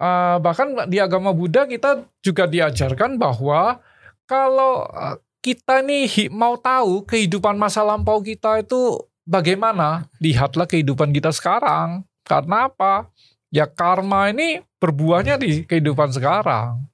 eh, 0.00 0.36
bahkan 0.40 0.88
di 0.88 0.96
agama 0.96 1.30
Buddha 1.36 1.68
kita 1.68 2.08
juga 2.24 2.48
diajarkan 2.48 3.20
bahwa 3.20 3.84
kalau 4.24 4.88
eh, 4.88 5.20
kita 5.40 5.80
nih 5.84 6.32
mau 6.32 6.56
tahu 6.56 7.04
kehidupan 7.04 7.56
masa 7.56 7.84
lampau 7.84 8.20
kita 8.20 8.60
itu 8.60 9.00
bagaimana, 9.24 10.10
lihatlah 10.20 10.66
kehidupan 10.66 11.14
kita 11.14 11.30
sekarang. 11.30 12.04
Karena 12.26 12.66
apa? 12.66 13.08
Ya 13.50 13.66
karma 13.66 14.30
ini 14.30 14.62
berbuahnya 14.78 15.38
di 15.38 15.62
kehidupan 15.66 16.14
sekarang. 16.14 16.86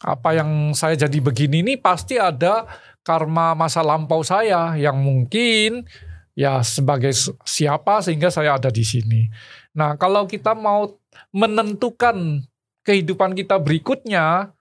Apa 0.00 0.36
yang 0.36 0.76
saya 0.76 0.96
jadi 0.96 1.18
begini 1.20 1.64
ini 1.64 1.74
pasti 1.80 2.20
ada 2.20 2.68
karma 3.00 3.56
masa 3.56 3.80
lampau 3.80 4.20
saya 4.20 4.76
yang 4.76 5.00
mungkin 5.00 5.88
ya 6.36 6.60
sebagai 6.60 7.16
siapa 7.48 8.04
sehingga 8.04 8.28
saya 8.28 8.60
ada 8.60 8.68
di 8.68 8.84
sini. 8.84 9.28
Nah, 9.76 9.96
kalau 9.96 10.28
kita 10.28 10.52
mau 10.52 11.00
menentukan 11.34 12.46
kehidupan 12.82 13.34
kita 13.34 13.58
berikutnya, 13.58 14.54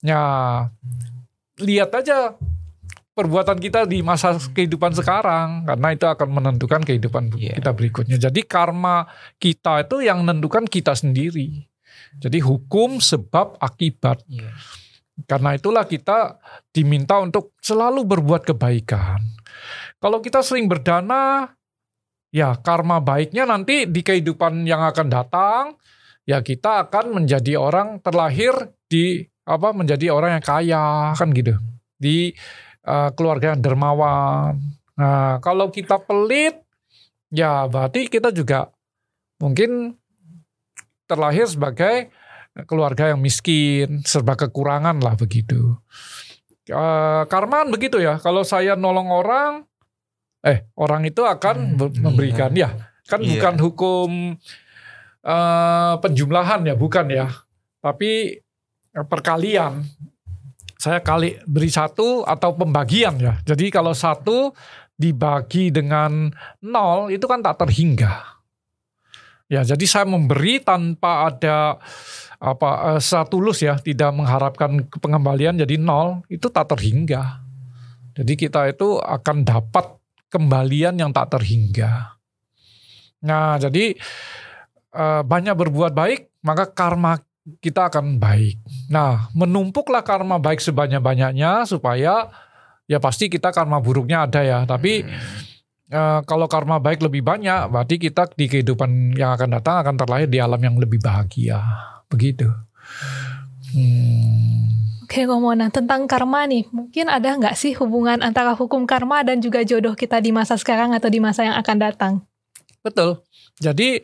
ya 0.00 0.22
lihat 1.58 1.90
aja 1.94 2.34
perbuatan 3.12 3.60
kita 3.60 3.84
di 3.84 4.00
masa 4.00 4.40
kehidupan 4.40 4.96
sekarang 4.96 5.68
karena 5.68 5.88
itu 5.92 6.08
akan 6.08 6.28
menentukan 6.32 6.80
kehidupan 6.80 7.36
Iya. 7.36 7.60
kita 7.60 7.70
berikutnya. 7.76 8.16
Jadi 8.16 8.40
karma 8.48 9.04
kita 9.36 9.84
itu 9.84 10.00
yang 10.00 10.24
menentukan 10.24 10.64
kita 10.64 10.96
sendiri. 10.96 11.68
Jadi 12.16 12.40
hukum 12.40 13.00
sebab 13.00 13.60
akibat. 13.60 14.24
Iya. 14.28 14.52
Karena 15.28 15.52
itulah 15.52 15.84
kita 15.84 16.40
diminta 16.72 17.20
untuk 17.20 17.52
selalu 17.60 18.04
berbuat 18.08 18.48
kebaikan. 18.48 19.20
Kalau 20.00 20.18
kita 20.24 20.40
sering 20.40 20.66
berdana, 20.66 21.52
ya 22.32 22.56
karma 22.58 22.98
baiknya 22.98 23.44
nanti 23.44 23.84
di 23.84 24.00
kehidupan 24.00 24.64
yang 24.64 24.82
akan 24.82 25.06
datang, 25.12 25.64
ya 26.22 26.38
kita 26.40 26.86
akan 26.88 27.22
menjadi 27.22 27.58
orang 27.58 27.98
terlahir 27.98 28.52
di 28.86 29.22
apa 29.42 29.74
menjadi 29.74 30.14
orang 30.14 30.38
yang 30.38 30.44
kaya 30.44 30.84
kan 31.12 31.34
gitu 31.34 31.58
di 31.98 32.30
eh, 32.82 33.10
keluarga 33.14 33.54
yang 33.54 33.62
dermawan. 33.62 34.58
Nah 34.98 35.38
kalau 35.38 35.70
kita 35.70 35.98
pelit, 35.98 36.62
ya 37.28 37.66
berarti 37.66 38.06
kita 38.06 38.30
juga 38.30 38.70
mungkin 39.38 39.98
terlahir 41.06 41.46
sebagai 41.46 42.10
keluarga 42.68 43.10
yang 43.10 43.20
miskin, 43.20 44.04
serba 44.04 44.36
kekurangan 44.36 45.00
lah 45.00 45.16
begitu. 45.16 45.76
Eh, 46.68 47.22
karmaan 47.26 47.72
begitu 47.72 47.98
ya. 47.98 48.20
Kalau 48.22 48.46
saya 48.46 48.78
nolong 48.78 49.10
orang, 49.10 49.52
eh 50.44 50.68
orang 50.78 51.02
itu 51.02 51.24
akan 51.26 51.74
Hmm, 51.74 51.78
be- 51.80 51.98
memberikan 51.98 52.52
ya. 52.54 52.92
Kan 53.08 53.24
Iya. 53.24 53.30
bukan 53.34 53.54
hukum 53.58 54.10
eh, 55.22 55.94
penjumlahan 55.98 56.66
ya, 56.66 56.74
bukan 56.74 57.06
ya. 57.10 57.26
Tapi 57.82 58.38
eh, 58.92 59.06
perkalian. 59.06 59.82
Saya 60.82 60.98
kali 60.98 61.38
beri 61.46 61.70
satu 61.70 62.26
atau 62.26 62.58
pembagian 62.58 63.14
ya. 63.14 63.38
Jadi 63.46 63.70
kalau 63.70 63.94
satu 63.94 64.50
dibagi 64.98 65.70
dengan 65.70 66.30
nol 66.58 67.14
itu 67.14 67.22
kan 67.30 67.38
tak 67.38 67.62
terhingga. 67.62 68.42
Ya, 69.46 69.60
jadi 69.62 69.84
saya 69.84 70.08
memberi 70.08 70.64
tanpa 70.64 71.28
ada 71.28 71.76
apa 72.42 72.70
eh, 72.96 73.00
secara 73.04 73.28
tulus 73.30 73.62
ya, 73.62 73.78
tidak 73.78 74.10
mengharapkan 74.10 74.82
pengembalian 74.98 75.60
jadi 75.60 75.78
nol, 75.78 76.26
itu 76.26 76.50
tak 76.50 76.74
terhingga. 76.74 77.42
Jadi 78.12 78.32
kita 78.34 78.68
itu 78.68 78.98
akan 78.98 79.44
dapat 79.46 80.02
kembalian 80.32 80.96
yang 80.96 81.12
tak 81.12 81.36
terhingga. 81.36 82.16
Nah, 83.22 83.60
jadi 83.60 83.94
eh, 84.92 85.22
banyak 85.24 85.56
berbuat 85.56 85.92
baik, 85.96 86.44
maka 86.44 86.68
karma 86.68 87.18
kita 87.58 87.90
akan 87.90 88.22
baik. 88.22 88.62
Nah, 88.86 89.26
menumpuklah 89.34 90.06
karma 90.06 90.38
baik 90.38 90.62
sebanyak-banyaknya 90.62 91.66
supaya 91.66 92.30
ya 92.86 92.98
pasti 93.02 93.26
kita 93.26 93.50
karma 93.50 93.82
buruknya 93.82 94.28
ada 94.28 94.40
ya, 94.46 94.62
tapi 94.62 95.02
Eh, 95.92 96.20
kalau 96.24 96.48
karma 96.48 96.80
baik 96.80 97.04
lebih 97.04 97.20
banyak, 97.20 97.68
berarti 97.68 98.00
kita 98.00 98.24
di 98.32 98.48
kehidupan 98.48 99.12
yang 99.12 99.36
akan 99.36 99.60
datang 99.60 99.84
akan 99.84 99.94
terlahir 100.00 100.24
di 100.24 100.40
alam 100.40 100.56
yang 100.56 100.80
lebih 100.80 100.96
bahagia. 100.96 101.60
Begitu. 102.08 102.48
Hmm. 103.76 104.72
Oke 105.04 105.28
Romo, 105.28 105.52
nah 105.52 105.68
tentang 105.68 106.08
karma 106.08 106.48
nih, 106.48 106.64
mungkin 106.72 107.12
ada 107.12 107.36
nggak 107.36 107.52
sih 107.52 107.76
hubungan 107.76 108.24
antara 108.24 108.56
hukum 108.56 108.88
karma 108.88 109.20
dan 109.20 109.44
juga 109.44 109.60
jodoh 109.68 109.92
kita 109.92 110.16
di 110.24 110.32
masa 110.32 110.56
sekarang 110.56 110.96
atau 110.96 111.12
di 111.12 111.20
masa 111.20 111.44
yang 111.44 111.60
akan 111.60 111.76
datang? 111.76 112.12
Betul. 112.80 113.20
Jadi 113.58 114.00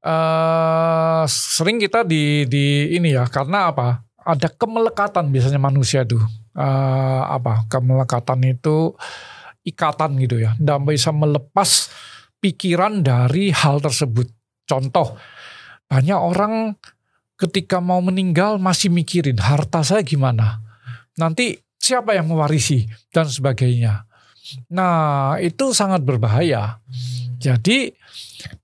eh 0.00 1.22
sering 1.28 1.76
kita 1.80 2.04
di 2.04 2.44
di 2.48 2.96
ini 2.96 3.16
ya 3.16 3.24
karena 3.28 3.72
apa? 3.72 4.04
Ada 4.20 4.52
kemelekatan 4.52 5.32
biasanya 5.32 5.60
manusia 5.60 6.04
tuh. 6.04 6.20
Eh, 6.56 7.22
apa? 7.24 7.64
Kemelekatan 7.70 8.44
itu 8.44 8.92
ikatan 9.64 10.20
gitu 10.20 10.40
ya. 10.40 10.52
Tidak 10.56 10.78
bisa 10.84 11.10
melepas 11.12 11.88
pikiran 12.40 13.04
dari 13.04 13.52
hal 13.52 13.80
tersebut. 13.80 14.28
Contoh, 14.68 15.16
banyak 15.90 16.16
orang 16.20 16.76
ketika 17.40 17.80
mau 17.80 17.98
meninggal 18.04 18.60
masih 18.60 18.92
mikirin 18.92 19.40
harta 19.40 19.80
saya 19.80 20.04
gimana. 20.04 20.60
Nanti 21.16 21.56
siapa 21.80 22.12
yang 22.12 22.28
mewarisi 22.28 22.84
dan 23.10 23.26
sebagainya. 23.26 24.04
Nah, 24.72 25.36
itu 25.40 25.72
sangat 25.72 26.04
berbahaya. 26.04 26.80
Jadi 27.40 27.92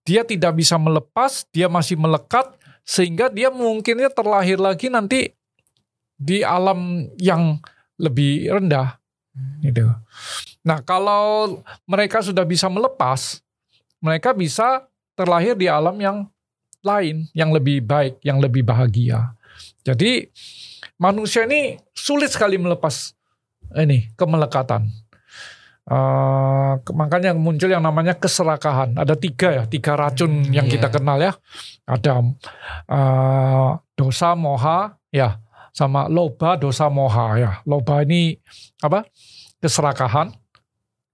dia 0.06 0.22
tidak 0.22 0.56
bisa 0.56 0.76
melepas, 0.76 1.44
dia 1.50 1.66
masih 1.66 1.98
melekat 1.98 2.52
sehingga 2.86 3.26
dia 3.32 3.50
mungkinnya 3.50 4.12
terlahir 4.12 4.62
lagi 4.62 4.86
nanti 4.86 5.34
di 6.16 6.40
alam 6.46 7.10
yang 7.20 7.60
lebih 8.00 8.48
rendah 8.48 8.96
gitu. 9.60 9.84
Nah, 10.64 10.80
kalau 10.80 11.60
mereka 11.84 12.24
sudah 12.24 12.42
bisa 12.42 12.66
melepas, 12.72 13.44
mereka 14.00 14.32
bisa 14.32 14.88
terlahir 15.16 15.56
di 15.56 15.68
alam 15.68 15.96
yang 16.00 16.18
lain, 16.80 17.26
yang 17.34 17.50
lebih 17.50 17.84
baik, 17.84 18.22
yang 18.22 18.38
lebih 18.38 18.62
bahagia. 18.62 19.34
Jadi 19.82 20.28
manusia 20.98 21.44
ini 21.44 21.80
sulit 21.94 22.32
sekali 22.32 22.58
melepas 22.58 23.14
ini 23.78 24.10
kemelekatan. 24.14 24.86
Eh, 25.86 26.72
makanya 26.98 27.30
muncul 27.30 27.70
yang 27.70 27.78
namanya 27.86 28.18
keserakahan. 28.18 28.98
Ada 28.98 29.14
tiga 29.14 29.54
ya, 29.54 29.64
tiga 29.70 29.94
racun 29.94 30.42
Hmm, 30.42 30.50
yang 30.50 30.66
iya. 30.66 30.72
kita 30.74 30.90
kenal 30.90 31.22
ya. 31.22 31.32
Ada 31.86 32.26
eh, 32.90 33.70
dosa, 33.94 34.34
moha, 34.34 34.98
ya, 35.14 35.38
sama 35.70 36.10
loba, 36.10 36.58
dosa, 36.58 36.90
moha 36.90 37.38
ya. 37.38 37.50
Loba 37.62 38.02
ini 38.02 38.34
apa? 38.82 39.06
Keserakahan. 39.62 40.34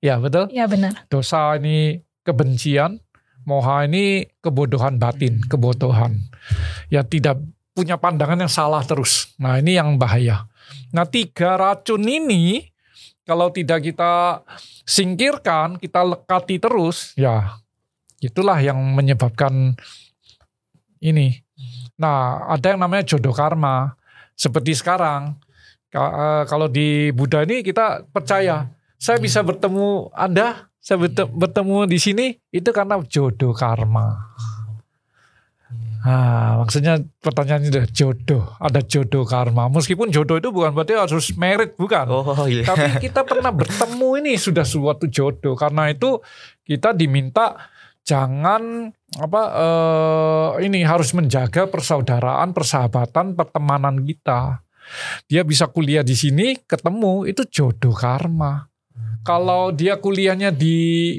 Ya 0.00 0.16
betul. 0.16 0.48
Ya 0.50 0.64
benar. 0.64 1.04
Dosa 1.12 1.54
ini 1.60 2.00
kebencian, 2.24 2.98
Moha 3.42 3.82
ini 3.90 4.22
kebodohan 4.38 5.02
batin, 5.02 5.42
kebodohan. 5.50 6.14
Ya 6.90 7.02
tidak 7.02 7.42
punya 7.74 7.98
pandangan 7.98 8.38
yang 8.38 8.50
salah 8.50 8.86
terus. 8.86 9.34
Nah 9.42 9.58
ini 9.58 9.74
yang 9.74 9.98
bahaya. 9.98 10.46
Nah 10.94 11.06
tiga 11.10 11.58
racun 11.58 12.06
ini 12.06 12.71
kalau 13.22 13.48
tidak 13.54 13.86
kita 13.86 14.42
singkirkan, 14.82 15.78
kita 15.78 16.02
lekati 16.02 16.58
terus, 16.58 17.14
ya 17.14 17.62
itulah 18.22 18.58
yang 18.62 18.78
menyebabkan 18.78 19.74
ini. 21.02 21.42
Nah 21.98 22.46
ada 22.50 22.74
yang 22.74 22.80
namanya 22.82 23.06
jodoh 23.06 23.34
karma. 23.34 23.94
Seperti 24.32 24.74
sekarang, 24.74 25.38
eh, 25.92 26.42
kalau 26.48 26.66
di 26.66 27.12
Buddha 27.12 27.44
ini 27.44 27.62
kita 27.62 28.08
percaya, 28.10 28.70
saya 28.96 29.18
bisa 29.20 29.44
bertemu 29.44 30.10
Anda, 30.14 30.72
saya 30.82 30.98
bertemu 31.30 31.86
di 31.86 31.98
sini, 32.00 32.26
itu 32.50 32.70
karena 32.74 32.98
jodoh 33.06 33.54
karma. 33.54 34.31
Ah, 36.02 36.58
maksudnya 36.58 36.98
pertanyaannya 36.98 37.70
udah 37.70 37.86
jodoh, 37.94 38.44
ada 38.58 38.82
jodoh 38.82 39.22
karma. 39.22 39.70
Meskipun 39.70 40.10
jodoh 40.10 40.34
itu 40.42 40.50
bukan 40.50 40.74
berarti 40.74 40.98
harus 40.98 41.30
merit, 41.38 41.78
bukan. 41.78 42.10
Oh 42.10 42.46
iya. 42.50 42.66
Tapi 42.66 42.98
kita 42.98 43.22
pernah 43.30 43.54
bertemu 43.54 44.18
ini 44.18 44.34
sudah 44.34 44.66
suatu 44.66 45.06
jodoh. 45.06 45.54
Karena 45.54 45.94
itu 45.94 46.18
kita 46.66 46.90
diminta 46.90 47.54
jangan 48.02 48.90
apa 49.22 49.42
eh, 49.54 50.66
ini 50.66 50.82
harus 50.82 51.14
menjaga 51.14 51.70
persaudaraan, 51.70 52.50
persahabatan, 52.50 53.38
pertemanan 53.38 54.02
kita. 54.02 54.58
Dia 55.30 55.46
bisa 55.46 55.70
kuliah 55.70 56.02
di 56.02 56.18
sini, 56.18 56.58
ketemu 56.66 57.30
itu 57.30 57.46
jodoh 57.46 57.94
karma. 57.94 58.66
Kalau 59.22 59.70
dia 59.70 60.02
kuliahnya 60.02 60.50
di 60.50 61.14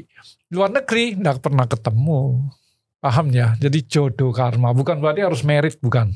luar 0.52 0.76
negeri, 0.76 1.16
nggak 1.16 1.40
pernah 1.40 1.64
ketemu. 1.64 2.52
Paham 3.04 3.28
ya? 3.28 3.52
Jadi 3.60 3.84
jodoh 3.84 4.32
karma. 4.32 4.72
Bukan 4.72 4.96
berarti 4.96 5.20
harus 5.20 5.44
merit, 5.44 5.76
bukan. 5.76 6.08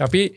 Tapi 0.00 0.32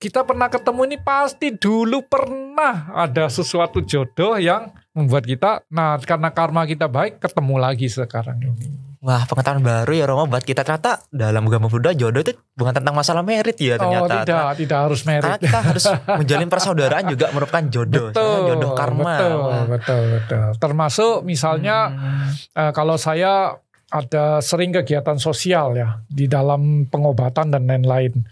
kita 0.00 0.24
pernah 0.24 0.48
ketemu 0.48 0.88
ini 0.88 0.96
pasti 0.98 1.52
dulu 1.52 2.00
pernah 2.02 2.88
ada 2.90 3.28
sesuatu 3.28 3.84
jodoh 3.84 4.40
yang 4.40 4.72
membuat 4.96 5.22
kita, 5.22 5.62
nah 5.68 6.00
karena 6.00 6.32
karma 6.32 6.64
kita 6.64 6.88
baik, 6.88 7.20
ketemu 7.20 7.54
lagi 7.54 7.86
sekarang 7.86 8.40
ini. 8.40 8.66
Wah 9.02 9.26
pengetahuan 9.26 9.66
baru 9.66 9.92
ya 9.92 10.06
Romo 10.06 10.30
buat 10.30 10.46
kita 10.46 10.62
ternyata 10.62 11.02
dalam 11.10 11.42
agama 11.42 11.66
Buddha 11.66 11.90
jodoh 11.90 12.22
itu 12.22 12.38
bukan 12.54 12.70
tentang 12.70 12.94
masalah 12.94 13.26
merit 13.26 13.58
ya 13.58 13.74
ternyata. 13.74 14.06
Oh 14.06 14.10
tidak, 14.22 14.44
tidak 14.62 14.78
harus 14.78 15.00
merit. 15.02 15.22
Karena 15.26 15.38
kita 15.42 15.58
harus 15.58 15.84
menjalin 16.22 16.46
persaudaraan 16.48 17.04
juga 17.10 17.26
merupakan 17.34 17.64
jodoh. 17.66 18.14
betul, 18.14 18.38
jodoh 18.46 18.70
karma. 18.78 19.02
Betul, 19.18 19.34
Wah. 19.42 19.64
betul, 19.66 20.02
betul. 20.06 20.46
Termasuk 20.56 21.14
misalnya 21.26 21.76
Hmm. 21.90 22.30
eh, 22.30 22.70
kalau 22.70 22.94
saya 22.94 23.58
ada 23.92 24.40
sering 24.40 24.72
kegiatan 24.72 25.20
sosial 25.20 25.76
ya 25.76 26.00
di 26.08 26.24
dalam 26.24 26.88
pengobatan 26.88 27.52
dan 27.52 27.68
lain-lain. 27.68 28.24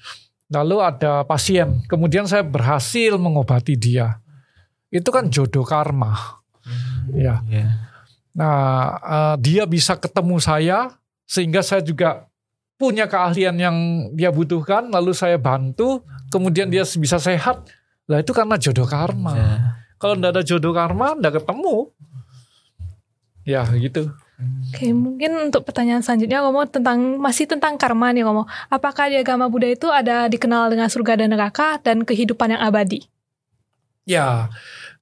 Lalu 0.51 0.77
ada 0.83 1.23
pasien, 1.29 1.85
kemudian 1.87 2.25
saya 2.27 2.43
berhasil 2.43 3.15
mengobati 3.21 3.77
dia. 3.77 4.19
Itu 4.91 5.13
kan 5.15 5.29
jodoh 5.31 5.63
karma. 5.63 6.41
Ya. 7.15 7.45
Iya. 7.47 7.69
Nah, 8.35 8.59
eh, 8.99 9.35
dia 9.39 9.69
bisa 9.69 9.95
ketemu 9.95 10.43
saya 10.43 10.97
sehingga 11.29 11.63
saya 11.63 11.85
juga 11.85 12.27
punya 12.81 13.07
keahlian 13.07 13.55
yang 13.61 13.77
dia 14.17 14.33
butuhkan, 14.33 14.89
lalu 14.89 15.13
saya 15.13 15.37
bantu, 15.37 16.03
kemudian 16.33 16.73
dia 16.73 16.83
bisa 16.83 17.21
sehat. 17.21 17.69
Lah 18.11 18.19
itu 18.19 18.33
karena 18.35 18.59
jodoh 18.59 18.89
karma. 18.89 19.33
Ya. 19.37 19.55
Kalau 20.01 20.17
ndak 20.17 20.35
ada 20.35 20.43
jodoh 20.43 20.73
karma, 20.73 21.15
ndak 21.15 21.39
ketemu. 21.45 21.93
Ya 23.45 23.63
gitu. 23.77 24.11
Oke, 24.71 24.95
mungkin 24.97 25.51
untuk 25.51 25.69
pertanyaan 25.69 26.01
selanjutnya 26.01 26.41
Romo 26.41 26.65
tentang 26.65 27.21
masih 27.21 27.45
tentang 27.45 27.77
karma 27.77 28.15
nih 28.15 28.25
Romo. 28.25 28.49
Apakah 28.73 29.13
di 29.13 29.21
agama 29.21 29.51
Buddha 29.53 29.69
itu 29.69 29.89
ada 29.93 30.31
dikenal 30.31 30.73
dengan 30.73 30.89
surga 30.89 31.21
dan 31.21 31.35
neraka 31.35 31.77
dan 31.83 32.07
kehidupan 32.07 32.57
yang 32.57 32.63
abadi? 32.63 33.05
Ya, 34.09 34.49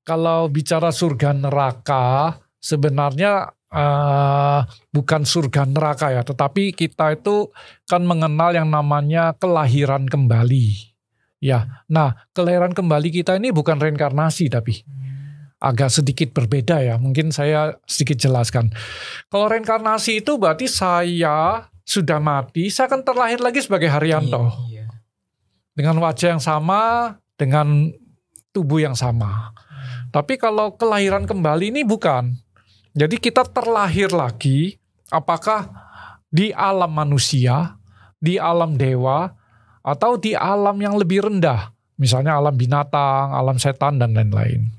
kalau 0.02 0.50
bicara 0.50 0.90
surga 0.90 1.36
neraka, 1.36 2.34
sebenarnya 2.58 3.54
eh, 3.70 4.60
bukan 4.90 5.22
surga 5.22 5.68
neraka 5.68 6.10
ya, 6.10 6.26
tetapi 6.26 6.74
kita 6.74 7.14
itu 7.14 7.52
kan 7.86 8.02
mengenal 8.02 8.56
yang 8.56 8.66
namanya 8.72 9.36
kelahiran 9.38 10.10
kembali. 10.10 10.96
Ya, 11.38 11.86
nah 11.86 12.26
kelahiran 12.34 12.74
kembali 12.74 13.14
kita 13.14 13.38
ini 13.38 13.54
bukan 13.54 13.78
reinkarnasi 13.78 14.50
tapi 14.50 14.82
agak 15.58 15.90
sedikit 15.90 16.30
berbeda 16.34 16.82
ya. 16.82 16.94
Mungkin 16.98 17.34
saya 17.34 17.78
sedikit 17.84 18.18
jelaskan. 18.18 18.70
Kalau 19.30 19.50
reinkarnasi 19.50 20.22
itu 20.22 20.38
berarti 20.38 20.70
saya 20.70 21.66
sudah 21.82 22.22
mati, 22.22 22.70
saya 22.70 22.90
akan 22.90 23.02
terlahir 23.02 23.42
lagi 23.42 23.58
sebagai 23.62 23.90
Haryanto 23.90 24.50
Iya. 24.70 24.86
dengan 25.74 25.98
wajah 26.02 26.38
yang 26.38 26.42
sama, 26.42 27.14
dengan 27.38 27.90
tubuh 28.52 28.82
yang 28.82 28.94
sama. 28.94 29.54
Tapi 30.08 30.40
kalau 30.40 30.74
kelahiran 30.74 31.28
kembali 31.28 31.70
ini 31.72 31.82
bukan. 31.84 32.32
Jadi 32.98 33.20
kita 33.20 33.46
terlahir 33.46 34.10
lagi, 34.10 34.74
apakah 35.12 35.68
di 36.28 36.50
alam 36.50 36.90
manusia, 36.90 37.78
di 38.18 38.40
alam 38.40 38.74
dewa, 38.74 39.30
atau 39.84 40.18
di 40.18 40.34
alam 40.34 40.74
yang 40.76 40.98
lebih 40.98 41.24
rendah, 41.24 41.70
misalnya 41.96 42.36
alam 42.36 42.52
binatang, 42.52 43.32
alam 43.32 43.56
setan 43.56 43.96
dan 44.02 44.12
lain-lain. 44.12 44.77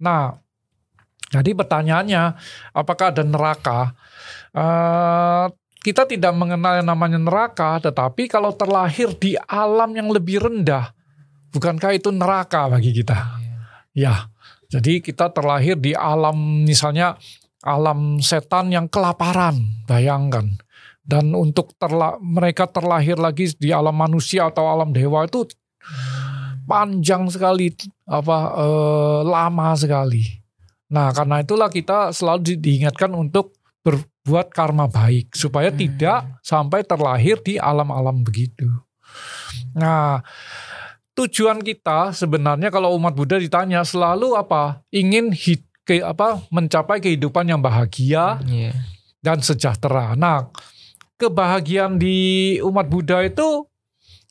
Nah, 0.00 0.34
jadi 1.30 1.54
pertanyaannya, 1.54 2.22
apakah 2.74 3.14
ada 3.14 3.22
neraka? 3.22 3.94
Eh, 4.50 5.46
kita 5.80 6.04
tidak 6.04 6.32
mengenal 6.34 6.82
yang 6.82 6.88
namanya 6.90 7.20
neraka, 7.22 7.80
tetapi 7.80 8.28
kalau 8.28 8.52
terlahir 8.52 9.14
di 9.16 9.38
alam 9.48 9.94
yang 9.94 10.10
lebih 10.10 10.42
rendah, 10.42 10.92
bukankah 11.54 11.96
itu 11.96 12.10
neraka 12.10 12.68
bagi 12.68 12.92
kita? 12.92 13.40
Ya, 13.94 14.28
jadi 14.68 15.00
kita 15.00 15.30
terlahir 15.30 15.78
di 15.78 15.96
alam 15.96 16.66
misalnya 16.66 17.16
alam 17.64 18.20
setan 18.20 18.72
yang 18.72 18.86
kelaparan, 18.88 19.84
bayangkan. 19.88 20.60
Dan 21.00 21.32
untuk 21.34 21.74
terla 21.80 22.20
mereka 22.20 22.68
terlahir 22.70 23.18
lagi 23.18 23.50
di 23.56 23.72
alam 23.72 23.96
manusia 23.96 24.46
atau 24.46 24.68
alam 24.70 24.94
dewa 24.94 25.26
itu 25.26 25.48
panjang 26.66 27.28
sekali, 27.28 27.70
apa 28.04 28.38
eh, 28.56 29.20
lama 29.24 29.68
sekali. 29.74 30.24
Nah, 30.90 31.14
karena 31.14 31.38
itulah 31.40 31.70
kita 31.70 32.10
selalu 32.10 32.40
di- 32.42 32.60
diingatkan 32.60 33.14
untuk 33.14 33.54
berbuat 33.80 34.50
karma 34.50 34.90
baik 34.90 35.32
supaya 35.32 35.70
Hmm. 35.70 35.78
tidak 35.78 36.18
sampai 36.42 36.82
terlahir 36.82 37.38
di 37.40 37.56
alam-alam 37.56 38.20
begitu. 38.20 38.66
Nah, 39.72 40.18
tujuan 41.14 41.62
kita 41.62 42.10
sebenarnya 42.10 42.68
kalau 42.68 42.92
umat 42.98 43.14
Buddha 43.14 43.38
ditanya 43.38 43.86
selalu 43.86 44.34
apa? 44.34 44.82
Ingin 44.90 45.30
hid, 45.30 45.62
ke, 45.86 46.02
apa 46.02 46.42
mencapai 46.50 46.98
kehidupan 46.98 47.46
yang 47.46 47.62
bahagia 47.62 48.42
Iya. 48.42 48.74
dan 49.22 49.38
sejahtera. 49.40 50.18
Nah, 50.18 50.50
kebahagiaan 51.16 51.96
di 51.96 52.58
umat 52.60 52.88
Buddha 52.88 53.22
itu 53.22 53.64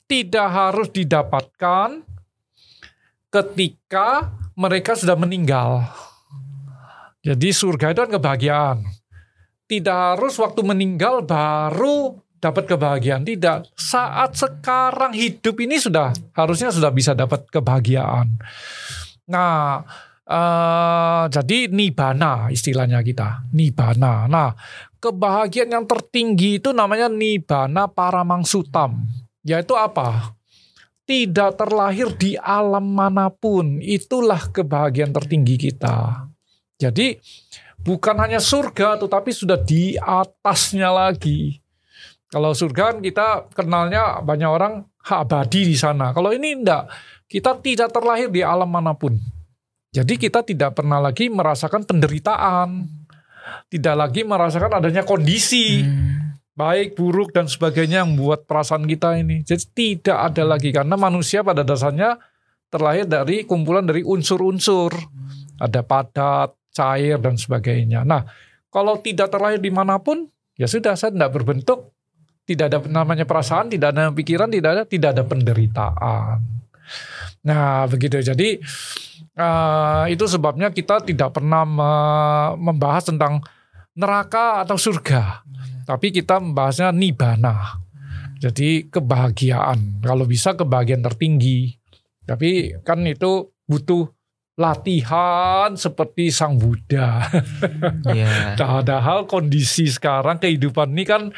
tidak 0.10 0.50
harus 0.50 0.90
didapatkan 0.90 2.02
ketika 3.30 4.34
mereka 4.58 4.98
sudah 4.98 5.16
meninggal. 5.16 5.86
Jadi 7.24 7.54
surga 7.54 7.94
itu 7.94 8.00
kan 8.04 8.12
kebahagiaan. 8.12 8.78
Tidak 9.70 9.98
harus 10.18 10.34
waktu 10.42 10.66
meninggal 10.66 11.22
baru 11.22 12.18
dapat 12.42 12.66
kebahagiaan. 12.66 13.22
Tidak. 13.22 13.78
Saat 13.78 14.34
sekarang 14.40 15.14
hidup 15.14 15.56
ini 15.62 15.78
sudah 15.78 16.10
harusnya 16.34 16.74
sudah 16.74 16.90
bisa 16.90 17.14
dapat 17.14 17.46
kebahagiaan. 17.54 18.34
Nah, 19.30 19.86
eh, 20.26 21.24
jadi 21.30 21.70
nibana 21.70 22.50
istilahnya 22.50 23.06
kita. 23.06 23.46
Nibana. 23.54 24.26
Nah, 24.26 24.58
kebahagiaan 24.98 25.70
yang 25.70 25.86
tertinggi 25.86 26.58
itu 26.58 26.74
namanya 26.74 27.12
nibana 27.12 27.86
paramangsutam. 27.86 29.06
Yaitu 29.46 29.78
apa? 29.78 30.39
Tidak 31.10 31.58
terlahir 31.58 32.14
di 32.14 32.38
alam 32.38 32.86
mana 32.94 33.34
pun. 33.34 33.82
Itulah 33.82 34.54
kebahagiaan 34.54 35.10
tertinggi 35.10 35.58
kita. 35.58 36.30
Jadi 36.78 37.18
bukan 37.82 38.14
hanya 38.22 38.38
surga 38.38 39.02
tetapi 39.02 39.34
sudah 39.34 39.58
di 39.58 39.98
atasnya 39.98 40.94
lagi. 40.94 41.58
Kalau 42.30 42.54
surga 42.54 42.94
kan 42.94 42.98
kita 43.02 43.50
kenalnya 43.58 44.22
banyak 44.22 44.50
orang 44.54 44.86
abadi 45.02 45.66
di 45.66 45.74
sana. 45.74 46.14
Kalau 46.14 46.30
ini 46.30 46.62
enggak, 46.62 46.86
kita 47.26 47.58
tidak 47.58 47.90
terlahir 47.90 48.30
di 48.30 48.46
alam 48.46 48.70
mana 48.70 48.94
pun. 48.94 49.18
Jadi 49.90 50.14
kita 50.22 50.46
tidak 50.46 50.78
pernah 50.78 51.02
lagi 51.02 51.26
merasakan 51.34 51.90
penderitaan, 51.90 52.86
tidak 53.74 53.96
lagi 53.98 54.22
merasakan 54.22 54.78
adanya 54.78 55.02
kondisi 55.02 55.82
Hmm. 55.82 56.29
Baik, 56.60 57.00
buruk 57.00 57.32
dan 57.32 57.48
sebagainya 57.48 58.04
yang 58.04 58.12
membuat 58.12 58.44
perasaan 58.44 58.84
kita 58.84 59.16
ini. 59.16 59.48
Jadi 59.48 59.64
tidak 59.72 60.18
ada 60.20 60.44
lagi 60.44 60.76
karena 60.76 61.00
manusia 61.00 61.40
pada 61.40 61.64
dasarnya 61.64 62.20
terlahir 62.68 63.08
dari 63.08 63.48
kumpulan 63.48 63.88
dari 63.88 64.04
unsur-unsur. 64.04 64.92
Ada 65.56 65.80
padat, 65.88 66.60
cair 66.76 67.16
dan 67.24 67.40
sebagainya. 67.40 68.04
Nah, 68.04 68.28
kalau 68.68 69.00
tidak 69.00 69.32
terlahir 69.32 69.64
di 69.64 69.72
mana 69.72 70.04
pun, 70.04 70.28
ya 70.60 70.68
sudah 70.68 71.00
saya 71.00 71.16
tidak 71.16 71.32
berbentuk, 71.32 71.96
tidak 72.44 72.76
ada 72.76 72.80
namanya 72.92 73.24
perasaan, 73.24 73.72
tidak 73.72 73.96
ada 73.96 74.12
pikiran, 74.12 74.52
tidak 74.52 74.72
ada 74.76 74.84
tidak 74.84 75.10
ada 75.16 75.24
penderitaan. 75.24 76.38
Nah 77.46 77.88
begitu. 77.88 78.20
Jadi 78.20 78.60
uh, 79.38 80.06
itu 80.10 80.26
sebabnya 80.28 80.74
kita 80.74 81.06
tidak 81.06 81.40
pernah 81.40 81.64
me 81.64 81.92
membahas 82.58 83.08
tentang 83.08 83.40
neraka 83.94 84.64
atau 84.64 84.80
surga, 84.80 85.44
tapi 85.90 86.14
kita 86.14 86.38
membahasnya 86.38 86.94
nibana. 86.94 87.82
Jadi 88.38 88.94
kebahagiaan, 88.94 90.06
kalau 90.06 90.30
bisa 90.30 90.54
kebahagiaan 90.54 91.02
tertinggi. 91.02 91.74
Tapi 92.30 92.78
kan 92.86 93.02
itu 93.10 93.50
butuh 93.66 94.06
latihan 94.60 95.74
seperti 95.74 96.30
sang 96.30 96.62
Buddha. 96.62 97.10
Yeah. 98.10 98.58
Padahal 98.58 99.30
kondisi 99.30 99.86
sekarang 99.86 100.42
kehidupan 100.42 100.92
ini 100.98 101.06
kan 101.06 101.30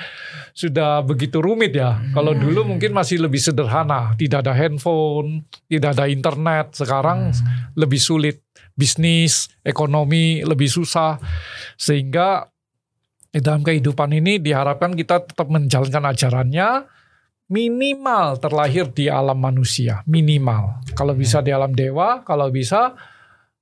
sudah 0.56 1.04
begitu 1.04 1.44
rumit 1.44 1.76
ya. 1.76 2.00
Hmm. 2.00 2.16
Kalau 2.16 2.32
dulu 2.32 2.64
mungkin 2.64 2.96
masih 2.96 3.20
lebih 3.20 3.44
sederhana, 3.44 4.16
tidak 4.16 4.48
ada 4.48 4.56
handphone, 4.56 5.44
tidak 5.68 6.00
ada 6.00 6.08
internet. 6.08 6.76
Sekarang 6.76 7.36
hmm. 7.36 7.76
lebih 7.76 8.00
sulit, 8.00 8.40
bisnis, 8.72 9.52
ekonomi 9.68 10.42
lebih 10.48 10.72
susah. 10.72 11.20
Sehingga 11.76 12.51
dalam 13.40 13.64
kehidupan 13.64 14.12
ini 14.12 14.44
diharapkan 14.44 14.92
kita 14.92 15.24
tetap 15.24 15.48
menjalankan 15.48 16.04
ajarannya 16.12 16.84
minimal 17.52 18.40
terlahir 18.40 18.88
di 18.92 19.12
alam 19.12 19.36
manusia, 19.36 20.04
minimal. 20.08 20.80
Kalau 20.96 21.12
bisa 21.12 21.44
di 21.44 21.52
alam 21.52 21.76
dewa, 21.76 22.24
kalau 22.24 22.48
bisa 22.48 22.96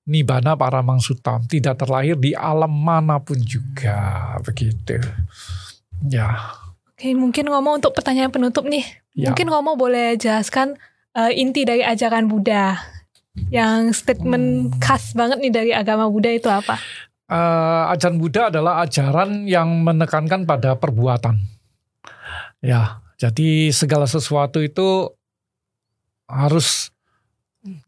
nibana 0.06 0.54
para 0.54 0.82
mangsutam, 0.86 1.42
tidak 1.46 1.82
terlahir 1.82 2.18
di 2.18 2.38
alam 2.38 2.70
mana 2.70 3.18
pun 3.18 3.38
juga, 3.42 4.38
begitu. 4.46 5.02
Ya. 6.06 6.54
Oke, 6.94 7.18
mungkin 7.18 7.50
ngomong 7.50 7.82
untuk 7.82 7.98
pertanyaan 7.98 8.30
penutup 8.30 8.66
nih. 8.70 8.86
Ya. 9.18 9.34
Mungkin 9.34 9.50
ngomong 9.50 9.74
boleh 9.78 10.18
jelaskan 10.22 10.78
uh, 11.18 11.34
inti 11.34 11.66
dari 11.66 11.82
ajaran 11.82 12.30
Buddha. 12.30 12.78
Yang 13.50 14.06
statement 14.06 14.74
hmm. 14.74 14.80
khas 14.84 15.18
banget 15.18 15.42
nih 15.42 15.54
dari 15.54 15.72
agama 15.74 16.06
Buddha 16.06 16.30
itu 16.30 16.50
apa? 16.50 16.78
Uh, 17.30 17.94
ajaran 17.94 18.18
Buddha 18.18 18.50
adalah 18.50 18.82
ajaran 18.82 19.46
yang 19.46 19.86
menekankan 19.86 20.50
pada 20.50 20.74
perbuatan. 20.74 21.38
Ya, 22.66 23.06
jadi 23.22 23.70
segala 23.70 24.10
sesuatu 24.10 24.58
itu 24.58 25.14
harus 26.26 26.90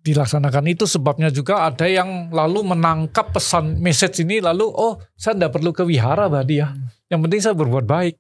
dilaksanakan. 0.04 0.68
Itu 0.68 0.86
sebabnya 0.86 1.32
juga 1.32 1.66
ada 1.66 1.88
yang 1.88 2.30
lalu 2.30 2.76
menangkap 2.76 3.32
pesan 3.32 3.80
message 3.80 4.22
ini 4.22 4.44
lalu 4.44 4.68
oh 4.68 5.00
saya 5.16 5.38
tidak 5.38 5.56
perlu 5.56 5.72
ke 5.72 5.84
wihara 5.88 6.28
berarti 6.28 6.56
ya. 6.62 6.76
Yang 7.08 7.20
penting 7.28 7.42
saya 7.42 7.56
berbuat 7.56 7.86
baik. 7.88 8.16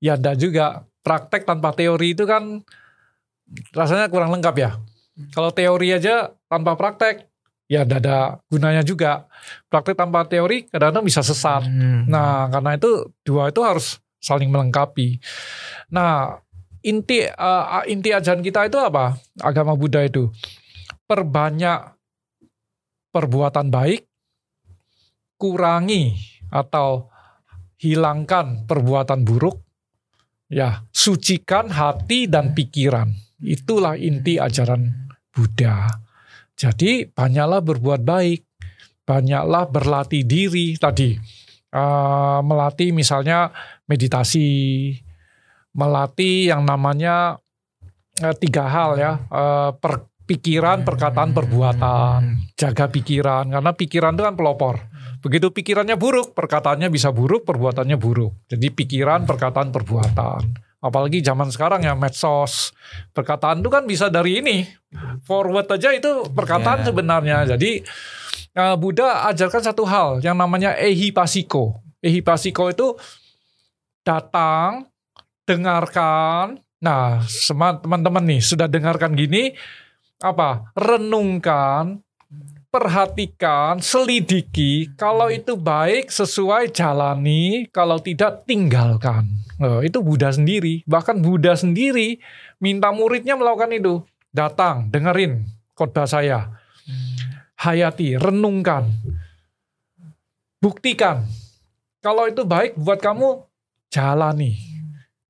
Ya 0.00 0.14
tidak 0.16 0.36
juga. 0.40 0.66
Praktek 1.00 1.48
tanpa 1.48 1.72
teori 1.72 2.12
itu 2.12 2.28
kan 2.28 2.60
rasanya 3.72 4.12
kurang 4.12 4.36
lengkap 4.36 4.54
ya. 4.60 4.76
Kalau 5.32 5.48
teori 5.48 5.96
aja 5.96 6.36
tanpa 6.44 6.76
praktek 6.76 7.29
ya 7.70 7.86
tidak 7.86 8.02
ada 8.02 8.18
gunanya 8.50 8.82
juga 8.82 9.30
praktek 9.70 9.94
tanpa 9.94 10.26
teori 10.26 10.66
kadang-kadang 10.66 11.06
bisa 11.06 11.22
sesat 11.22 11.62
hmm. 11.62 12.10
nah 12.10 12.50
karena 12.50 12.74
itu 12.74 13.14
dua 13.22 13.54
itu 13.54 13.62
harus 13.62 14.02
saling 14.18 14.50
melengkapi 14.50 15.22
nah 15.86 16.42
inti 16.80 17.24
uh, 17.28 17.84
inti 17.84 18.10
ajaran 18.12 18.40
kita 18.40 18.68
itu 18.68 18.78
apa? 18.80 19.16
Agama 19.40 19.76
Buddha 19.76 20.04
itu 20.04 20.32
perbanyak 21.04 21.96
perbuatan 23.10 23.68
baik, 23.68 24.06
kurangi 25.36 26.16
atau 26.48 27.10
hilangkan 27.80 28.64
perbuatan 28.64 29.24
buruk, 29.24 29.60
ya 30.48 30.84
sucikan 30.92 31.68
hati 31.72 32.28
dan 32.30 32.52
pikiran. 32.56 33.08
Itulah 33.40 33.96
inti 33.96 34.36
ajaran 34.36 35.12
Buddha. 35.32 35.88
Jadi 36.60 37.08
banyaklah 37.08 37.64
berbuat 37.64 38.04
baik, 38.04 38.44
banyaklah 39.08 39.64
berlatih 39.72 40.28
diri 40.28 40.76
tadi, 40.76 41.16
uh, 41.72 42.44
melatih 42.44 42.92
misalnya 42.92 43.48
meditasi, 43.88 44.92
melatih 45.72 46.52
yang 46.52 46.68
namanya 46.68 47.40
eh, 48.20 48.36
tiga 48.36 48.68
hal 48.68 49.00
ya 49.00 49.12
eh, 49.24 49.70
per 49.72 50.10
pikiran, 50.28 50.84
perkataan, 50.84 51.32
perbuatan. 51.32 52.20
Jaga 52.54 52.86
pikiran 52.92 53.50
karena 53.50 53.72
pikiran 53.72 54.12
itu 54.14 54.22
kan 54.22 54.36
pelopor. 54.36 54.76
Begitu 55.24 55.50
pikirannya 55.50 55.96
buruk, 55.96 56.36
perkataannya 56.36 56.92
bisa 56.92 57.10
buruk, 57.10 57.48
perbuatannya 57.48 57.96
buruk. 57.98 58.46
Jadi 58.46 58.68
pikiran, 58.68 59.24
perkataan, 59.24 59.72
perbuatan. 59.74 60.69
Apalagi 60.80 61.20
zaman 61.20 61.52
sekarang 61.52 61.84
ya 61.84 61.92
medsos. 61.92 62.72
Perkataan 63.12 63.60
itu 63.60 63.68
kan 63.68 63.84
bisa 63.84 64.08
dari 64.08 64.40
ini. 64.40 64.64
Forward 65.28 65.68
aja 65.68 65.92
itu 65.92 66.24
perkataan 66.32 66.82
yeah. 66.82 66.86
sebenarnya. 66.88 67.38
Jadi 67.56 67.84
uh, 68.56 68.76
Buddha 68.80 69.28
ajarkan 69.28 69.62
satu 69.62 69.84
hal 69.84 70.24
yang 70.24 70.40
namanya 70.40 70.72
ehipasiko. 70.80 71.78
Ehipasiko 72.00 72.72
itu 72.72 72.96
datang 74.00 74.88
dengarkan. 75.44 76.58
Nah, 76.80 77.20
teman-teman 77.84 78.24
nih 78.24 78.40
sudah 78.40 78.64
dengarkan 78.64 79.12
gini, 79.12 79.52
apa? 80.24 80.72
Renungkan, 80.72 82.00
perhatikan, 82.70 83.82
selidiki. 83.82 84.94
Kalau 84.94 85.28
itu 85.28 85.58
baik, 85.58 86.08
sesuai 86.08 86.70
jalani. 86.70 87.66
Kalau 87.74 87.98
tidak, 87.98 88.46
tinggalkan. 88.46 89.26
Nah, 89.60 89.84
itu 89.84 90.00
Buddha 90.00 90.32
sendiri. 90.32 90.86
Bahkan 90.88 91.20
Buddha 91.20 91.52
sendiri 91.58 92.22
minta 92.62 92.94
muridnya 92.94 93.36
melakukan 93.36 93.74
itu. 93.76 93.94
Datang, 94.30 94.88
dengerin 94.88 95.44
khotbah 95.76 96.06
saya. 96.06 96.48
Hayati, 97.60 98.16
renungkan. 98.16 98.88
Buktikan. 100.62 101.28
Kalau 102.00 102.24
itu 102.24 102.48
baik 102.48 102.80
buat 102.80 102.96
kamu, 103.02 103.44
jalani 103.92 104.70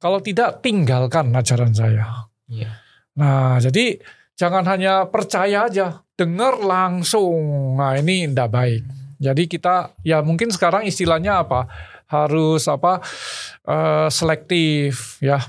kalau 0.00 0.18
tidak, 0.24 0.64
tinggalkan 0.64 1.28
ajaran 1.36 1.76
saya. 1.76 2.32
Yeah. 2.48 2.72
Nah, 3.20 3.60
jadi 3.60 4.00
jangan 4.32 4.64
hanya 4.64 5.04
percaya 5.12 5.68
aja, 5.68 6.00
dengar 6.20 6.60
langsung. 6.60 7.74
Nah, 7.80 7.96
ini 7.96 8.28
tidak 8.28 8.52
baik. 8.52 8.82
Jadi 9.16 9.42
kita 9.48 9.96
ya 10.04 10.20
mungkin 10.20 10.52
sekarang 10.52 10.84
istilahnya 10.84 11.40
apa? 11.40 11.64
Harus 12.12 12.68
apa? 12.68 13.00
Uh, 13.64 14.08
selektif 14.12 15.16
ya. 15.24 15.40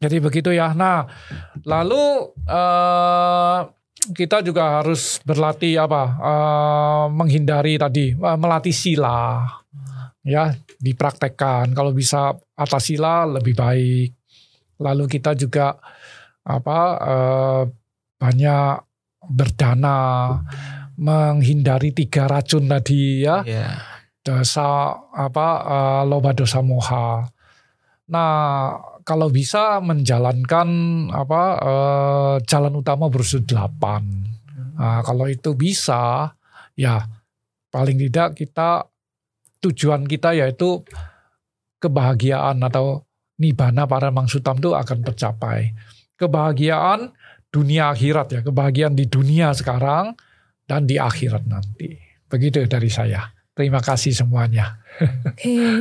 Jadi 0.00 0.16
begitu 0.20 0.52
ya. 0.52 0.76
Nah, 0.76 1.08
lalu 1.64 2.32
uh, 2.48 3.68
kita 4.12 4.44
juga 4.44 4.80
harus 4.80 5.20
berlatih 5.24 5.80
apa? 5.80 6.02
Uh, 6.20 7.04
menghindari 7.12 7.80
tadi 7.80 8.12
uh, 8.16 8.36
melatih 8.36 8.72
sila 8.72 9.44
ya 10.20 10.52
dipraktekkan 10.76 11.72
kalau 11.72 11.96
bisa 11.96 12.36
atas 12.52 12.92
sila 12.92 13.24
lebih 13.24 13.56
baik 13.56 14.12
lalu 14.80 15.04
kita 15.08 15.36
juga 15.36 15.76
apa 16.44 16.78
eh, 17.00 17.62
banyak 18.20 18.74
berdana 19.30 20.36
menghindari 20.98 21.94
tiga 21.94 22.26
racun 22.26 22.66
tadi 22.66 23.24
ya 23.24 23.46
yeah. 23.46 23.78
dosa 24.20 24.98
apa 25.14 25.48
eh, 25.64 26.02
loba 26.10 26.34
dosa 26.34 26.60
moha 26.60 27.30
nah 28.10 28.74
kalau 29.06 29.30
bisa 29.30 29.78
menjalankan 29.80 30.68
apa 31.14 31.42
eh, 31.62 32.34
jalan 32.44 32.74
utama 32.82 33.06
berusul 33.06 33.46
delapan 33.46 34.02
nah, 34.74 35.00
kalau 35.06 35.30
itu 35.30 35.54
bisa 35.54 36.34
ya 36.74 37.06
paling 37.70 37.96
tidak 37.96 38.34
kita 38.34 38.90
tujuan 39.62 40.04
kita 40.10 40.34
yaitu 40.34 40.82
kebahagiaan 41.80 42.60
atau 42.60 43.08
nibana 43.40 43.88
para 43.88 44.12
mangsutam 44.12 44.60
itu 44.60 44.76
akan 44.76 45.00
tercapai. 45.00 45.72
Kebahagiaan 46.20 47.16
dunia 47.50 47.90
akhirat 47.90 48.26
ya, 48.30 48.40
kebahagiaan 48.46 48.94
di 48.94 49.10
dunia 49.10 49.50
sekarang 49.50 50.14
dan 50.64 50.86
di 50.86 50.96
akhirat 50.96 51.44
nanti. 51.50 51.98
Begitu 52.30 52.62
dari 52.70 52.88
saya. 52.88 53.26
Terima 53.50 53.82
kasih 53.82 54.16
semuanya. 54.16 54.80
Oke. 54.96 55.36
Okay. 55.36 55.74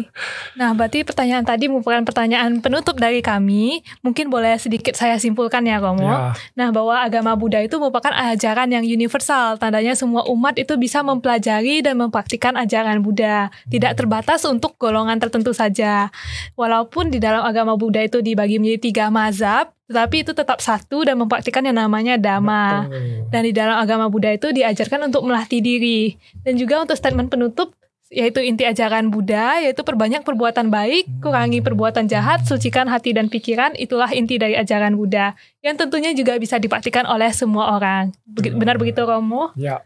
Nah, 0.60 0.76
berarti 0.76 1.08
pertanyaan 1.08 1.48
tadi 1.48 1.72
merupakan 1.72 2.02
pertanyaan 2.04 2.60
penutup 2.60 3.00
dari 3.00 3.24
kami. 3.24 3.86
Mungkin 4.04 4.28
boleh 4.28 4.60
sedikit 4.60 5.00
saya 5.00 5.16
simpulkan 5.16 5.64
ya, 5.64 5.80
Romo. 5.80 6.04
Ya. 6.04 6.36
Nah, 6.60 6.76
bahwa 6.76 7.00
agama 7.00 7.40
Buddha 7.40 7.64
itu 7.64 7.80
merupakan 7.80 8.12
ajaran 8.12 8.68
yang 8.74 8.84
universal. 8.84 9.56
Tandanya 9.62 9.96
semua 9.96 10.28
umat 10.28 10.60
itu 10.60 10.76
bisa 10.76 11.06
mempelajari 11.06 11.80
dan 11.80 11.96
mempraktikkan 11.96 12.60
ajaran 12.60 13.00
Buddha. 13.00 13.48
Tidak 13.72 13.96
terbatas 13.96 14.44
untuk 14.44 14.76
golongan 14.76 15.16
tertentu 15.22 15.56
saja. 15.56 16.12
Walaupun 16.60 17.16
di 17.16 17.24
dalam 17.24 17.48
agama 17.48 17.80
Buddha 17.80 18.04
itu 18.04 18.20
dibagi 18.20 18.60
menjadi 18.60 18.92
tiga 18.92 19.06
mazhab, 19.08 19.72
tetapi 19.90 20.22
itu 20.22 20.38
tetap 20.38 20.62
satu 20.62 21.02
dan 21.02 21.18
mempraktikkan 21.18 21.66
yang 21.66 21.82
namanya 21.82 22.14
dhamma. 22.22 22.86
Dan 23.34 23.42
di 23.42 23.50
dalam 23.50 23.82
agama 23.82 24.06
Buddha 24.06 24.30
itu 24.30 24.54
diajarkan 24.54 25.10
untuk 25.10 25.26
melatih 25.26 25.66
diri. 25.66 26.14
Dan 26.46 26.62
juga 26.62 26.86
untuk 26.86 26.94
statement 26.94 27.34
penutup, 27.34 27.74
yaitu 28.14 28.38
inti 28.46 28.70
ajaran 28.70 29.10
Buddha, 29.10 29.58
yaitu 29.66 29.82
perbanyak 29.82 30.22
perbuatan 30.22 30.70
baik, 30.70 31.10
kurangi 31.26 31.66
perbuatan 31.66 32.06
jahat, 32.06 32.46
sucikan 32.46 32.86
hati 32.86 33.18
dan 33.18 33.34
pikiran, 33.34 33.74
itulah 33.82 34.14
inti 34.14 34.38
dari 34.38 34.54
ajaran 34.54 34.94
Buddha. 34.94 35.34
Yang 35.66 35.90
tentunya 35.90 36.14
juga 36.14 36.38
bisa 36.38 36.62
dipraktikkan 36.62 37.10
oleh 37.10 37.34
semua 37.34 37.74
orang. 37.74 38.14
Benar 38.30 38.78
begitu 38.78 39.02
Romo? 39.02 39.58
Ya, 39.58 39.82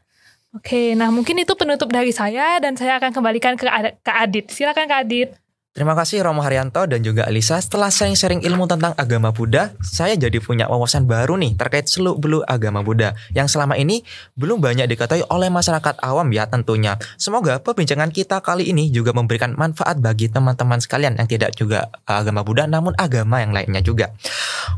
Oke, 0.54 0.94
nah 0.94 1.10
mungkin 1.10 1.34
itu 1.42 1.58
penutup 1.58 1.90
dari 1.90 2.14
saya 2.14 2.62
dan 2.62 2.78
saya 2.78 3.02
akan 3.02 3.10
kembalikan 3.10 3.58
ke, 3.58 3.66
Ad- 3.66 3.98
ke 4.06 4.12
Adit. 4.14 4.54
Silakan 4.54 4.86
Kak 4.86 5.10
Adit. 5.10 5.34
Terima 5.74 5.98
kasih 5.98 6.22
Romo 6.22 6.46
Haryanto 6.46 6.86
dan 6.86 7.02
juga 7.02 7.26
Alisa. 7.26 7.58
Setelah 7.58 7.90
sharing-sharing 7.90 8.46
ilmu 8.46 8.70
tentang 8.70 8.94
agama 8.94 9.34
Buddha, 9.34 9.74
saya 9.82 10.14
jadi 10.14 10.38
punya 10.38 10.70
wawasan 10.70 11.10
baru 11.10 11.34
nih 11.34 11.58
terkait 11.58 11.90
seluk-beluk 11.90 12.46
agama 12.46 12.86
Buddha 12.86 13.18
yang 13.34 13.50
selama 13.50 13.74
ini 13.74 14.06
belum 14.38 14.62
banyak 14.62 14.86
diketahui 14.86 15.26
oleh 15.34 15.50
masyarakat 15.50 15.98
awam 16.06 16.30
ya 16.30 16.46
tentunya. 16.46 17.02
Semoga 17.18 17.58
perbincangan 17.58 18.14
kita 18.14 18.46
kali 18.46 18.70
ini 18.70 18.94
juga 18.94 19.18
memberikan 19.18 19.58
manfaat 19.58 19.98
bagi 19.98 20.30
teman-teman 20.30 20.78
sekalian 20.78 21.18
yang 21.18 21.26
tidak 21.26 21.58
juga 21.58 21.90
agama 22.06 22.46
Buddha 22.46 22.70
namun 22.70 22.94
agama 22.94 23.42
yang 23.42 23.50
lainnya 23.50 23.82
juga. 23.82 24.14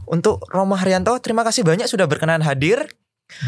Untuk 0.08 0.48
Romo 0.48 0.80
Haryanto, 0.80 1.12
terima 1.20 1.44
kasih 1.44 1.68
banyak 1.68 1.92
sudah 1.92 2.08
berkenan 2.08 2.40
hadir 2.40 2.88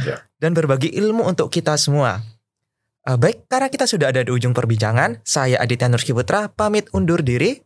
Ya. 0.03 0.25
dan 0.43 0.51
berbagi 0.57 0.89
ilmu 0.89 1.23
untuk 1.23 1.47
kita 1.47 1.77
semua. 1.79 2.25
Eh, 3.07 3.15
baik, 3.15 3.47
karena 3.47 3.71
kita 3.71 3.87
sudah 3.87 4.11
ada 4.11 4.19
di 4.19 4.35
ujung 4.35 4.51
perbincangan, 4.51 5.23
saya 5.23 5.63
Aditya 5.63 5.87
Nurski 5.87 6.11
Putra 6.11 6.51
pamit 6.51 6.91
undur 6.91 7.23
diri. 7.23 7.63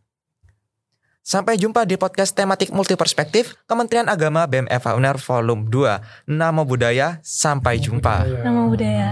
Sampai 1.18 1.58
jumpa 1.58 1.82
di 1.82 1.98
podcast 1.98 2.38
tematik 2.38 2.70
multiperspektif 2.70 3.58
Kementerian 3.66 4.06
Agama 4.06 4.46
BMFA 4.46 4.94
UNER 4.94 5.18
Volume 5.18 5.66
2. 5.66 6.30
Namo 6.30 6.62
Buddhaya, 6.62 7.18
sampai 7.26 7.82
jumpa. 7.82 8.22
budaya. 8.22 8.42
Nama 8.46 8.62
budaya. 8.70 9.08